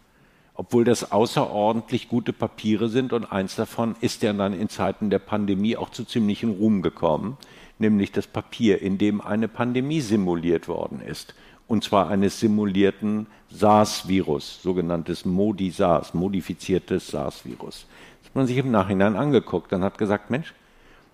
[0.53, 5.19] obwohl das außerordentlich gute Papiere sind und eins davon ist ja dann in Zeiten der
[5.19, 7.37] Pandemie auch zu ziemlichem Ruhm gekommen,
[7.79, 11.35] nämlich das Papier, in dem eine Pandemie simuliert worden ist
[11.71, 17.85] und zwar eines simulierten SARS-Virus, sogenanntes Modi-SARS, modifiziertes SARS-Virus.
[18.19, 20.53] Das hat man sich im Nachhinein angeguckt und hat gesagt, Mensch,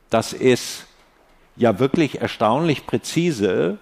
[0.10, 0.88] das ist
[1.58, 3.78] ja wirklich erstaunlich präzise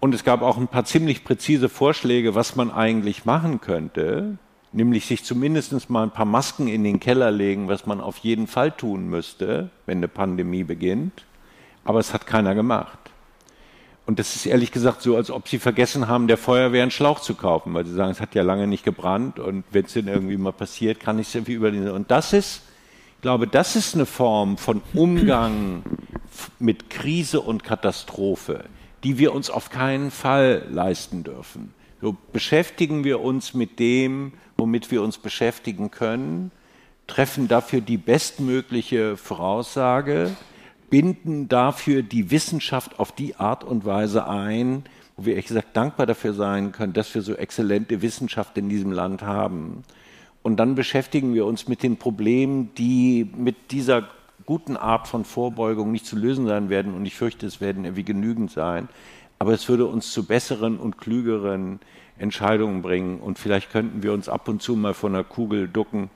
[0.00, 4.36] und es gab auch ein paar ziemlich präzise Vorschläge, was man eigentlich machen könnte,
[4.72, 8.48] nämlich sich zumindest mal ein paar Masken in den Keller legen, was man auf jeden
[8.48, 11.24] Fall tun müsste, wenn eine Pandemie beginnt.
[11.84, 12.98] Aber es hat keiner gemacht.
[14.08, 17.20] Und das ist ehrlich gesagt so, als ob sie vergessen haben, der Feuerwehr einen Schlauch
[17.20, 20.08] zu kaufen, weil sie sagen, es hat ja lange nicht gebrannt und wenn es denn
[20.08, 21.90] irgendwie mal passiert, kann ich es irgendwie über den.
[21.90, 22.62] Und das ist,
[23.16, 25.82] ich glaube, das ist eine Form von Umgang
[26.58, 28.64] mit Krise und Katastrophe,
[29.04, 31.74] die wir uns auf keinen Fall leisten dürfen.
[32.00, 36.50] So beschäftigen wir uns mit dem, womit wir uns beschäftigen können,
[37.08, 40.34] treffen dafür die bestmögliche Voraussage,
[40.90, 44.84] binden dafür die Wissenschaft auf die Art und Weise ein,
[45.16, 48.92] wo wir ehrlich gesagt dankbar dafür sein können, dass wir so exzellente Wissenschaft in diesem
[48.92, 49.84] Land haben.
[50.42, 54.08] Und dann beschäftigen wir uns mit den Problemen, die mit dieser
[54.46, 56.94] guten Art von Vorbeugung nicht zu lösen sein werden.
[56.94, 58.88] Und ich fürchte, es werden irgendwie genügend sein.
[59.38, 61.80] Aber es würde uns zu besseren und klügeren
[62.16, 63.20] Entscheidungen bringen.
[63.20, 66.10] Und vielleicht könnten wir uns ab und zu mal von der Kugel ducken.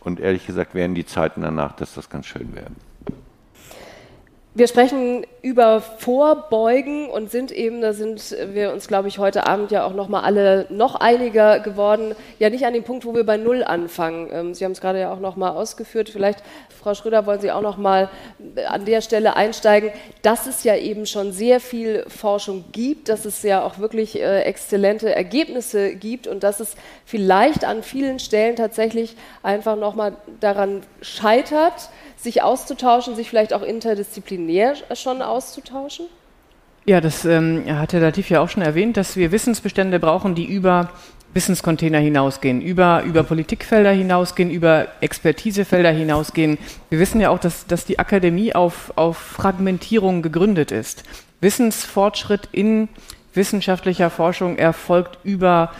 [0.00, 2.70] Und ehrlich gesagt wären die Zeiten danach, dass das ganz schön wäre.
[4.56, 9.70] Wir sprechen über Vorbeugen und sind eben, da sind wir uns, glaube ich, heute Abend
[9.70, 13.26] ja auch noch mal alle noch einiger geworden, ja nicht an dem Punkt, wo wir
[13.26, 14.30] bei Null anfangen.
[14.32, 16.08] Ähm, Sie haben es gerade ja auch noch mal ausgeführt.
[16.08, 18.08] Vielleicht, Frau Schröder, wollen Sie auch noch mal
[18.66, 19.90] an der Stelle einsteigen,
[20.22, 24.40] dass es ja eben schon sehr viel Forschung gibt, dass es ja auch wirklich äh,
[24.40, 30.80] exzellente Ergebnisse gibt und dass es vielleicht an vielen Stellen tatsächlich einfach noch mal daran
[31.02, 36.06] scheitert, sich auszutauschen, sich vielleicht auch interdisziplinär schon auszutauschen?
[36.84, 40.44] Ja, das ähm, hat Herr Latif ja auch schon erwähnt, dass wir Wissensbestände brauchen, die
[40.44, 40.90] über
[41.34, 46.58] Wissenscontainer hinausgehen, über, über Politikfelder hinausgehen, über Expertisefelder hinausgehen.
[46.88, 51.04] Wir wissen ja auch, dass, dass die Akademie auf, auf Fragmentierung gegründet ist.
[51.40, 52.88] Wissensfortschritt in
[53.34, 55.72] wissenschaftlicher Forschung erfolgt über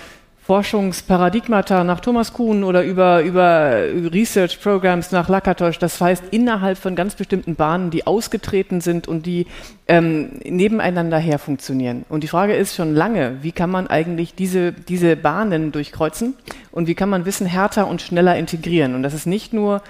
[0.46, 3.82] Forschungsparadigmata nach Thomas Kuhn oder über, über
[4.12, 5.80] Research Programs nach Lakatosch.
[5.80, 9.48] Das heißt, innerhalb von ganz bestimmten Bahnen, die ausgetreten sind und die
[9.88, 12.04] ähm, nebeneinander her funktionieren.
[12.08, 16.34] Und die Frage ist schon lange, wie kann man eigentlich diese, diese Bahnen durchkreuzen
[16.70, 18.94] und wie kann man Wissen härter und schneller integrieren?
[18.94, 19.82] Und das ist nicht nur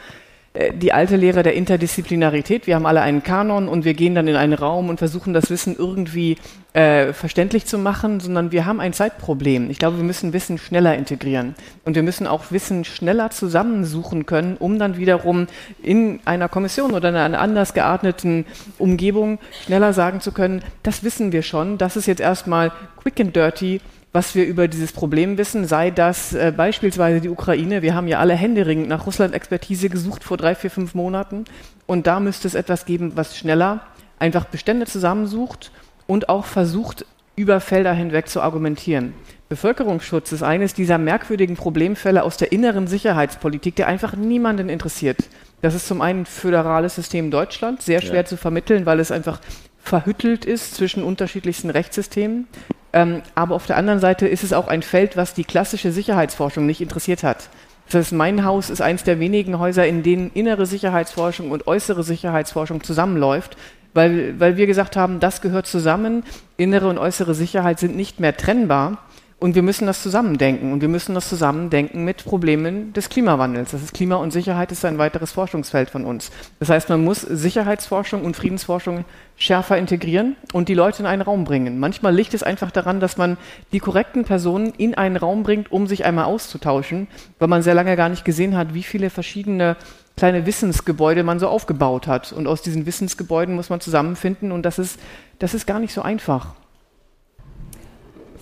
[0.75, 2.67] die alte Lehre der Interdisziplinarität.
[2.67, 5.51] Wir haben alle einen Kanon und wir gehen dann in einen Raum und versuchen das
[5.51, 6.37] Wissen irgendwie
[6.73, 9.71] äh, verständlich zu machen, sondern wir haben ein Zeitproblem.
[9.71, 11.55] Ich glaube, wir müssen Wissen schneller integrieren
[11.85, 15.47] und wir müssen auch Wissen schneller zusammensuchen können, um dann wiederum
[15.83, 18.47] in einer Kommission oder in einer anders gearteten
[18.79, 22.73] Umgebung schneller sagen zu können, das wissen wir schon, das ist jetzt erstmal
[23.03, 23.81] quick and dirty
[24.17, 27.83] was wir über dieses Problem wissen, sei das äh, beispielsweise die Ukraine.
[27.83, 31.45] Wir haben ja alle händeringend nach Russland-Expertise gesucht vor drei, vier, fünf Monaten.
[31.85, 33.83] Und da müsste es etwas geben, was schneller
[34.19, 35.71] einfach Bestände zusammensucht
[36.07, 37.05] und auch versucht,
[37.37, 39.13] über Felder hinweg zu argumentieren.
[39.51, 45.19] Bevölkerungsschutz ist eines dieser merkwürdigen Problemfälle aus der inneren Sicherheitspolitik, der einfach niemanden interessiert.
[45.61, 48.25] Das ist zum einen föderales System Deutschland, sehr schwer ja.
[48.25, 49.41] zu vermitteln, weil es einfach
[49.87, 52.47] verhüttelt ist zwischen unterschiedlichsten Rechtssystemen.
[52.93, 56.67] Ähm, aber auf der anderen Seite ist es auch ein Feld, was die klassische Sicherheitsforschung
[56.67, 57.49] nicht interessiert hat.
[57.87, 62.03] Das heißt, mein Haus ist eines der wenigen Häuser, in denen innere Sicherheitsforschung und äußere
[62.03, 63.57] Sicherheitsforschung zusammenläuft,
[63.95, 66.25] weil, weil wir gesagt haben, das gehört zusammen.
[66.57, 68.99] Innere und äußere Sicherheit sind nicht mehr trennbar.
[69.39, 70.73] Und wir müssen das zusammendenken.
[70.73, 73.73] Und wir müssen das zusammendenken mit Problemen des Klimawandels.
[73.73, 76.31] Das ist Klima und Sicherheit ist ein weiteres Forschungsfeld von uns.
[76.59, 79.05] Das heißt, man muss Sicherheitsforschung und Friedensforschung
[79.37, 81.79] schärfer integrieren und die Leute in einen Raum bringen.
[81.79, 83.37] Manchmal liegt es einfach daran, dass man
[83.73, 87.07] die korrekten Personen in einen Raum bringt, um sich einmal auszutauschen,
[87.39, 89.77] weil man sehr lange gar nicht gesehen hat, wie viele verschiedene
[90.17, 92.33] kleine Wissensgebäude man so aufgebaut hat.
[92.33, 94.99] Und aus diesen Wissensgebäuden muss man zusammenfinden und das ist,
[95.39, 96.55] das ist gar nicht so einfach.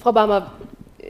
[0.01, 0.53] Frau Barmer,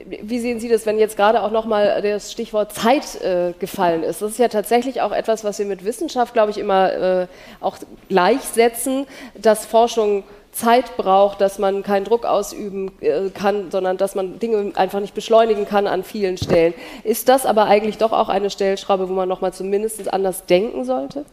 [0.05, 4.21] wie sehen Sie das, wenn jetzt gerade auch nochmal das Stichwort Zeit äh, gefallen ist?
[4.21, 7.27] Das ist ja tatsächlich auch etwas, was wir mit Wissenschaft, glaube ich, immer äh,
[7.59, 7.77] auch
[8.09, 14.39] gleichsetzen, dass Forschung Zeit braucht, dass man keinen Druck ausüben äh, kann, sondern dass man
[14.39, 16.73] Dinge einfach nicht beschleunigen kann an vielen Stellen.
[17.03, 21.25] Ist das aber eigentlich doch auch eine Stellschraube, wo man nochmal zumindest anders denken sollte?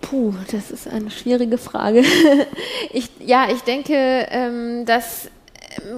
[0.00, 2.02] Puh, das ist eine schwierige Frage.
[2.92, 5.30] ich, ja, ich denke, ähm, dass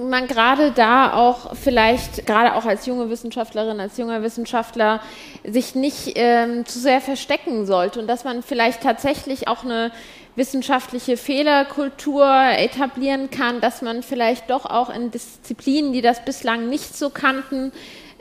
[0.09, 5.01] man gerade da auch vielleicht, gerade auch als junge Wissenschaftlerin, als junger Wissenschaftler,
[5.43, 9.91] sich nicht ähm, zu sehr verstecken sollte und dass man vielleicht tatsächlich auch eine
[10.35, 12.27] wissenschaftliche Fehlerkultur
[12.57, 17.71] etablieren kann, dass man vielleicht doch auch in Disziplinen, die das bislang nicht so kannten,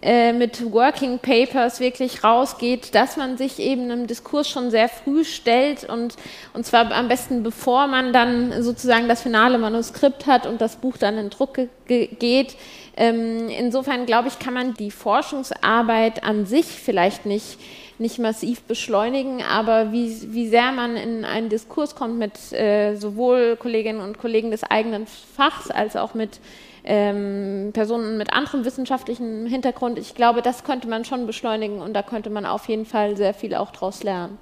[0.03, 5.25] äh, mit Working Papers wirklich rausgeht, dass man sich eben im Diskurs schon sehr früh
[5.25, 6.17] stellt und,
[6.53, 10.97] und zwar am besten bevor man dann sozusagen das finale Manuskript hat und das Buch
[10.99, 12.57] dann in Druck geht.
[12.99, 17.59] Ähm, insofern glaube ich, kann man die Forschungsarbeit an sich vielleicht nicht
[17.99, 23.57] nicht massiv beschleunigen, aber wie, wie sehr man in einen Diskurs kommt mit äh, sowohl
[23.57, 26.39] Kolleginnen und Kollegen des eigenen Fachs als auch mit
[26.87, 29.99] ähm, Personen mit anderem wissenschaftlichen Hintergrund.
[29.99, 33.35] Ich glaube, das könnte man schon beschleunigen und da könnte man auf jeden Fall sehr
[33.35, 34.39] viel auch daraus lernen.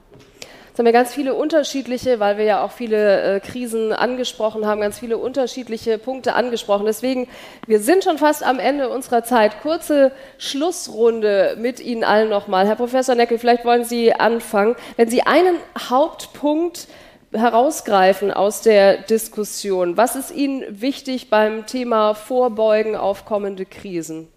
[0.74, 4.80] Jetzt haben wir ganz viele unterschiedliche, weil wir ja auch viele äh, Krisen angesprochen haben,
[4.80, 6.84] ganz viele unterschiedliche Punkte angesprochen.
[6.84, 7.28] Deswegen,
[7.68, 9.62] wir sind schon fast am Ende unserer Zeit.
[9.62, 12.66] Kurze Schlussrunde mit Ihnen allen nochmal.
[12.66, 14.74] Herr Professor Neckel, vielleicht wollen Sie anfangen.
[14.96, 16.88] Wenn Sie einen Hauptpunkt
[17.34, 19.96] herausgreifen aus der Diskussion?
[19.96, 24.28] Was ist Ihnen wichtig beim Thema Vorbeugen auf kommende Krisen?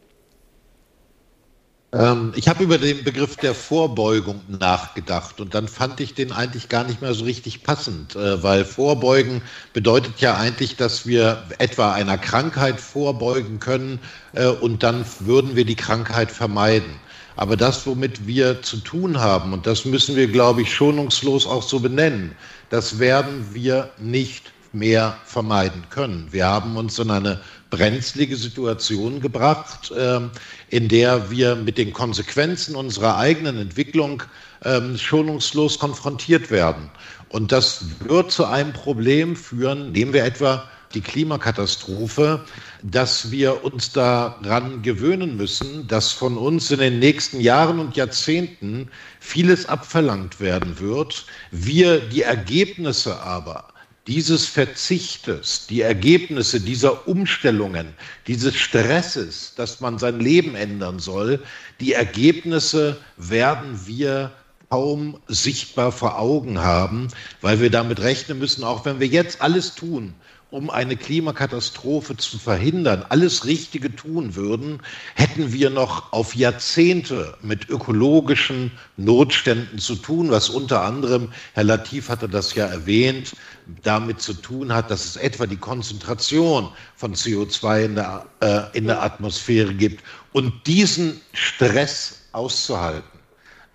[1.94, 6.68] Ähm, ich habe über den Begriff der Vorbeugung nachgedacht und dann fand ich den eigentlich
[6.68, 9.41] gar nicht mehr so richtig passend, äh, weil Vorbeugen
[9.72, 13.99] bedeutet ja eigentlich, dass wir etwa einer Krankheit vorbeugen können
[14.34, 16.99] äh, und dann würden wir die Krankheit vermeiden.
[17.38, 21.61] Aber das, womit wir zu tun haben, und das müssen wir, glaube ich, schonungslos auch
[21.61, 22.36] so benennen,
[22.69, 26.27] das werden wir nicht mehr vermeiden können.
[26.31, 30.30] Wir haben uns in eine brenzlige Situation gebracht, ähm,
[30.69, 34.23] in der wir mit den Konsequenzen unserer eigenen Entwicklung
[34.64, 36.89] ähm, schonungslos konfrontiert werden.
[37.30, 40.64] Und das wird zu einem Problem führen, nehmen wir etwa
[40.94, 42.45] die Klimakatastrophe,
[42.81, 48.89] dass wir uns daran gewöhnen müssen, dass von uns in den nächsten Jahren und Jahrzehnten
[49.28, 53.68] vieles abverlangt werden wird, wir die Ergebnisse aber
[54.08, 57.94] dieses Verzichtes, die Ergebnisse dieser Umstellungen,
[58.26, 61.44] dieses Stresses, dass man sein Leben ändern soll,
[61.82, 64.32] die Ergebnisse werden wir
[64.70, 67.10] kaum sichtbar vor Augen haben,
[67.41, 70.14] weil wir damit rechnen müssen, auch wenn wir jetzt alles tun,
[70.49, 74.80] um eine Klimakatastrophe zu verhindern, alles Richtige tun würden,
[75.15, 82.07] hätten wir noch auf Jahrzehnte mit ökologischen Notständen zu tun, was unter anderem, Herr Latif
[82.07, 83.36] hatte das ja erwähnt,
[83.84, 88.88] damit zu tun hat, dass es etwa die Konzentration von CO2 in der, äh, in
[88.88, 90.03] der Atmosphäre gibt.
[90.32, 93.18] Und diesen Stress auszuhalten,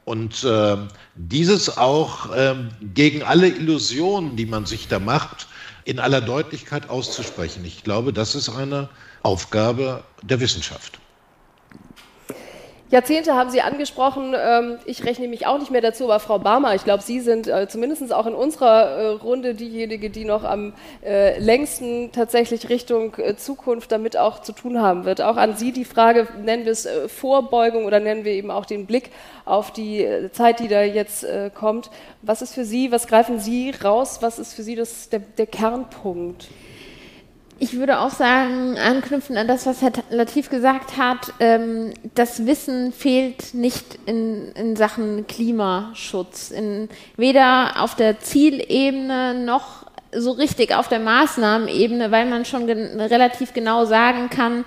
[0.05, 0.77] und äh,
[1.15, 2.57] dieses auch äh,
[2.93, 5.47] gegen alle Illusionen, die man sich da macht,
[5.85, 7.65] in aller Deutlichkeit auszusprechen.
[7.65, 8.91] Ich glaube, das ist eine
[9.23, 11.02] Aufgabe der Wissenschaft.
[12.93, 14.35] Jahrzehnte haben Sie angesprochen.
[14.39, 17.49] Ähm, ich rechne mich auch nicht mehr dazu, aber Frau Barmer, ich glaube, Sie sind
[17.49, 23.15] äh, zumindest auch in unserer äh, Runde diejenige, die noch am äh, längsten tatsächlich Richtung
[23.39, 25.23] Zukunft damit auch zu tun haben wird.
[25.23, 28.85] Auch an Sie die Frage, nennen wir es Vorbeugung oder nennen wir eben auch den
[28.85, 29.11] Blick
[29.47, 31.91] auf die Zeit, die da jetzt kommt.
[32.21, 34.19] Was ist für Sie, was greifen Sie raus?
[34.21, 36.49] Was ist für Sie das, der, der Kernpunkt?
[37.63, 42.93] Ich würde auch sagen, anknüpfen an das, was Herr Latif gesagt hat, ähm, das Wissen
[42.93, 46.51] fehlt nicht in, in Sachen Klimaschutz.
[46.51, 53.01] In, weder auf der Zielebene noch so richtig auf der Maßnahmenebene, weil man schon gen
[53.01, 54.65] relativ genau sagen kann,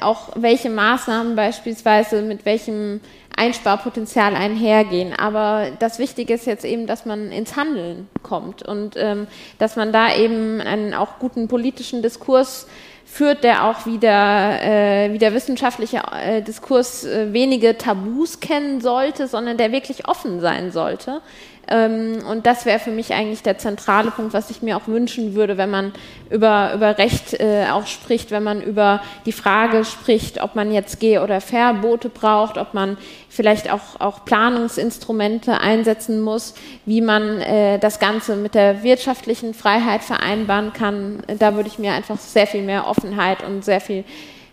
[0.00, 3.00] auch welche Maßnahmen beispielsweise mit welchem
[3.36, 5.12] Einsparpotenzial einhergehen.
[5.12, 9.26] Aber das Wichtige ist jetzt eben, dass man ins Handeln kommt und ähm,
[9.58, 12.66] dass man da eben einen auch guten politischen Diskurs
[13.04, 19.28] führt, der auch wieder, äh, wie der wissenschaftliche äh, Diskurs äh, wenige Tabus kennen sollte,
[19.28, 21.20] sondern der wirklich offen sein sollte.
[21.68, 25.34] Ähm, und das wäre für mich eigentlich der zentrale Punkt, was ich mir auch wünschen
[25.34, 25.92] würde, wenn man
[26.30, 31.00] über, über Recht äh, auch spricht, wenn man über die Frage spricht, ob man jetzt
[31.00, 32.96] Geh- oder Verbote braucht, ob man
[33.28, 40.02] vielleicht auch, auch Planungsinstrumente einsetzen muss, wie man äh, das Ganze mit der wirtschaftlichen Freiheit
[40.02, 41.22] vereinbaren kann.
[41.38, 44.04] Da würde ich mir einfach sehr viel mehr Offenheit und sehr viel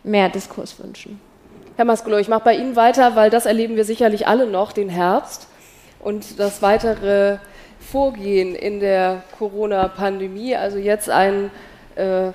[0.03, 1.19] mehr Diskurs wünschen.
[1.75, 4.89] Herr Maskulo, ich mache bei Ihnen weiter, weil das erleben wir sicherlich alle noch, den
[4.89, 5.47] Herbst
[6.03, 7.37] und das weitere
[7.79, 11.51] Vorgehen in der Corona-Pandemie, also jetzt ein,
[11.95, 12.31] äh,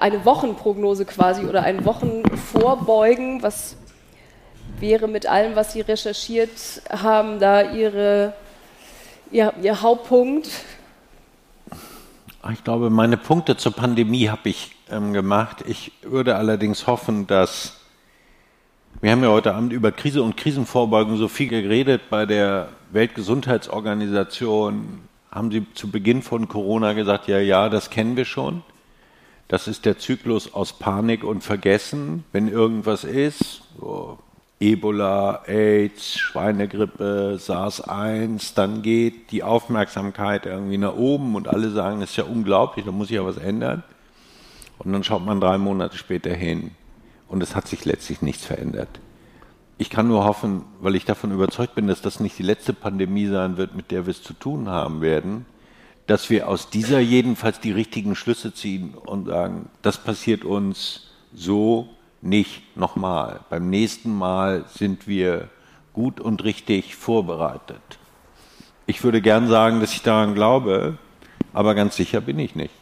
[0.00, 3.76] eine Wochenprognose quasi oder ein Wochenvorbeugen, was
[4.78, 8.34] wäre mit allem, was Sie recherchiert haben, da Ihre,
[9.30, 10.48] Ihr, Ihr Hauptpunkt?
[12.52, 15.64] Ich glaube, meine Punkte zur Pandemie habe ich ähm, gemacht.
[15.66, 17.80] Ich würde allerdings hoffen, dass
[19.00, 22.02] wir haben ja heute Abend über Krise und Krisenvorbeugung so viel geredet.
[22.10, 25.00] Bei der Weltgesundheitsorganisation
[25.30, 28.62] haben sie zu Beginn von Corona gesagt, ja, ja, das kennen wir schon.
[29.48, 32.24] Das ist der Zyklus aus Panik und Vergessen.
[32.32, 34.18] Wenn irgendwas ist, so
[34.60, 42.10] Ebola, AIDS, Schweinegrippe, SARS-1, dann geht die Aufmerksamkeit irgendwie nach oben und alle sagen, das
[42.10, 43.82] ist ja unglaublich, da muss ich ja was ändern.
[44.78, 46.70] Und dann schaut man drei Monate später hin
[47.28, 49.00] und es hat sich letztlich nichts verändert.
[49.76, 53.26] Ich kann nur hoffen, weil ich davon überzeugt bin, dass das nicht die letzte Pandemie
[53.26, 55.46] sein wird, mit der wir es zu tun haben werden,
[56.06, 61.88] dass wir aus dieser jedenfalls die richtigen Schlüsse ziehen und sagen, das passiert uns so
[62.22, 63.40] nicht nochmal.
[63.50, 65.48] Beim nächsten Mal sind wir
[65.92, 67.82] gut und richtig vorbereitet.
[68.86, 70.98] Ich würde gern sagen, dass ich daran glaube,
[71.52, 72.74] aber ganz sicher bin ich nicht.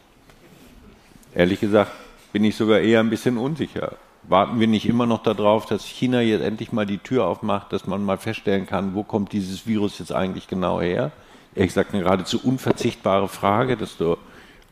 [1.33, 1.91] Ehrlich gesagt
[2.33, 6.21] bin ich sogar eher ein bisschen unsicher warten wir nicht immer noch darauf, dass China
[6.21, 9.99] jetzt endlich mal die Tür aufmacht, dass man mal feststellen kann, wo kommt dieses Virus
[9.99, 11.11] jetzt eigentlich genau her?
[11.55, 14.17] ehrlich gesagt, eine geradezu unverzichtbare Frage, dass du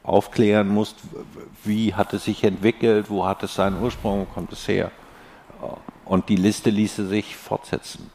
[0.03, 0.97] aufklären musst,
[1.63, 4.91] wie hat es sich entwickelt, wo hat es seinen Ursprung, wo kommt es her.
[6.05, 8.09] Und die Liste ließe sich fortsetzen.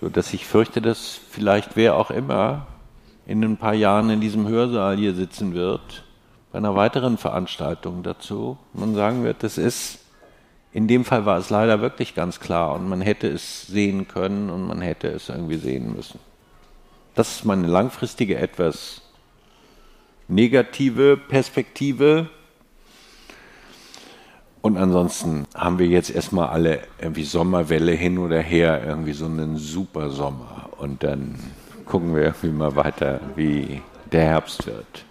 [0.00, 2.66] So dass ich fürchte, dass vielleicht wer auch immer
[3.26, 6.04] in ein paar Jahren in diesem Hörsaal hier sitzen wird,
[6.50, 9.99] bei einer weiteren Veranstaltung dazu, man sagen wird, das ist,
[10.72, 14.50] in dem Fall war es leider wirklich ganz klar und man hätte es sehen können
[14.50, 16.20] und man hätte es irgendwie sehen müssen.
[17.14, 19.02] Das ist meine langfristige, etwas
[20.28, 22.28] negative Perspektive.
[24.62, 29.56] Und ansonsten haben wir jetzt erstmal alle irgendwie Sommerwelle hin oder her, irgendwie so einen
[29.56, 30.68] super Sommer.
[30.78, 31.34] Und dann
[31.84, 33.82] gucken wir irgendwie mal weiter, wie
[34.12, 35.04] der Herbst wird.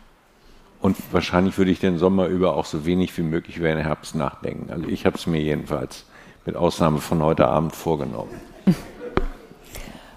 [0.82, 4.16] Und wahrscheinlich würde ich den Sommer über auch so wenig wie möglich über den Herbst
[4.16, 4.72] nachdenken.
[4.72, 6.06] Also ich habe es mir jedenfalls
[6.46, 8.40] mit Ausnahme von heute Abend vorgenommen.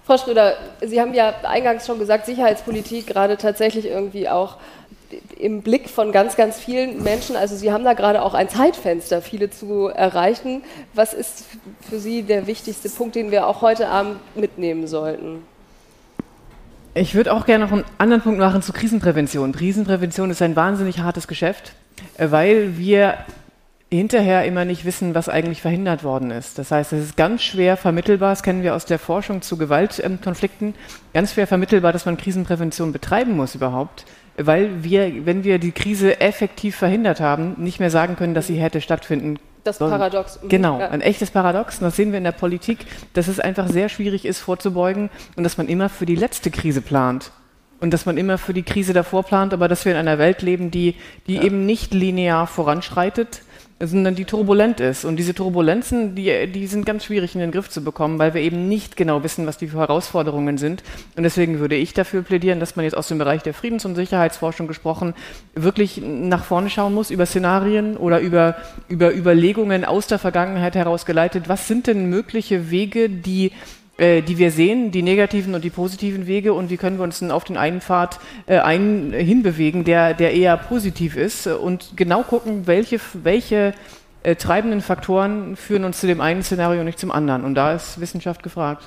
[0.05, 4.57] Frau Schröder, Sie haben ja eingangs schon gesagt, Sicherheitspolitik gerade tatsächlich irgendwie auch
[5.37, 7.35] im Blick von ganz, ganz vielen Menschen.
[7.35, 10.63] Also Sie haben da gerade auch ein Zeitfenster, viele zu erreichen.
[10.93, 11.45] Was ist
[11.87, 15.43] für Sie der wichtigste Punkt, den wir auch heute Abend mitnehmen sollten?
[16.95, 19.51] Ich würde auch gerne noch einen anderen Punkt machen zu Krisenprävention.
[19.51, 21.73] Krisenprävention ist ein wahnsinnig hartes Geschäft,
[22.17, 23.17] äh, weil wir
[23.89, 26.59] hinterher immer nicht wissen, was eigentlich verhindert worden ist.
[26.59, 30.73] Das heißt, es ist ganz schwer vermittelbar, das kennen wir aus der Forschung zu Gewaltkonflikten,
[31.13, 34.05] ganz schwer vermittelbar, dass man Krisenprävention betreiben muss überhaupt,
[34.37, 38.55] weil wir, wenn wir die Krise effektiv verhindert haben, nicht mehr sagen können, dass sie
[38.55, 40.39] hätte stattfinden das Paradox.
[40.47, 41.79] Genau, ein echtes Paradox.
[41.79, 45.43] Und das sehen wir in der Politik, dass es einfach sehr schwierig ist, vorzubeugen und
[45.43, 47.31] dass man immer für die letzte Krise plant.
[47.79, 50.41] Und dass man immer für die Krise davor plant, aber dass wir in einer Welt
[50.41, 50.95] leben, die,
[51.27, 51.43] die ja.
[51.43, 53.41] eben nicht linear voranschreitet,
[53.87, 55.05] sondern die turbulent ist.
[55.05, 58.41] Und diese Turbulenzen, die, die sind ganz schwierig in den Griff zu bekommen, weil wir
[58.41, 60.83] eben nicht genau wissen, was die Herausforderungen sind.
[61.15, 63.95] Und deswegen würde ich dafür plädieren, dass man jetzt aus dem Bereich der Friedens- und
[63.95, 65.13] Sicherheitsforschung gesprochen
[65.55, 68.55] wirklich nach vorne schauen muss über Szenarien oder über,
[68.87, 71.47] über Überlegungen aus der Vergangenheit herausgeleitet.
[71.47, 73.51] Was sind denn mögliche Wege, die
[73.97, 77.19] äh, die wir sehen, die negativen und die positiven Wege und wie können wir uns
[77.19, 82.23] denn auf den einen Pfad äh, ein, hinbewegen, der, der eher positiv ist und genau
[82.23, 83.73] gucken, welche, welche
[84.23, 87.43] äh, treibenden Faktoren führen uns zu dem einen Szenario und nicht zum anderen.
[87.43, 88.83] Und da ist Wissenschaft gefragt.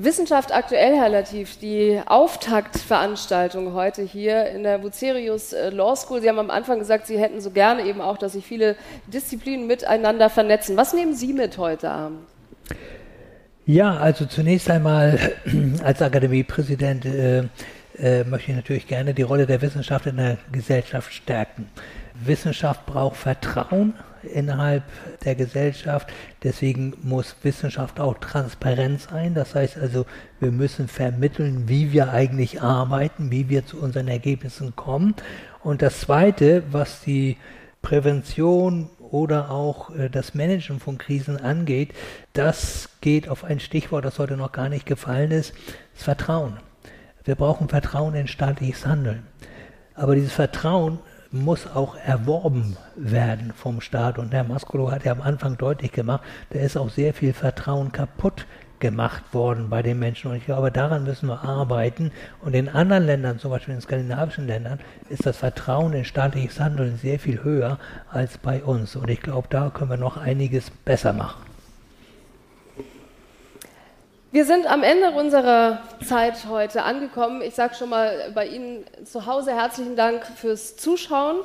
[0.00, 6.20] Wissenschaft aktuell, Herr Latif, die Auftaktveranstaltung heute hier in der Bucerius äh, Law School.
[6.20, 8.76] Sie haben am Anfang gesagt, Sie hätten so gerne eben auch, dass sich viele
[9.08, 10.76] Disziplinen miteinander vernetzen.
[10.76, 12.20] Was nehmen Sie mit heute Abend?
[13.68, 15.18] Ja, also zunächst einmal
[15.84, 17.40] als Akademiepräsident äh,
[17.98, 21.68] äh, möchte ich natürlich gerne die Rolle der Wissenschaft in der Gesellschaft stärken.
[22.14, 23.92] Wissenschaft braucht Vertrauen
[24.22, 24.84] innerhalb
[25.22, 26.08] der Gesellschaft.
[26.42, 29.34] Deswegen muss Wissenschaft auch transparent sein.
[29.34, 30.06] Das heißt also,
[30.40, 35.14] wir müssen vermitteln, wie wir eigentlich arbeiten, wie wir zu unseren Ergebnissen kommen.
[35.62, 37.36] Und das Zweite, was die
[37.82, 41.92] Prävention oder auch äh, das Managen von Krisen angeht,
[42.32, 45.52] das geht auf ein Stichwort, das heute noch gar nicht gefallen ist,
[45.94, 46.58] das Vertrauen.
[47.24, 49.26] Wir brauchen Vertrauen in staatliches Handeln.
[49.94, 50.98] Aber dieses Vertrauen
[51.30, 54.18] muss auch erworben werden vom Staat.
[54.18, 57.92] Und Herr Maskolo hat ja am Anfang deutlich gemacht, da ist auch sehr viel Vertrauen
[57.92, 58.46] kaputt
[58.80, 60.30] gemacht worden bei den Menschen.
[60.30, 62.12] Und ich glaube, daran müssen wir arbeiten.
[62.40, 64.78] Und in anderen Ländern, zum Beispiel in skandinavischen Ländern,
[65.08, 67.78] ist das Vertrauen in staatliches Handeln sehr viel höher
[68.10, 68.96] als bei uns.
[68.96, 71.48] Und ich glaube, da können wir noch einiges besser machen.
[74.30, 77.40] Wir sind am Ende unserer Zeit heute angekommen.
[77.40, 81.38] Ich sage schon mal bei Ihnen zu Hause herzlichen Dank fürs Zuschauen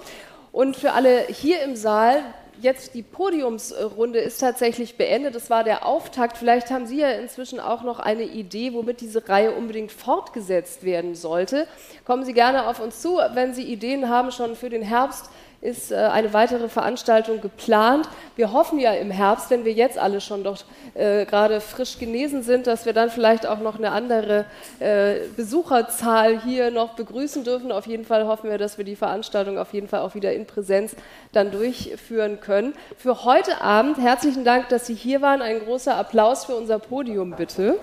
[0.51, 2.22] und für alle hier im Saal,
[2.61, 5.35] jetzt die Podiumsrunde ist tatsächlich beendet.
[5.35, 6.38] Das war der Auftakt.
[6.38, 11.15] Vielleicht haben Sie ja inzwischen auch noch eine Idee, womit diese Reihe unbedingt fortgesetzt werden
[11.15, 11.67] sollte.
[12.05, 15.30] Kommen Sie gerne auf uns zu, wenn Sie Ideen haben schon für den Herbst
[15.64, 18.07] ist äh, eine weitere Veranstaltung geplant.
[18.35, 20.57] Wir hoffen ja im Herbst, wenn wir jetzt alle schon doch
[20.94, 24.45] äh, gerade frisch genesen sind, dass wir dann vielleicht auch noch eine andere
[24.80, 27.72] äh, Besucherzahl hier noch begrüßen dürfen.
[27.72, 30.45] Auf jeden Fall hoffen wir, dass wir die Veranstaltung auf jeden Fall auch wieder in
[30.45, 30.95] Präsenz
[31.31, 32.73] dann durchführen können.
[32.98, 35.41] Für heute Abend herzlichen Dank, dass Sie hier waren.
[35.41, 37.80] Ein großer Applaus für unser Podium, bitte.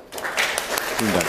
[0.98, 1.26] Vielen Dank.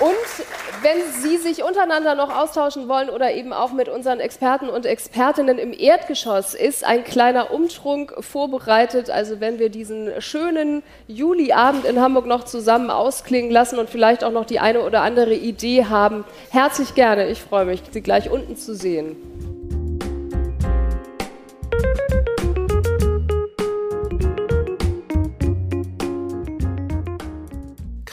[0.00, 4.86] Und wenn Sie sich untereinander noch austauschen wollen oder eben auch mit unseren Experten und
[4.86, 9.10] Expertinnen im Erdgeschoss, ist ein kleiner Umtrunk vorbereitet.
[9.10, 14.32] Also wenn wir diesen schönen Juliabend in Hamburg noch zusammen ausklingen lassen und vielleicht auch
[14.32, 17.28] noch die eine oder andere Idee haben, herzlich gerne.
[17.28, 19.57] Ich freue mich, Sie gleich unten zu sehen.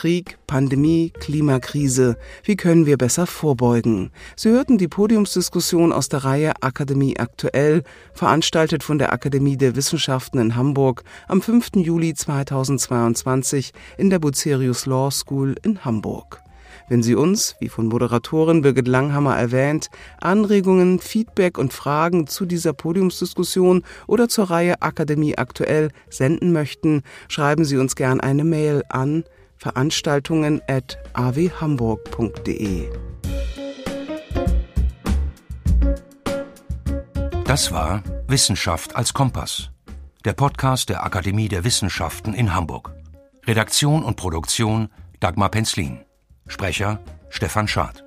[0.06, 2.16] Krieg, Pandemie, Klimakrise.
[2.44, 4.12] Wie können wir besser vorbeugen?
[4.36, 7.82] Sie hörten die Podiumsdiskussion aus der Reihe Akademie aktuell,
[8.14, 11.78] veranstaltet von der Akademie der Wissenschaften in Hamburg am 5.
[11.78, 16.40] Juli 2022 in der Bucerius Law School in Hamburg.
[16.88, 19.90] Wenn Sie uns, wie von Moderatorin Birgit Langhammer erwähnt,
[20.22, 27.66] Anregungen, Feedback und Fragen zu dieser Podiumsdiskussion oder zur Reihe Akademie aktuell senden möchten, schreiben
[27.66, 29.24] Sie uns gern eine Mail an
[29.66, 32.88] veranstaltungen at awhamburg.de.
[37.46, 39.72] Das war Wissenschaft als Kompass,
[40.24, 42.94] der Podcast der Akademie der Wissenschaften in Hamburg.
[43.48, 44.90] Redaktion und Produktion
[45.20, 46.06] Dagmar Penzlin.
[46.46, 48.04] Sprecher Stefan Schad.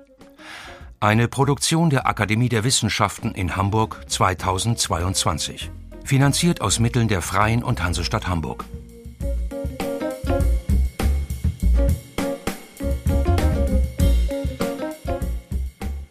[1.01, 5.69] Eine Produktion der Akademie der Wissenschaften in Hamburg 2022.
[6.05, 8.63] Finanziert aus Mitteln der Freien und Hansestadt Hamburg.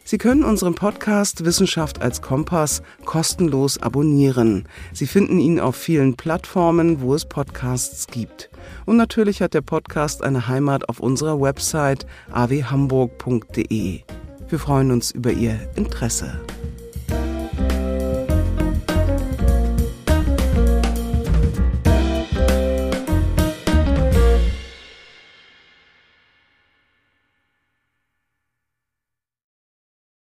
[0.09, 4.67] Sie können unseren Podcast Wissenschaft als Kompass kostenlos abonnieren.
[4.95, 8.49] Sie finden ihn auf vielen Plattformen, wo es Podcasts gibt.
[8.87, 14.01] Und natürlich hat der Podcast eine Heimat auf unserer Website awhamburg.de.
[14.49, 16.41] Wir freuen uns über Ihr Interesse.